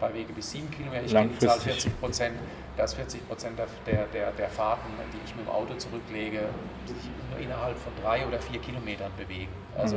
bei 0.00 0.12
Wege 0.14 0.32
bis 0.32 0.52
7 0.52 0.70
Kilometer. 0.70 1.04
Ich 1.04 1.12
kenne 1.12 1.30
die 1.30 1.38
Zahl 1.38 1.58
40 1.58 2.00
Prozent, 2.00 2.36
dass 2.76 2.94
40 2.94 3.26
Prozent 3.26 3.58
der, 3.58 4.06
der, 4.06 4.32
der 4.32 4.48
Fahrten, 4.48 4.88
die 5.12 5.18
ich 5.24 5.34
mit 5.34 5.46
dem 5.46 5.50
Auto 5.50 5.74
zurücklege, 5.74 6.40
sich 6.86 6.96
nur 7.30 7.40
innerhalb 7.40 7.76
von 7.78 7.92
drei 8.02 8.26
oder 8.26 8.38
vier 8.38 8.60
Kilometern 8.60 9.10
bewegen. 9.16 9.52
Also, 9.76 9.96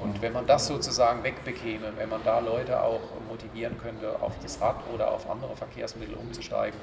und 0.00 0.22
wenn 0.22 0.32
man 0.32 0.46
das 0.46 0.66
sozusagen 0.66 1.22
wegbekäme, 1.22 1.92
wenn 1.96 2.08
man 2.08 2.22
da 2.24 2.40
Leute 2.40 2.82
auch 2.82 3.00
motivieren 3.28 3.78
könnte, 3.78 4.20
auf 4.20 4.32
das 4.42 4.60
Rad 4.60 4.76
oder 4.94 5.10
auf 5.10 5.28
andere 5.28 5.56
Verkehrsmittel 5.56 6.14
umzusteigen, 6.14 6.78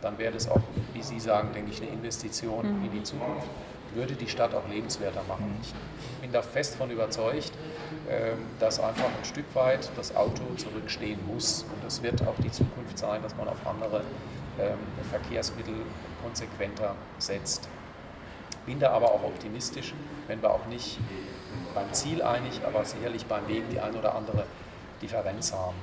dann 0.00 0.16
wäre 0.18 0.32
das 0.32 0.48
auch, 0.48 0.60
wie 0.94 1.02
Sie 1.02 1.18
sagen, 1.18 1.48
denke 1.52 1.72
ich, 1.72 1.82
eine 1.82 1.90
Investition 1.90 2.78
mhm. 2.78 2.84
in 2.84 2.92
die 2.92 3.02
Zukunft 3.02 3.48
würde 3.94 4.14
die 4.14 4.28
Stadt 4.28 4.54
auch 4.54 4.68
lebenswerter 4.68 5.22
machen. 5.28 5.58
Ich 5.62 5.74
bin 6.20 6.32
da 6.32 6.42
fest 6.42 6.76
von 6.76 6.90
überzeugt, 6.90 7.52
ähm, 8.08 8.38
dass 8.58 8.80
einfach 8.80 9.06
ein 9.06 9.24
Stück 9.24 9.46
weit 9.54 9.90
das 9.96 10.14
Auto 10.14 10.42
zurückstehen 10.56 11.18
muss. 11.26 11.62
Und 11.62 11.84
das 11.84 12.02
wird 12.02 12.26
auch 12.26 12.36
die 12.42 12.50
Zukunft 12.50 12.98
sein, 12.98 13.22
dass 13.22 13.36
man 13.36 13.48
auf 13.48 13.66
andere 13.66 14.02
ähm, 14.58 14.78
Verkehrsmittel 15.10 15.74
konsequenter 16.22 16.94
setzt. 17.18 17.68
Bin 18.66 18.78
da 18.78 18.90
aber 18.90 19.12
auch 19.12 19.22
optimistisch, 19.24 19.94
wenn 20.26 20.42
wir 20.42 20.50
auch 20.50 20.66
nicht 20.66 20.98
beim 21.74 21.92
Ziel 21.92 22.22
einig, 22.22 22.60
aber 22.66 22.84
sicherlich 22.84 23.24
beim 23.26 23.48
Weg 23.48 23.64
die 23.70 23.80
ein 23.80 23.94
oder 23.94 24.14
andere 24.14 24.44
Differenz 25.00 25.52
haben. 25.52 25.76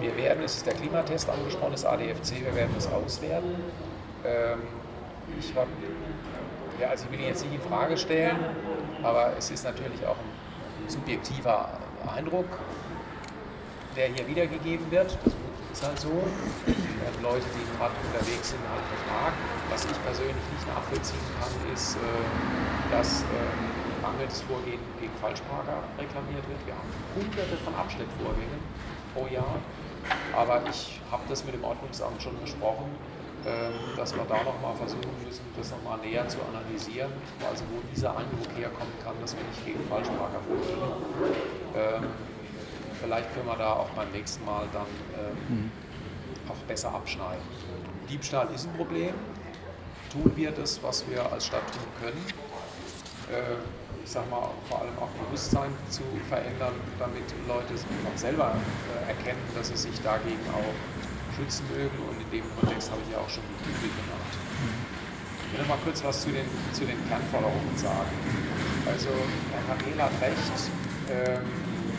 Wir 0.00 0.16
werden, 0.16 0.44
es 0.44 0.56
ist 0.56 0.66
der 0.66 0.74
Klimatest 0.74 1.28
angesprochen, 1.28 1.72
das 1.72 1.84
ADFC, 1.84 2.44
wir 2.44 2.54
werden 2.54 2.72
das 2.74 2.86
auswerten. 2.92 3.56
Ähm, 4.24 4.60
ich 5.38 5.54
habe 5.54 5.70
ja, 6.80 6.88
also 6.88 7.04
ich 7.06 7.12
will 7.12 7.20
ihn 7.20 7.26
jetzt 7.26 7.44
nicht 7.44 7.54
in 7.54 7.60
Frage 7.60 7.96
stellen, 7.96 8.36
aber 9.02 9.36
es 9.36 9.50
ist 9.50 9.64
natürlich 9.64 10.04
auch 10.06 10.16
ein 10.16 10.88
subjektiver 10.88 11.78
Eindruck, 12.14 12.46
der 13.96 14.08
hier 14.08 14.26
wiedergegeben 14.26 14.90
wird. 14.90 15.18
Das 15.70 15.80
ist 15.80 15.86
halt 15.86 15.98
so. 15.98 16.10
Leute, 17.22 17.46
die 17.50 17.76
gerade 17.76 17.94
unterwegs 18.06 18.50
sind, 18.50 18.62
halt 18.70 18.86
gefragt. 18.94 19.36
Was 19.70 19.84
ich 19.84 19.98
persönlich 20.04 20.46
nicht 20.54 20.66
nachvollziehen 20.68 21.26
kann, 21.40 21.50
ist, 21.74 21.96
äh, 21.96 22.94
dass 22.94 23.22
äh, 23.22 24.02
mangelndes 24.02 24.42
Vorgehen 24.42 24.80
gegen 25.00 25.12
Falschparker 25.20 25.82
reklamiert 25.98 26.46
wird. 26.48 26.62
Wir 26.64 26.74
haben 26.74 26.90
hunderte 27.16 27.56
von 27.64 27.74
Abschleppvorgängen 27.74 28.62
pro 29.14 29.26
Jahr. 29.26 29.58
Aber 30.34 30.62
ich 30.70 31.00
habe 31.10 31.22
das 31.28 31.44
mit 31.44 31.54
dem 31.54 31.64
Ordnungsamt 31.64 32.22
schon 32.22 32.38
besprochen 32.40 32.88
dass 33.96 34.14
wir 34.14 34.24
da 34.24 34.42
nochmal 34.42 34.74
versuchen 34.76 35.14
müssen, 35.24 35.42
das 35.56 35.70
nochmal 35.70 35.98
näher 35.98 36.26
zu 36.28 36.38
analysieren, 36.42 37.12
also 37.48 37.64
wo 37.70 37.80
dieser 37.94 38.10
Eindruck 38.10 38.48
herkommen 38.56 38.92
kann, 39.04 39.14
dass 39.20 39.36
wir 39.36 39.44
nicht 39.44 39.64
gegen 39.64 39.88
Falschparker 39.88 40.40
vorgehen. 40.46 40.78
Ähm, 41.76 42.10
vielleicht 43.00 43.32
können 43.34 43.46
wir 43.46 43.56
da 43.56 43.74
auch 43.74 43.90
beim 43.90 44.10
nächsten 44.10 44.44
Mal 44.44 44.66
dann 44.72 44.86
ähm, 45.16 45.56
mhm. 45.56 45.70
auch 46.48 46.56
besser 46.66 46.92
abschneiden. 46.92 47.42
Diebstahl 48.10 48.48
ist 48.54 48.66
ein 48.66 48.74
Problem. 48.74 49.14
Tun 50.12 50.32
wir 50.36 50.50
das, 50.50 50.82
was 50.82 51.04
wir 51.08 51.30
als 51.30 51.46
Stadt 51.46 51.66
tun 51.70 51.88
können? 52.00 52.24
Ich 54.02 54.10
sag 54.10 54.24
mal, 54.30 54.48
vor 54.70 54.80
allem 54.80 54.96
auch 54.98 55.10
Bewusstsein 55.26 55.68
zu 55.90 56.00
verändern, 56.30 56.72
damit 56.98 57.24
Leute 57.46 57.74
auch 57.74 58.16
selber 58.16 58.54
äh, 58.56 59.10
erkennen, 59.10 59.42
dass 59.54 59.68
sie 59.68 59.76
sich 59.76 60.00
dagegen 60.00 60.40
auch 60.54 61.36
schützen 61.36 61.66
mögen 61.68 61.98
und 62.08 62.18
in 62.18 62.30
dem 62.30 62.44
Kontext 62.78 62.90
habe 62.94 63.02
ich 63.02 63.10
ja 63.10 63.18
auch 63.18 63.28
schon 63.28 63.42
Bibel 63.66 63.90
genannt. 63.90 64.34
Ich 65.50 65.58
will 65.58 65.66
mal 65.66 65.78
kurz 65.82 65.98
was 66.04 66.22
zu 66.22 66.30
den, 66.30 66.46
zu 66.70 66.86
den 66.86 66.94
Kernforderungen 67.10 67.74
sagen. 67.74 68.14
Also 68.86 69.10
Herr 69.50 69.64
Kamel 69.66 69.98
hat 69.98 70.14
recht, 70.22 70.54
ähm, 71.10 71.42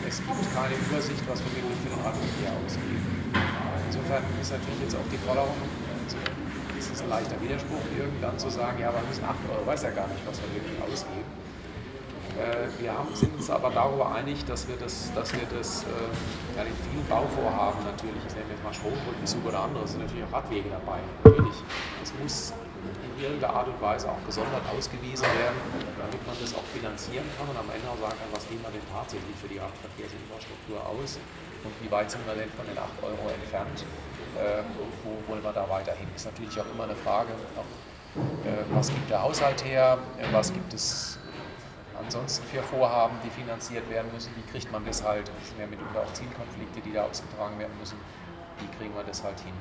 es 0.07 0.23
gibt 0.23 0.39
keine 0.55 0.75
Übersicht, 0.80 1.19
was 1.27 1.43
wir 1.43 1.51
wirklich 1.51 1.80
für 1.84 1.91
den 1.91 1.99
Radverkehr 1.99 2.55
ausgeben. 2.63 3.03
Insofern 3.91 4.23
ist 4.39 4.51
natürlich 4.55 4.82
jetzt 4.88 4.95
auch 4.95 5.09
die 5.11 5.19
Forderung, 5.19 5.59
also 6.07 6.17
ist 6.80 6.89
es 6.95 7.01
ein 7.03 7.09
leichter 7.11 7.36
Widerspruch, 7.43 7.84
irgendwann 7.99 8.39
zu 8.39 8.47
sagen, 8.47 8.80
ja, 8.80 8.88
aber 8.88 9.03
wir 9.03 9.09
müssen 9.11 9.27
8 9.27 9.36
Euro, 9.51 9.67
weiß 9.67 9.84
ja 9.84 9.91
gar 9.91 10.07
nicht, 10.07 10.23
was 10.23 10.39
wir 10.39 10.47
wirklich 10.55 10.80
ausgeben. 10.80 11.27
Äh, 12.39 12.71
wir 12.81 12.93
haben, 12.93 13.13
sind 13.13 13.35
uns 13.35 13.49
aber 13.49 13.69
darüber 13.69 14.15
einig, 14.15 14.45
dass 14.45 14.67
wir 14.67 14.77
das, 14.77 15.11
dass 15.13 15.33
wir 15.33 15.43
das 15.51 15.83
äh, 15.83 15.87
ja, 16.55 16.63
in 16.63 16.75
vielen 16.87 17.05
Bauvorhaben 17.07 17.83
natürlich, 17.83 18.23
ich 18.23 18.35
nenne 18.35 18.47
jetzt 18.55 18.63
mal 18.63 18.73
Strombrückenzug 18.73 19.45
oder 19.45 19.59
andere, 19.59 19.87
sind 19.87 19.99
natürlich 19.99 20.23
auch 20.23 20.39
Radwege 20.39 20.69
dabei. 20.71 21.03
Natürlich, 21.23 21.59
es 22.01 22.13
muss 22.15 22.53
in 22.95 23.23
irgendeiner 23.23 23.53
Art 23.53 23.67
und 23.67 23.81
Weise 23.81 24.07
auch 24.07 24.23
gesondert 24.25 24.63
ausgewiesen 24.71 25.27
werden, 25.35 25.59
damit 25.99 26.21
man 26.23 26.35
das 26.39 26.55
auch 26.55 26.63
finanzieren 26.71 27.27
kann 27.35 27.43
und 27.51 27.59
am 27.59 27.67
Ende 27.67 27.83
auch 27.91 27.99
sagen 27.99 28.15
kann, 28.15 28.31
was 28.31 28.47
geben 28.47 28.63
wir 28.63 28.71
denn 28.71 28.87
tatsächlich 28.87 29.35
für 29.35 29.51
die 29.51 29.59
Radverkehrsinfrastruktur 29.59 30.79
aus 30.79 31.19
und 31.67 31.75
wie 31.83 31.91
weit 31.91 32.07
sind 32.07 32.23
wir 32.23 32.39
denn 32.39 32.47
von 32.55 32.63
den 32.63 32.79
8 32.79 32.87
Euro 33.03 33.27
entfernt 33.35 33.83
äh, 34.39 34.63
wo 35.03 35.31
wollen 35.31 35.43
wir 35.43 35.53
da 35.53 35.67
weiterhin? 35.69 36.07
Ist 36.15 36.25
natürlich 36.25 36.59
auch 36.59 36.65
immer 36.73 36.83
eine 36.85 36.95
Frage, 36.95 37.29
auch, 37.57 37.67
äh, 38.45 38.63
was 38.73 38.87
gibt 38.89 39.09
der 39.09 39.21
Haushalt 39.21 39.63
her, 39.65 39.97
äh, 40.17 40.23
was 40.31 40.53
gibt 40.53 40.73
es 40.73 41.18
ansonsten 41.99 42.45
für 42.47 42.63
Vorhaben, 42.63 43.15
die 43.23 43.29
finanziert 43.29 43.89
werden 43.89 44.11
müssen, 44.13 44.31
wie 44.35 44.51
kriegt 44.51 44.71
man 44.71 44.85
das 44.85 45.03
halt, 45.03 45.29
es 45.41 45.49
sind 45.49 45.59
ja 45.59 45.67
mitunter 45.67 46.01
auch 46.01 46.13
Zielkonflikte, 46.13 46.81
die 46.81 46.93
da 46.93 47.03
ausgetragen 47.03 47.59
werden 47.59 47.77
müssen, 47.79 47.97
wie 48.59 48.77
kriegen 48.77 48.95
wir 48.95 49.03
das 49.03 49.23
halt 49.23 49.39
hin. 49.39 49.53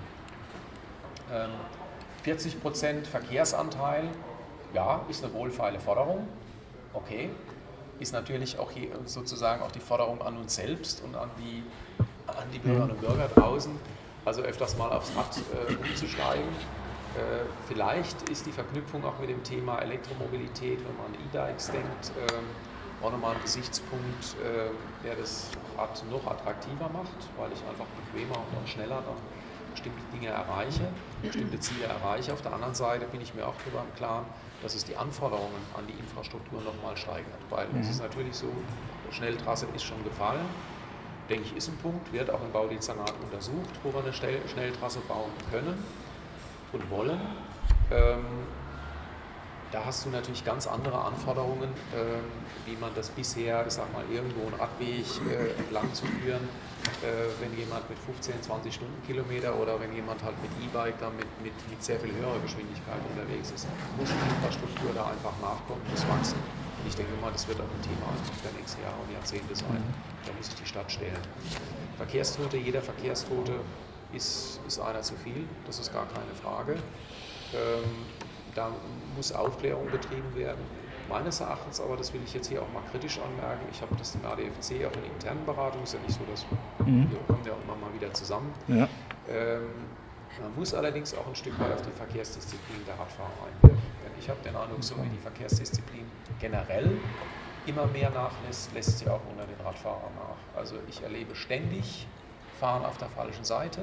Ähm, 1.32 1.50
40 2.22 2.60
Prozent 2.60 3.06
Verkehrsanteil, 3.06 4.08
ja, 4.74 5.04
ist 5.08 5.24
eine 5.24 5.32
wohlfeile 5.34 5.80
Forderung, 5.80 6.28
okay, 6.92 7.30
ist 8.00 8.12
natürlich 8.12 8.58
auch 8.58 8.70
hier 8.70 8.90
sozusagen 9.06 9.62
auch 9.62 9.72
die 9.72 9.80
Forderung 9.80 10.22
an 10.22 10.36
uns 10.36 10.54
selbst 10.54 11.02
und 11.02 11.16
an 11.16 11.30
die, 11.38 11.62
an 12.26 12.46
die 12.52 12.58
Bürgerinnen 12.58 12.92
und 12.92 13.00
Bürger 13.00 13.28
draußen, 13.28 13.72
also 14.24 14.42
öfters 14.42 14.76
mal 14.76 14.90
aufs 14.90 15.10
Rad 15.16 15.36
äh, 15.68 15.74
umzusteigen. 15.74 16.48
Äh, 17.18 17.44
vielleicht 17.66 18.28
ist 18.30 18.46
die 18.46 18.52
Verknüpfung 18.52 19.04
auch 19.04 19.18
mit 19.18 19.28
dem 19.28 19.42
Thema 19.42 19.78
Elektromobilität, 19.80 20.78
wenn 20.78 20.96
man 20.96 21.06
an 21.06 21.14
E-Bikes 21.14 21.70
denkt, 21.70 22.12
äh, 22.16 23.04
auch 23.04 23.10
nochmal 23.10 23.34
ein 23.34 23.42
Gesichtspunkt, 23.42 24.36
äh, 24.42 24.70
der 25.04 25.16
das 25.16 25.50
Rad 25.76 26.02
noch 26.10 26.24
attraktiver 26.30 26.88
macht, 26.92 27.18
weil 27.36 27.50
ich 27.52 27.62
einfach 27.68 27.86
bequemer 28.06 28.36
und 28.36 28.58
auch 28.58 28.66
schneller 28.66 29.02
dann 29.02 29.18
bestimmte 29.72 30.02
Dinge 30.12 30.28
erreiche, 30.28 30.88
bestimmte 31.22 31.58
Ziele 31.60 31.86
erreiche. 31.86 32.32
Auf 32.32 32.42
der 32.42 32.52
anderen 32.52 32.74
Seite 32.74 33.06
bin 33.06 33.20
ich 33.20 33.34
mir 33.34 33.46
auch 33.46 33.54
darüber 33.64 33.82
im 33.82 33.94
Klaren, 33.96 34.26
dass 34.62 34.74
es 34.74 34.84
die 34.84 34.96
Anforderungen 34.96 35.62
an 35.76 35.86
die 35.86 35.98
Infrastruktur 35.98 36.60
nochmal 36.62 36.96
steigert. 36.96 37.38
Weil 37.50 37.68
mhm. 37.68 37.80
es 37.80 37.90
ist 37.90 38.02
natürlich 38.02 38.34
so, 38.34 38.48
Schnelltrasse 39.10 39.66
ist 39.74 39.84
schon 39.84 40.02
gefallen, 40.04 40.46
denke 41.28 41.46
ich, 41.46 41.56
ist 41.56 41.68
ein 41.68 41.76
Punkt, 41.78 42.12
wird 42.12 42.30
auch 42.30 42.42
im 42.42 42.50
Baudezernat 42.50 43.12
untersucht, 43.22 43.70
wo 43.82 43.92
wir 43.92 44.02
eine 44.02 44.12
Schnelltrasse 44.12 45.00
bauen 45.00 45.30
können 45.50 45.78
und 46.72 46.90
wollen. 46.90 47.20
Ähm, 47.90 48.24
da 49.70 49.84
hast 49.84 50.06
du 50.06 50.08
natürlich 50.10 50.44
ganz 50.44 50.66
andere 50.66 50.98
Anforderungen, 50.98 51.68
ähm, 51.94 52.24
wie 52.64 52.76
man 52.80 52.90
das 52.94 53.10
bisher, 53.10 53.66
ich 53.66 53.74
sag 53.74 53.92
mal, 53.92 54.04
irgendwo 54.10 54.46
einen 54.46 54.54
Radweg 54.54 55.04
äh, 55.28 55.52
entlang 55.60 55.92
zu 55.92 56.06
führen, 56.06 56.48
äh, 57.04 57.28
wenn 57.40 57.52
jemand 57.52 57.88
mit 57.90 57.98
15, 57.98 58.40
20 58.40 58.74
Stundenkilometer 58.74 59.54
oder 59.60 59.78
wenn 59.78 59.92
jemand 59.92 60.22
halt 60.22 60.40
mit 60.40 60.50
E-Bike 60.64 60.98
dann 61.00 61.14
mit, 61.16 61.28
mit, 61.42 61.52
mit 61.68 61.82
sehr 61.82 62.00
viel 62.00 62.14
höherer 62.14 62.40
Geschwindigkeit 62.40 63.00
unterwegs 63.12 63.50
ist, 63.50 63.66
muss 63.98 64.08
die 64.08 64.24
Infrastruktur 64.36 64.90
da 64.94 65.12
einfach 65.12 65.36
nachkommen, 65.42 65.82
muss 65.90 66.00
wachsen. 66.08 66.40
Und 66.80 66.88
ich 66.88 66.96
denke 66.96 67.12
mal, 67.20 67.32
das 67.32 67.46
wird 67.46 67.60
auch 67.60 67.68
ein 67.68 67.82
Thema 67.84 68.08
der 68.44 68.52
nächsten 68.56 68.80
Jahre 68.80 68.96
und 69.04 69.12
Jahrzehnte 69.12 69.52
sein. 69.54 69.84
Da 70.24 70.32
muss 70.32 70.46
sich 70.46 70.54
die 70.54 70.66
Stadt 70.66 70.90
stellen. 70.90 71.20
Verkehrstote, 71.98 72.56
jeder 72.56 72.80
Verkehrstote 72.80 73.60
ist, 74.12 74.60
ist 74.66 74.80
einer 74.80 75.02
zu 75.02 75.14
viel, 75.16 75.44
das 75.66 75.78
ist 75.78 75.92
gar 75.92 76.06
keine 76.06 76.34
Frage. 76.42 76.74
Ähm, 77.54 78.06
da 78.54 78.70
muss 79.16 79.32
Aufklärung 79.32 79.90
betrieben 79.90 80.34
werden. 80.34 80.60
Meines 81.08 81.40
Erachtens 81.40 81.80
aber, 81.80 81.96
das 81.96 82.12
will 82.12 82.20
ich 82.24 82.34
jetzt 82.34 82.48
hier 82.48 82.60
auch 82.60 82.70
mal 82.72 82.82
kritisch 82.90 83.18
anmerken, 83.18 83.64
ich 83.72 83.80
habe 83.80 83.94
das 83.96 84.14
im 84.14 84.24
ADFC 84.26 84.86
auch 84.86 84.96
in 84.96 85.10
internen 85.12 85.44
Beratungen, 85.46 85.84
ist 85.84 85.94
ja 85.94 86.00
nicht 86.00 86.18
so, 86.18 86.20
dass 86.30 86.44
mhm. 86.86 87.10
wir 87.10 87.18
kommen 87.26 87.44
ja 87.46 87.52
auch 87.52 87.62
immer 87.64 87.76
mal 87.76 87.94
wieder 87.94 88.12
zusammen. 88.12 88.52
Ja. 88.66 88.88
Ähm, 89.30 89.62
man 90.42 90.54
muss 90.54 90.74
allerdings 90.74 91.14
auch 91.16 91.26
ein 91.26 91.34
Stück 91.34 91.58
weit 91.58 91.72
auf 91.72 91.82
die 91.82 91.90
Verkehrsdisziplin 91.90 92.84
der 92.86 92.98
Radfahrer 92.98 93.30
einwirken. 93.46 93.82
Denn 94.04 94.12
ich 94.18 94.28
habe 94.28 94.38
den 94.44 94.54
Eindruck, 94.54 94.84
so 94.84 94.96
wie 95.02 95.08
die 95.08 95.18
Verkehrsdisziplin 95.18 96.04
generell 96.38 96.90
immer 97.66 97.86
mehr 97.86 98.10
nachlässt, 98.10 98.72
lässt 98.74 98.98
sie 98.98 99.08
auch 99.08 99.20
unter 99.30 99.44
den 99.46 99.60
Radfahrern 99.64 100.12
nach. 100.14 100.58
Also 100.58 100.76
ich 100.88 101.02
erlebe 101.02 101.34
ständig 101.34 102.06
Fahren 102.58 102.84
auf 102.84 102.98
der 102.98 103.08
falschen 103.08 103.44
Seite. 103.44 103.82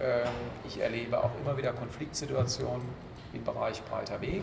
Ähm, 0.00 0.28
ich 0.66 0.80
erlebe 0.80 1.22
auch 1.22 1.30
immer 1.42 1.56
wieder 1.56 1.72
Konfliktsituationen 1.72 2.86
im 3.32 3.44
Bereich 3.44 3.82
breiter 3.84 4.20
Weg. 4.20 4.42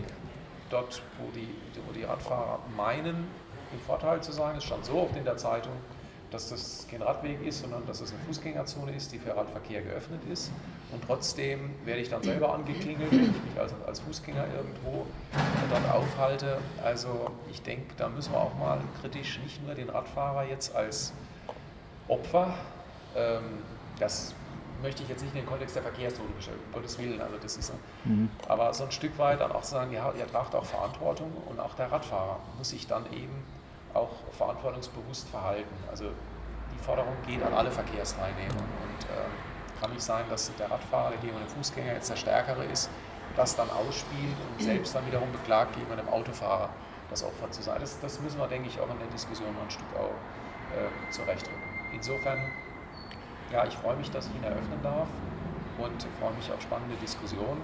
Dort, 0.70 1.02
wo 1.18 1.30
die, 1.30 1.48
wo 1.86 1.92
die 1.92 2.04
Radfahrer 2.04 2.58
meinen, 2.76 3.26
im 3.72 3.80
Vorteil 3.80 4.22
zu 4.22 4.32
sein, 4.32 4.56
es 4.56 4.64
stand 4.64 4.84
so 4.84 5.02
oft 5.02 5.16
in 5.16 5.24
der 5.24 5.36
Zeitung, 5.36 5.72
dass 6.30 6.50
das 6.50 6.86
kein 6.90 7.00
Radweg 7.00 7.40
ist, 7.46 7.60
sondern 7.60 7.86
dass 7.86 8.00
es 8.00 8.12
eine 8.12 8.20
Fußgängerzone 8.26 8.92
ist, 8.92 9.12
die 9.12 9.18
für 9.18 9.34
Radverkehr 9.34 9.82
geöffnet 9.82 10.20
ist. 10.30 10.50
Und 10.92 11.02
trotzdem 11.06 11.70
werde 11.84 12.02
ich 12.02 12.10
dann 12.10 12.22
selber 12.22 12.52
angeklingelt, 12.52 13.10
wenn 13.10 13.24
ich 13.24 13.44
mich 13.44 13.58
als, 13.58 13.72
als 13.86 14.00
Fußgänger 14.00 14.44
irgendwo 14.54 15.06
dort 15.70 15.90
aufhalte. 15.90 16.58
Also 16.82 17.30
ich 17.50 17.62
denke, 17.62 17.94
da 17.96 18.08
müssen 18.08 18.32
wir 18.32 18.40
auch 18.40 18.54
mal 18.58 18.80
kritisch 19.00 19.38
nicht 19.42 19.64
nur 19.64 19.74
den 19.74 19.88
Radfahrer 19.88 20.44
jetzt 20.44 20.74
als 20.74 21.12
Opfer, 22.08 22.54
das 23.98 24.34
möchte 24.82 25.02
ich 25.02 25.08
jetzt 25.08 25.22
nicht 25.22 25.34
in 25.34 25.40
den 25.40 25.46
Kontext 25.46 25.74
der 25.74 25.82
Verkehrstoten 25.82 26.32
stellen, 26.40 26.58
um 26.66 26.72
Gottes 26.72 26.98
Willen, 26.98 27.20
also 27.20 27.36
das 27.42 27.56
ist, 27.56 27.72
mhm. 28.04 28.30
aber 28.46 28.72
so 28.72 28.84
ein 28.84 28.92
Stück 28.92 29.18
weit 29.18 29.40
dann 29.40 29.52
auch 29.52 29.62
zu 29.62 29.72
sagen, 29.72 29.92
ja, 29.92 30.12
ihr 30.12 30.26
tragt 30.26 30.54
auch 30.54 30.64
Verantwortung 30.64 31.32
und 31.48 31.58
auch 31.58 31.74
der 31.74 31.90
Radfahrer 31.90 32.38
muss 32.56 32.70
sich 32.70 32.86
dann 32.86 33.04
eben 33.12 33.44
auch 33.94 34.10
verantwortungsbewusst 34.32 35.28
verhalten. 35.28 35.74
Also 35.90 36.04
die 36.72 36.84
Forderung 36.84 37.14
geht 37.26 37.42
an 37.42 37.52
alle 37.54 37.70
Verkehrsteilnehmer 37.70 38.54
und 38.54 39.04
äh, 39.04 39.80
kann 39.80 39.90
nicht 39.92 40.02
sein, 40.02 40.24
dass 40.30 40.54
der 40.56 40.70
Radfahrer, 40.70 41.10
der 41.10 41.18
gegenüber 41.18 41.44
dem 41.44 41.48
Fußgänger 41.48 41.94
jetzt 41.94 42.10
der 42.10 42.16
Stärkere 42.16 42.64
ist, 42.64 42.90
das 43.36 43.56
dann 43.56 43.70
ausspielt 43.70 44.36
und 44.52 44.64
selbst 44.64 44.94
dann 44.94 45.06
wiederum 45.06 45.30
beklagt, 45.32 45.74
gegenüber 45.74 45.96
dem 45.96 46.08
Autofahrer 46.08 46.68
das 47.10 47.24
Opfer 47.24 47.50
zu 47.50 47.62
sein. 47.62 47.78
Das, 47.80 47.98
das 48.00 48.20
müssen 48.20 48.38
wir, 48.38 48.48
denke 48.48 48.68
ich, 48.68 48.78
auch 48.80 48.90
in 48.90 48.98
der 48.98 49.08
Diskussion 49.08 49.52
noch 49.54 49.62
ein 49.62 49.70
Stück 49.70 49.86
auch 49.96 50.10
äh, 50.76 51.10
zurechtrücken. 51.10 51.62
Insofern 51.94 52.38
ja, 53.52 53.64
ich 53.66 53.74
freue 53.76 53.96
mich, 53.96 54.10
dass 54.10 54.26
ich 54.26 54.34
ihn 54.34 54.44
eröffnen 54.44 54.80
darf 54.82 55.08
und 55.78 56.06
freue 56.20 56.32
mich 56.34 56.50
auf 56.52 56.60
spannende 56.60 56.96
Diskussionen, 56.96 57.60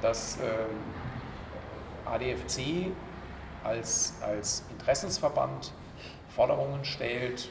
dass 0.00 0.38
äh, 0.40 0.66
ADFC 2.06 2.92
als, 3.64 4.14
als 4.22 4.64
Interessensverband 4.70 5.72
Forderungen 6.28 6.84
stellt, 6.84 7.50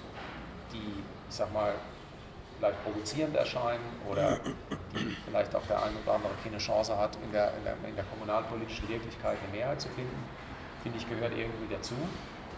die, 0.72 1.04
ich 1.30 1.36
sag 1.36 1.52
mal, 1.54 1.74
vielleicht 2.58 2.84
provozierend 2.84 3.36
erscheinen 3.36 3.84
oder 4.10 4.40
die 4.94 5.16
vielleicht 5.26 5.54
auch 5.56 5.66
der 5.68 5.84
eine 5.84 5.96
oder 6.04 6.14
andere 6.14 6.34
keine 6.44 6.58
Chance 6.58 6.98
hat, 6.98 7.18
in 7.24 7.32
der, 7.32 7.54
in 7.58 7.64
der, 7.64 7.74
in 7.88 7.96
der 7.96 8.06
kommunalpolitischen 8.06 8.88
Wirklichkeit 8.88 9.38
eine 9.44 9.58
Mehrheit 9.58 9.82
zu 9.82 9.90
finden, 9.90 10.24
finde 10.84 10.98
ich, 10.98 11.10
gehört 11.10 11.34
irgendwie 11.36 11.74
dazu. 11.74 11.96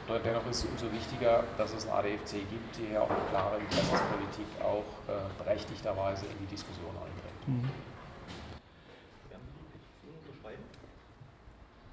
Dennoch 0.08 0.47
ist 0.47 0.64
es 0.64 0.70
umso 0.70 0.91
wichtiger, 0.91 1.43
dass 1.58 1.74
es 1.74 1.86
ein 1.86 1.91
ADFC 1.91 2.49
gibt, 2.49 2.78
die 2.78 2.93
ja 2.93 3.01
auch 3.01 3.10
eine 3.10 3.20
klare 3.30 3.58
Interessenspolitik 3.58 4.45
auch 4.64 4.86
äh, 5.10 5.43
berechtigterweise 5.43 6.26
in 6.28 6.38
die 6.39 6.45
Diskussion 6.45 6.91
einbringt. 6.91 7.47
Mhm. 7.47 7.70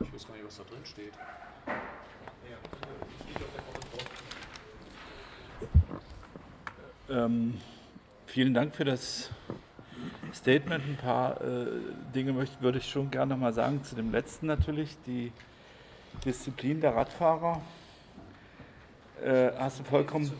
Ich 0.01 0.13
weiß 0.13 0.29
gar 0.29 0.35
nicht, 0.35 0.47
was 0.47 0.57
da 0.59 0.63
drin 0.63 0.85
steht. 0.85 1.13
Ähm, 7.11 7.61
vielen 8.27 8.55
Dank 8.55 8.77
für 8.77 8.85
das 8.85 9.31
Statement. 10.33 10.85
Ein 10.85 10.97
paar 10.97 11.41
äh, 11.41 11.67
Dinge 12.15 12.33
möchte, 12.33 12.61
würde 12.61 12.79
ich 12.79 12.89
schon 12.89 13.11
gerne 13.11 13.35
noch 13.35 13.41
mal 13.41 13.53
sagen. 13.53 13.83
Zu 13.83 13.97
dem 13.97 14.13
letzten 14.13 14.47
natürlich, 14.47 14.97
die 15.05 15.33
Disziplin 16.25 16.81
der 16.81 16.95
Radfahrer. 16.95 17.61
Äh, 19.25 19.53
hast 19.59 19.81
du 19.81 19.85
vollkommen. 19.85 20.31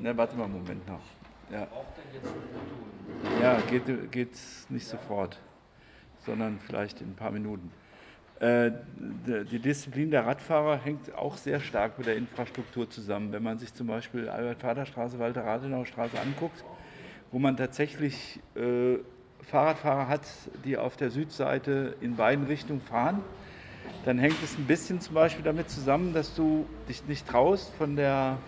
Ne, 0.00 0.16
warte 0.16 0.34
mal 0.34 0.44
einen 0.44 0.54
Moment 0.54 0.88
noch. 0.88 1.00
Ja, 1.50 1.66
ja 3.40 3.60
geht, 3.68 4.10
geht 4.10 4.30
nicht 4.70 4.86
sofort, 4.86 5.38
sondern 6.24 6.58
vielleicht 6.60 7.02
in 7.02 7.10
ein 7.10 7.14
paar 7.14 7.30
Minuten. 7.30 7.70
Äh, 8.40 8.72
die 8.96 9.58
Disziplin 9.58 10.10
der 10.10 10.24
Radfahrer 10.24 10.78
hängt 10.78 11.14
auch 11.14 11.36
sehr 11.36 11.60
stark 11.60 11.98
mit 11.98 12.06
der 12.06 12.16
Infrastruktur 12.16 12.88
zusammen. 12.88 13.30
Wenn 13.30 13.42
man 13.42 13.58
sich 13.58 13.74
zum 13.74 13.88
Beispiel 13.88 14.26
Albert-Vater-Straße, 14.26 15.18
Walter-Rathenau-Straße 15.18 16.18
anguckt, 16.18 16.64
wo 17.30 17.38
man 17.38 17.58
tatsächlich 17.58 18.40
äh, 18.54 18.96
Fahrradfahrer 19.42 20.08
hat, 20.08 20.26
die 20.64 20.78
auf 20.78 20.96
der 20.96 21.10
Südseite 21.10 21.94
in 22.00 22.16
beiden 22.16 22.46
Richtungen 22.46 22.80
fahren 22.80 23.22
dann 24.04 24.18
hängt 24.18 24.42
es 24.42 24.58
ein 24.58 24.66
bisschen 24.66 25.00
zum 25.00 25.14
Beispiel 25.14 25.44
damit 25.44 25.70
zusammen, 25.70 26.12
dass 26.12 26.34
du 26.34 26.66
dich 26.88 27.06
nicht 27.06 27.28
traust 27.28 27.72
von 27.74 27.96
der, 27.96 28.38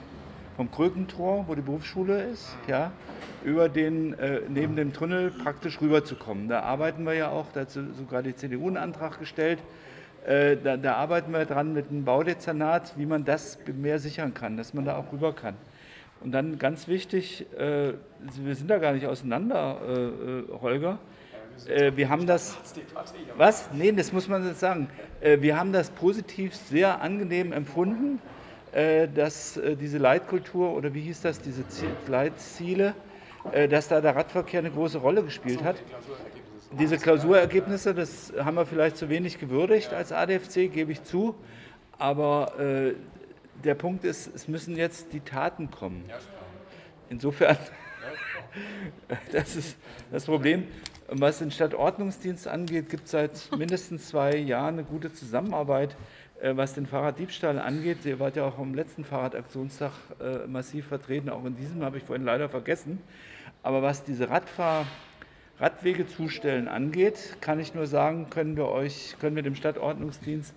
vom 0.57 0.70
Krökentor, 0.70 1.45
wo 1.47 1.55
die 1.55 1.62
Berufsschule 1.62 2.22
ist, 2.24 2.57
ja, 2.66 2.93
über 3.45 3.68
den, 3.68 4.14
äh, 4.18 4.41
neben 4.49 4.76
dem 4.76 4.93
Tunnel 4.93 5.30
praktisch 5.30 5.80
rüberzukommen. 5.80 6.49
Da 6.49 6.61
arbeiten 6.61 7.05
wir 7.05 7.14
ja 7.14 7.30
auch, 7.30 7.47
da 7.53 7.61
hat 7.61 7.70
sogar 7.70 8.22
die 8.22 8.35
CDU 8.35 8.66
einen 8.68 8.76
Antrag 8.76 9.18
gestellt, 9.18 9.59
Äh, 10.26 10.57
da, 10.57 10.78
da, 10.78 10.95
arbeiten 10.95 11.32
wir 11.32 11.45
dran 11.45 11.74
mit 11.74 11.91
einem 11.91 12.05
Baudezernat, 12.05 12.95
wie 12.97 13.05
man 13.05 13.26
das 13.26 13.59
mehr 13.66 13.99
sichern 13.99 14.32
kann, 14.32 14.57
dass 14.57 14.72
man 14.72 14.87
da 14.87 14.97
auch 14.97 15.12
rüber 15.12 15.35
kann. 15.35 15.55
Und 16.22 16.32
dann 16.32 16.59
ganz 16.59 16.89
wichtig, 16.89 17.45
äh, 17.59 17.93
wir 18.43 18.55
sind 18.55 18.70
da 18.70 18.78
gar 18.78 18.93
nicht 18.93 19.07
auseinander, 19.07 19.80
äh, 19.87 19.93
äh 19.93 20.45
Holger. 20.62 20.99
Äh, 21.68 21.92
wir 21.96 22.09
haben 22.09 22.26
das. 22.26 22.57
Was? 23.36 23.70
Nee, 23.72 23.92
das 23.92 24.12
muss 24.12 24.28
man 24.28 24.46
jetzt 24.46 24.61
sagen. 24.61 24.88
Äh, 25.20 25.40
wir 25.40 25.59
haben 25.59 25.72
das 25.72 25.90
positiv 25.90 26.55
sehr 26.55 27.00
angenehm 27.00 27.52
empfunden, 27.52 28.20
dass 29.14 29.61
diese 29.78 29.98
Leitkultur 29.98 30.74
oder 30.74 30.92
wie 30.94 31.02
hieß 31.02 31.20
das, 31.20 31.40
diese 31.40 31.62
Leitziele, 32.09 32.96
dass 33.70 33.86
da 33.86 34.00
der 34.00 34.16
Radverkehr 34.16 34.59
eine 34.59 34.72
große 34.72 34.98
Rolle 34.98 35.22
gespielt 35.22 35.62
hat. 35.62 35.76
Diese 36.72 36.98
Klausurergebnisse, 36.98 37.94
das 37.94 38.32
haben 38.36 38.57
wir 38.57 38.66
vielleicht 38.66 38.96
zu 38.96 39.09
wenig 39.09 39.38
gewürdigt 39.38 39.92
als 39.92 40.11
ADFC, 40.11 40.72
gebe 40.72 40.90
ich 40.90 41.05
zu. 41.05 41.36
Aber 41.98 42.59
äh, 42.59 42.94
der 43.62 43.74
Punkt 43.74 44.05
ist, 44.05 44.34
es 44.34 44.48
müssen 44.48 44.76
jetzt 44.76 45.12
die 45.12 45.20
Taten 45.20 45.70
kommen. 45.70 46.05
Insofern, 47.11 47.57
das 49.32 49.57
ist 49.57 49.76
das 50.11 50.24
Problem. 50.24 50.66
Was 51.16 51.38
den 51.38 51.52
Stadtordnungsdienst 51.52 52.48
angeht, 52.48 52.88
gibt 52.88 53.04
es 53.04 53.12
seit 53.12 53.50
mindestens 53.56 54.08
zwei 54.08 54.36
Jahren 54.36 54.74
eine 54.74 54.84
gute 54.84 55.12
Zusammenarbeit. 55.12 55.96
Äh, 56.40 56.56
was 56.56 56.74
den 56.74 56.86
Fahrraddiebstahl 56.86 57.60
angeht, 57.60 58.04
ihr 58.04 58.18
wart 58.18 58.34
ja 58.34 58.44
auch 58.44 58.58
am 58.58 58.74
letzten 58.74 59.04
Fahrradaktionstag 59.04 59.92
äh, 60.20 60.46
massiv 60.48 60.86
vertreten, 60.86 61.30
auch 61.30 61.44
in 61.44 61.56
diesem 61.56 61.84
habe 61.84 61.98
ich 61.98 62.02
vorhin 62.02 62.24
leider 62.24 62.48
vergessen. 62.48 62.98
Aber 63.62 63.80
was 63.80 64.02
diese 64.02 64.28
Radfahr 64.28 64.86
Radwege 65.60 66.08
zustellen 66.08 66.66
angeht, 66.66 67.36
kann 67.40 67.60
ich 67.60 67.74
nur 67.74 67.86
sagen, 67.86 68.28
können 68.28 68.56
wir 68.56 68.68
euch, 68.68 69.14
können 69.20 69.36
wir 69.36 69.44
dem 69.44 69.54
Stadtordnungsdienst 69.54 70.52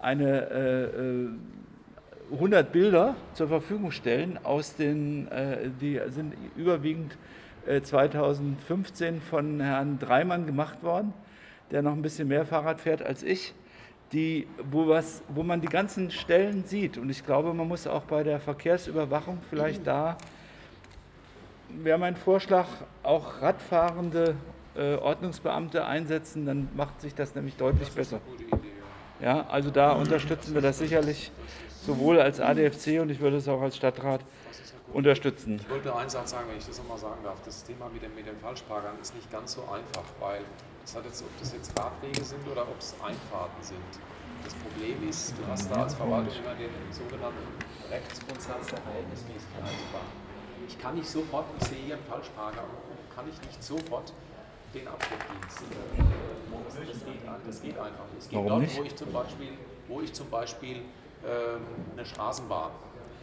eine 0.00 1.36
äh, 2.30 2.34
100 2.34 2.68
äh, 2.68 2.70
Bilder 2.70 3.16
zur 3.34 3.48
Verfügung 3.48 3.90
stellen, 3.90 4.38
aus 4.44 4.76
den, 4.76 5.26
äh, 5.28 5.70
die 5.80 6.00
sind 6.10 6.34
überwiegend 6.56 7.18
2015 7.82 9.20
von 9.20 9.60
Herrn 9.60 9.98
Dreimann 9.98 10.46
gemacht 10.46 10.82
worden, 10.82 11.12
der 11.70 11.82
noch 11.82 11.92
ein 11.92 12.02
bisschen 12.02 12.28
mehr 12.28 12.46
Fahrrad 12.46 12.80
fährt 12.80 13.02
als 13.02 13.22
ich, 13.22 13.54
die, 14.12 14.46
wo, 14.70 14.88
was, 14.88 15.22
wo 15.28 15.42
man 15.42 15.60
die 15.60 15.68
ganzen 15.68 16.10
Stellen 16.10 16.64
sieht. 16.64 16.96
Und 16.96 17.10
ich 17.10 17.26
glaube, 17.26 17.52
man 17.52 17.68
muss 17.68 17.86
auch 17.86 18.02
bei 18.02 18.22
der 18.22 18.40
Verkehrsüberwachung 18.40 19.38
vielleicht 19.50 19.86
da 19.86 20.16
wäre 21.70 21.98
mein 21.98 22.16
Vorschlag, 22.16 22.66
auch 23.02 23.42
radfahrende 23.42 24.34
äh, 24.76 24.94
Ordnungsbeamte 24.94 25.84
einsetzen, 25.84 26.46
dann 26.46 26.68
macht 26.74 27.00
sich 27.00 27.14
das 27.14 27.34
nämlich 27.34 27.56
deutlich 27.56 27.88
das 27.88 27.94
besser. 27.94 28.20
Ja, 29.20 29.46
also 29.48 29.70
da 29.70 29.92
unterstützen 29.92 30.54
wir 30.54 30.62
das 30.62 30.78
sicherlich 30.78 31.32
sowohl 31.84 32.20
als 32.20 32.40
ADFC 32.40 33.00
und 33.00 33.10
ich 33.10 33.20
würde 33.20 33.38
es 33.38 33.48
auch 33.48 33.60
als 33.60 33.76
Stadtrat 33.76 34.20
unterstützen. 34.92 35.60
Ich 35.60 35.68
wollte 35.68 35.88
nur 35.88 35.98
einen 35.98 36.10
Satz 36.10 36.30
sagen, 36.30 36.48
wenn 36.48 36.58
ich 36.58 36.66
das 36.66 36.78
nochmal 36.78 36.98
sagen 36.98 37.22
darf. 37.24 37.40
Das 37.44 37.64
Thema 37.64 37.88
mit 37.92 38.02
den, 38.02 38.14
mit 38.14 38.26
den 38.26 38.36
Falschparkern 38.38 38.98
ist 39.00 39.14
nicht 39.14 39.30
ganz 39.30 39.52
so 39.52 39.62
einfach, 39.62 40.04
weil 40.20 40.42
das 40.82 40.96
hat 40.96 41.04
jetzt, 41.04 41.22
ob 41.22 41.38
das 41.38 41.52
jetzt 41.52 41.78
Radwege 41.78 42.24
sind 42.24 42.46
oder 42.48 42.62
ob 42.62 42.78
es 42.78 42.94
Einfahrten 43.02 43.62
sind. 43.62 43.90
Das 44.44 44.54
Problem 44.54 45.08
ist, 45.08 45.34
du 45.36 45.46
hast 45.46 45.70
da 45.70 45.82
als 45.82 45.94
Verwaltung 45.94 46.32
immer 46.32 46.54
den 46.54 46.70
sogenannten 46.90 47.44
Rechtsgrundsatz 47.90 48.68
der 48.68 48.78
Verhältnismäßigkeit 48.78 49.74
ich 50.68 50.78
kann 50.78 50.94
nicht 50.94 51.08
sofort, 51.08 51.46
ich 51.60 51.66
sehe 51.66 51.78
hier 51.78 51.94
einen 51.94 52.04
Falschparker, 52.04 52.64
kann 53.14 53.24
ich 53.28 53.46
nicht 53.46 53.62
sofort 53.62 54.12
den 54.74 54.86
Abschleppdienst. 54.86 55.62
Äh, 55.62 56.02
das, 56.64 56.74
das, 56.74 57.04
geht, 57.04 57.20
das 57.46 57.62
geht 57.62 57.78
einfach. 57.78 58.04
Es 58.18 58.28
geht 58.28 58.36
Warum 58.36 58.48
dort, 58.48 58.62
nicht? 58.62 58.78
wo 58.78 58.82
ich 58.84 58.96
zum 58.96 59.12
Beispiel, 59.12 59.48
wo 59.88 60.00
ich 60.02 60.12
zum 60.12 60.30
Beispiel 60.30 60.76
ähm, 60.76 61.62
eine 61.96 62.04
Straßenbahn 62.04 62.70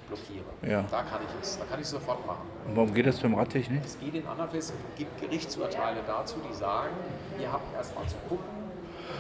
blockiere. 0.08 0.45
Ja. 0.62 0.84
Da 0.89 1.03
kann 1.03 1.22
ich 1.24 1.41
es, 1.41 1.58
da 1.58 1.66
kann 1.66 1.80
ich 1.80 1.86
es 1.86 1.91
sofort 1.91 2.26
machen. 2.26 2.47
Und 2.68 2.76
warum 2.76 2.93
geht 2.93 3.06
das 3.06 3.20
beim 3.20 3.36
nicht? 3.36 3.86
Es 3.86 3.99
geht 3.99 4.16
in 4.16 4.24
Fällen, 4.24 4.49
es 4.53 4.74
gibt 4.97 5.22
Gerichtsurteile 5.22 6.01
dazu, 6.06 6.36
die 6.49 6.53
sagen, 6.53 6.95
ihr 7.39 7.51
habt 7.51 7.74
erstmal 7.76 8.06
zu 8.08 8.16
gucken 8.30 8.66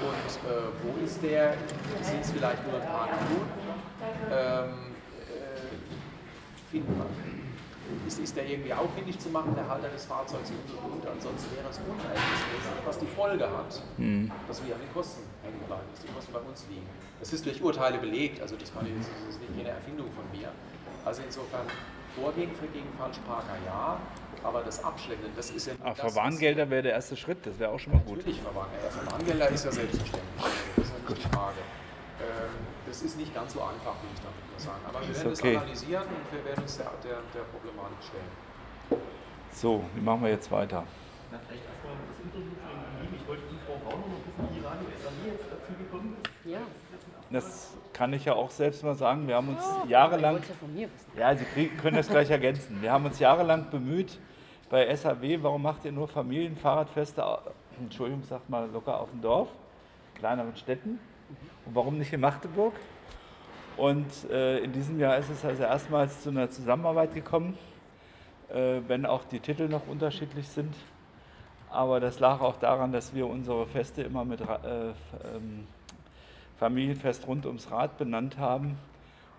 und 0.01 0.49
äh, 0.49 0.71
wo 0.83 1.03
ist 1.03 1.21
der, 1.23 1.53
sind 2.01 2.21
es 2.21 2.31
vielleicht 2.31 2.65
nur 2.67 2.81
ein 2.81 2.87
paar 2.87 3.07
Minuten, 3.07 3.49
ähm, 4.31 4.95
äh, 5.29 6.71
finden 6.71 6.97
wir 6.97 7.05
ist, 8.07 8.19
ist 8.19 8.35
der 8.35 8.47
irgendwie 8.47 8.73
aufwendig 8.73 9.19
zu 9.19 9.29
machen, 9.29 9.53
der 9.55 9.67
Halter 9.67 9.89
des 9.89 10.05
Fahrzeugs 10.05 10.49
und, 10.49 10.57
und, 10.83 10.93
und. 10.93 11.07
Ansonsten 11.07 11.55
wäre 11.55 11.69
es 11.69 11.79
unverhältnismäßig, 11.79 12.85
was 12.85 12.99
die 12.99 13.05
Folge 13.07 13.45
hat, 13.45 13.81
mhm. 13.97 14.31
dass 14.47 14.65
wir 14.65 14.75
an 14.75 14.81
den 14.81 14.93
Kosten 14.93 15.21
bleiben, 15.67 15.87
dass 15.91 16.01
die 16.01 16.11
Kosten 16.11 16.33
bei 16.33 16.39
uns 16.39 16.65
liegen. 16.69 16.87
Das 17.19 17.33
ist 17.33 17.45
durch 17.45 17.61
Urteile 17.61 17.97
belegt, 17.97 18.41
also 18.41 18.55
das, 18.55 18.73
kann 18.73 18.85
ich, 18.85 18.93
das 18.97 19.35
ist 19.35 19.41
nicht 19.41 19.59
eine 19.59 19.69
Erfindung 19.69 20.07
von 20.11 20.25
mir. 20.37 20.49
Also 21.05 21.21
insofern 21.21 21.67
Vorgehen 22.15 22.49
für 22.55 22.67
gegen 22.67 22.87
Falschparker 22.97 23.59
ja, 23.65 23.99
aber 24.41 24.63
das 24.63 24.81
Abschleppen, 24.83 25.31
das 25.35 25.49
ist 25.49 25.67
ja 25.67 25.73
Ach, 25.83 25.95
Verwarngelder 25.95 26.69
wäre 26.69 26.83
der 26.83 26.93
erste 26.93 27.17
Schritt, 27.17 27.45
das 27.45 27.59
wäre 27.59 27.71
auch 27.71 27.79
schon 27.79 27.91
mal 27.91 28.01
gut. 28.03 28.17
Natürlich 28.17 28.41
Verwarngelder. 28.41 28.89
Verwarngelder 28.89 29.49
ist 29.49 29.65
ja 29.65 29.71
selbstverständlich. 29.71 30.45
Das 30.77 30.85
ist 30.85 30.93
ja 30.93 31.09
nicht 31.09 31.25
die 31.25 31.35
Frage. 31.35 31.59
Ähm, 32.23 32.55
das 32.87 33.01
ist 33.01 33.17
nicht 33.17 33.35
ganz 33.35 33.51
so 33.51 33.59
einfach, 33.59 33.99
wie 33.99 34.13
ich 34.15 34.21
damit 34.23 34.39
nur 34.47 34.59
sagen. 34.59 34.79
Aber 34.87 35.01
wir 35.03 35.11
werden 35.11 35.27
okay. 35.27 35.53
das 35.53 35.61
analysieren 35.61 36.07
und 36.07 36.25
wir 36.31 36.45
werden 36.45 36.63
uns 36.63 36.77
der, 36.77 36.91
der, 37.03 37.19
der 37.35 37.43
Problematik 37.51 37.99
stellen. 37.99 38.31
So, 39.51 39.83
wie 39.93 40.01
machen 40.01 40.23
wir 40.23 40.31
jetzt 40.31 40.49
weiter? 40.51 40.87
Na, 41.31 41.39
vielleicht 41.43 41.67
erstmal 41.67 41.99
das 41.99 42.19
Interview 42.23 42.55
von 42.63 42.71
ihm. 43.03 43.11
Ich 43.11 43.27
wollte 43.27 43.43
die 43.51 43.59
Frau 43.67 43.75
Rauner 43.83 44.07
noch 44.07 44.23
wissen, 44.23 44.55
wie 44.55 44.63
Radio 44.63 44.87
SAG 45.65 45.73
jetzt 45.73 45.77
dazu 45.77 45.83
gekommen 45.83 46.15
ist. 46.23 46.51
Ja. 46.51 46.59
Das 47.31 47.73
kann 47.93 48.13
ich 48.13 48.25
ja 48.25 48.33
auch 48.33 48.49
selbst 48.49 48.83
mal 48.83 48.95
sagen. 48.95 49.27
Wir 49.27 49.35
haben 49.35 49.49
uns 49.49 49.63
oh, 49.63 49.87
jahrelang. 49.87 50.39
Ja, 50.75 50.87
ja, 51.31 51.35
Sie 51.35 51.45
kriegen, 51.45 51.77
können 51.77 51.97
das 51.97 52.07
gleich 52.07 52.29
ergänzen. 52.29 52.81
Wir 52.81 52.91
haben 52.91 53.05
uns 53.05 53.19
jahrelang 53.19 53.69
bemüht 53.69 54.19
bei 54.69 54.95
SAW, 54.95 55.37
warum 55.41 55.61
macht 55.61 55.85
ihr 55.85 55.91
nur 55.91 56.07
Familienfahrradfeste, 56.07 57.23
Entschuldigung, 57.79 58.23
sagt 58.23 58.49
mal 58.49 58.69
locker 58.71 58.99
auf 58.99 59.09
dem 59.11 59.21
Dorf, 59.21 59.49
kleineren 60.15 60.55
Städten? 60.55 60.99
Und 61.65 61.75
warum 61.75 61.97
nicht 61.97 62.13
in 62.13 62.21
Magdeburg? 62.21 62.73
Und 63.77 64.29
äh, 64.29 64.59
in 64.59 64.71
diesem 64.71 64.99
Jahr 64.99 65.17
ist 65.17 65.29
es 65.29 65.43
also 65.43 65.63
erstmals 65.63 66.21
zu 66.21 66.29
einer 66.29 66.49
Zusammenarbeit 66.49 67.13
gekommen, 67.13 67.57
äh, 68.49 68.79
wenn 68.87 69.05
auch 69.05 69.23
die 69.25 69.39
Titel 69.39 69.67
noch 69.67 69.87
unterschiedlich 69.87 70.47
sind. 70.47 70.73
Aber 71.75 71.99
das 71.99 72.19
lag 72.21 72.39
auch 72.39 72.55
daran, 72.57 72.93
dass 72.93 73.13
wir 73.13 73.27
unsere 73.27 73.67
Feste 73.67 74.01
immer 74.01 74.23
mit 74.23 74.39
äh, 74.39 74.45
ähm, 74.45 75.67
Familienfest 76.57 77.27
rund 77.27 77.45
ums 77.45 77.69
Rad 77.69 77.97
benannt 77.97 78.37
haben 78.37 78.77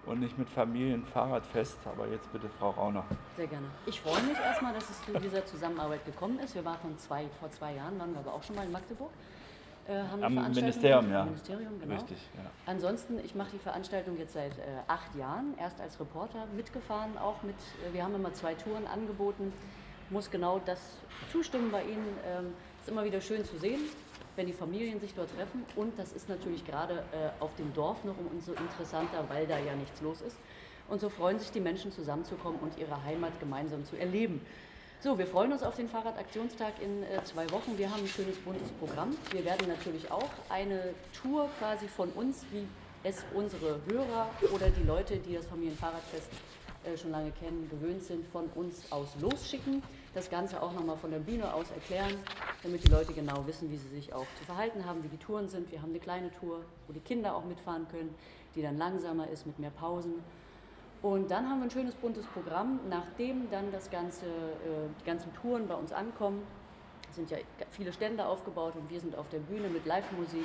und 0.05 0.20
nicht 0.20 0.37
mit 0.37 0.51
Familienfahrradfest. 0.51 1.78
Aber 1.87 2.07
jetzt 2.09 2.30
bitte 2.32 2.51
Frau 2.59 2.70
Rauner. 2.70 3.05
Sehr 3.37 3.47
gerne. 3.47 3.66
Ich 3.87 4.03
freue 4.03 4.22
mich 4.22 4.39
erstmal, 4.39 4.74
dass 4.74 4.91
es 4.91 5.03
zu 5.03 5.18
dieser 5.18 5.47
Zusammenarbeit 5.47 6.05
gekommen 6.05 6.39
ist. 6.41 6.55
Wir 6.55 6.64
waren 6.64 6.99
zwei, 6.99 7.24
vor 7.41 7.51
zwei 7.51 7.74
Jahren, 7.74 7.99
waren 7.99 8.12
wir 8.12 8.20
aber 8.20 8.34
auch 8.34 8.43
schon 8.43 8.55
mal 8.55 8.66
in 8.66 8.72
Magdeburg. 8.72 9.11
Äh, 9.89 10.01
Am 10.20 10.34
Ministerium, 10.53 11.11
ja. 11.11 11.24
Ministerium, 11.24 11.80
genau. 11.80 11.95
Richtig, 11.95 12.18
ja. 12.34 12.51
Ansonsten, 12.66 13.18
ich 13.24 13.34
mache 13.34 13.51
die 13.53 13.59
Veranstaltung 13.59 14.18
jetzt 14.18 14.34
seit 14.34 14.59
äh, 14.59 14.62
acht 14.89 15.14
Jahren, 15.14 15.55
erst 15.59 15.80
als 15.80 15.99
Reporter 16.01 16.45
mitgefahren, 16.55 17.16
auch 17.16 17.43
mit, 17.45 17.55
äh, 17.55 17.95
wir 17.95 18.03
haben 18.03 18.14
immer 18.14 18.34
zwei 18.34 18.55
Touren 18.55 18.87
angeboten, 18.89 19.53
muss 20.11 20.30
genau 20.30 20.61
das 20.64 20.78
zustimmen 21.32 21.70
bei 21.70 21.82
Ihnen. 21.82 22.07
Ähm, 22.26 22.54
ist 22.86 22.88
immer 22.88 23.04
wieder 23.04 23.20
schön 23.20 23.44
zu 23.44 23.59
sehen, 23.59 23.80
wenn 24.36 24.46
die 24.46 24.52
Familien 24.52 25.00
sich 25.00 25.12
dort 25.14 25.34
treffen 25.34 25.64
und 25.74 25.98
das 25.98 26.12
ist 26.12 26.28
natürlich 26.28 26.64
gerade 26.64 27.02
äh, 27.12 27.42
auf 27.42 27.54
dem 27.57 27.74
Dorf 27.74 28.04
noch 28.04 28.14
umso 28.30 28.52
interessanter, 28.52 29.24
weil 29.28 29.46
da 29.46 29.59
ja 29.59 29.74
nichts 29.74 30.00
los 30.00 30.20
ist. 30.20 30.36
Und 30.88 31.00
so 31.00 31.09
freuen 31.09 31.40
sich 31.40 31.50
die 31.50 31.59
Menschen 31.59 31.90
zusammenzukommen 31.90 32.61
und 32.61 32.78
ihre 32.78 33.02
Heimat 33.02 33.40
gemeinsam 33.40 33.84
zu 33.84 33.96
erleben. 33.96 34.40
So, 35.00 35.18
wir 35.18 35.26
freuen 35.26 35.52
uns 35.52 35.62
auf 35.62 35.74
den 35.74 35.88
Fahrradaktionstag 35.88 36.74
in 36.80 37.02
äh, 37.02 37.22
zwei 37.24 37.50
Wochen. 37.50 37.76
Wir 37.76 37.90
haben 37.90 38.02
ein 38.02 38.09
schönes 38.09 38.36
buntes 38.36 38.70
Programm. 38.78 39.16
Wir 39.32 39.44
werden 39.44 39.68
natürlich 39.68 40.11
auch 40.11 40.30
eine 40.48 40.94
Tour 41.20 41.50
quasi 41.59 41.88
von 41.88 42.11
uns, 42.11 42.46
wie 42.52 42.66
es 43.02 43.24
unsere 43.34 43.80
Hörer 43.88 44.28
oder 44.54 44.70
die 44.70 44.84
Leute, 44.84 45.16
die 45.16 45.34
das 45.34 45.46
Familienfahrradfest 45.46 46.28
schon 46.97 47.11
lange 47.11 47.32
kennen, 47.32 47.68
gewöhnt 47.68 48.03
sind, 48.05 48.26
von 48.28 48.47
uns 48.55 48.91
aus 48.93 49.16
losschicken. 49.20 49.82
Das 50.14 50.30
Ganze 50.30 50.62
auch 50.62 50.72
nochmal 50.72 50.97
von 50.97 51.11
der 51.11 51.18
Bühne 51.18 51.53
aus 51.53 51.70
erklären, 51.70 52.14
damit 52.62 52.84
die 52.84 52.91
Leute 52.91 53.12
genau 53.12 53.47
wissen, 53.47 53.70
wie 53.70 53.76
sie 53.76 53.89
sich 53.89 54.12
auch 54.14 54.26
zu 54.39 54.45
verhalten 54.45 54.84
haben, 54.84 55.03
wie 55.03 55.09
die 55.09 55.18
Touren 55.18 55.49
sind. 55.49 55.70
Wir 55.70 55.82
haben 55.82 55.91
eine 55.91 55.99
kleine 55.99 56.30
Tour, 56.30 56.64
wo 56.87 56.93
die 56.93 57.01
Kinder 57.01 57.34
auch 57.34 57.45
mitfahren 57.45 57.87
können, 57.89 58.14
die 58.55 58.62
dann 58.62 58.78
langsamer 58.78 59.28
ist 59.28 59.47
mit 59.47 59.59
mehr 59.59 59.70
Pausen. 59.70 60.22
Und 61.03 61.30
dann 61.30 61.49
haben 61.49 61.59
wir 61.59 61.64
ein 61.64 61.70
schönes 61.70 61.95
buntes 61.95 62.26
Programm. 62.26 62.80
Nachdem 62.89 63.51
dann 63.51 63.70
das 63.70 63.91
ganze, 63.91 64.26
äh, 64.26 64.89
die 65.01 65.05
ganzen 65.05 65.32
Touren 65.34 65.68
bei 65.68 65.74
uns 65.74 65.93
ankommen, 65.93 66.43
sind 67.12 67.30
ja 67.30 67.39
viele 67.70 67.93
Stände 67.93 68.26
aufgebaut 68.26 68.74
und 68.76 68.91
wir 68.91 69.01
sind 69.01 69.16
auf 69.16 69.28
der 69.28 69.39
Bühne 69.39 69.68
mit 69.68 69.87
Live-Musik. 69.87 70.45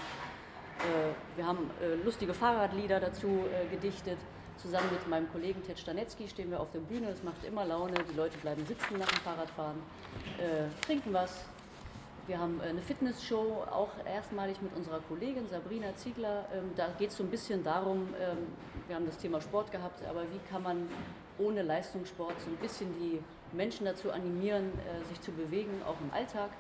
Äh, 0.79 1.37
wir 1.37 1.47
haben 1.47 1.69
äh, 1.81 1.95
lustige 2.03 2.33
Fahrradlieder 2.33 2.99
dazu 2.99 3.45
gedichtet. 3.69 4.17
Zusammen 4.61 4.91
mit 4.91 5.07
meinem 5.07 5.31
Kollegen 5.31 5.63
Ted 5.63 5.79
Stanetzky 5.79 6.27
stehen 6.27 6.51
wir 6.51 6.59
auf 6.59 6.71
der 6.71 6.79
Bühne. 6.79 7.07
Das 7.07 7.23
macht 7.23 7.43
immer 7.43 7.65
Laune. 7.65 7.93
Die 8.11 8.15
Leute 8.15 8.37
bleiben 8.37 8.65
sitzen 8.65 8.99
nach 8.99 9.07
dem 9.07 9.19
Fahrradfahren, 9.19 9.77
trinken 10.85 11.13
was, 11.13 11.45
wir 12.27 12.39
haben 12.39 12.61
eine 12.61 12.81
Fitnessshow, 12.81 13.65
auch 13.71 13.89
erstmalig 14.05 14.61
mit 14.61 14.75
unserer 14.75 14.99
Kollegin 14.99 15.47
Sabrina 15.49 15.95
Ziegler. 15.95 16.45
Ähm, 16.53 16.71
da 16.75 16.89
geht 16.99 17.09
es 17.09 17.17
so 17.17 17.23
ein 17.23 17.29
bisschen 17.31 17.63
darum, 17.63 18.13
ähm, 18.21 18.37
wir 18.87 18.95
haben 18.95 19.05
das 19.07 19.17
Thema 19.17 19.41
Sport 19.41 19.71
gehabt, 19.71 20.05
aber 20.07 20.21
wie 20.23 20.39
kann 20.49 20.61
man 20.61 20.87
ohne 21.39 21.63
Leistungssport 21.63 22.39
so 22.39 22.51
ein 22.51 22.57
bisschen 22.57 22.93
die 22.99 23.19
Menschen 23.55 23.85
dazu 23.85 24.11
animieren, 24.11 24.65
äh, 24.65 25.03
sich 25.09 25.19
zu 25.21 25.31
bewegen, 25.31 25.81
auch 25.85 25.99
im 25.99 26.13
Alltag. 26.13 26.51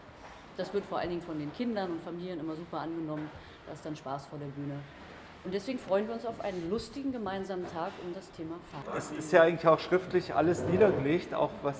Das 0.57 0.73
wird 0.73 0.83
vor 0.85 0.97
allen 0.97 1.11
Dingen 1.11 1.21
von 1.21 1.37
den 1.37 1.53
Kindern 1.53 1.91
und 1.91 2.01
Familien 2.01 2.39
immer 2.39 2.55
super 2.55 2.79
angenommen. 2.79 3.29
Da 3.67 3.73
ist 3.73 3.85
dann 3.85 3.95
Spaß 3.95 4.25
vor 4.25 4.39
der 4.39 4.47
Bühne. 4.47 4.79
Und 5.43 5.53
deswegen 5.55 5.79
freuen 5.79 6.07
wir 6.07 6.13
uns 6.13 6.25
auf 6.25 6.39
einen 6.41 6.69
lustigen 6.69 7.11
gemeinsamen 7.11 7.65
Tag 7.65 7.91
um 8.05 8.13
das 8.13 8.31
Thema 8.33 8.59
Fahrrad. 8.71 8.97
Es 8.97 9.11
ist 9.11 9.31
ja 9.31 9.41
eigentlich 9.41 9.67
auch 9.67 9.79
schriftlich 9.79 10.35
alles 10.35 10.61
niedergelegt, 10.63 11.33
auch 11.33 11.49
was 11.63 11.79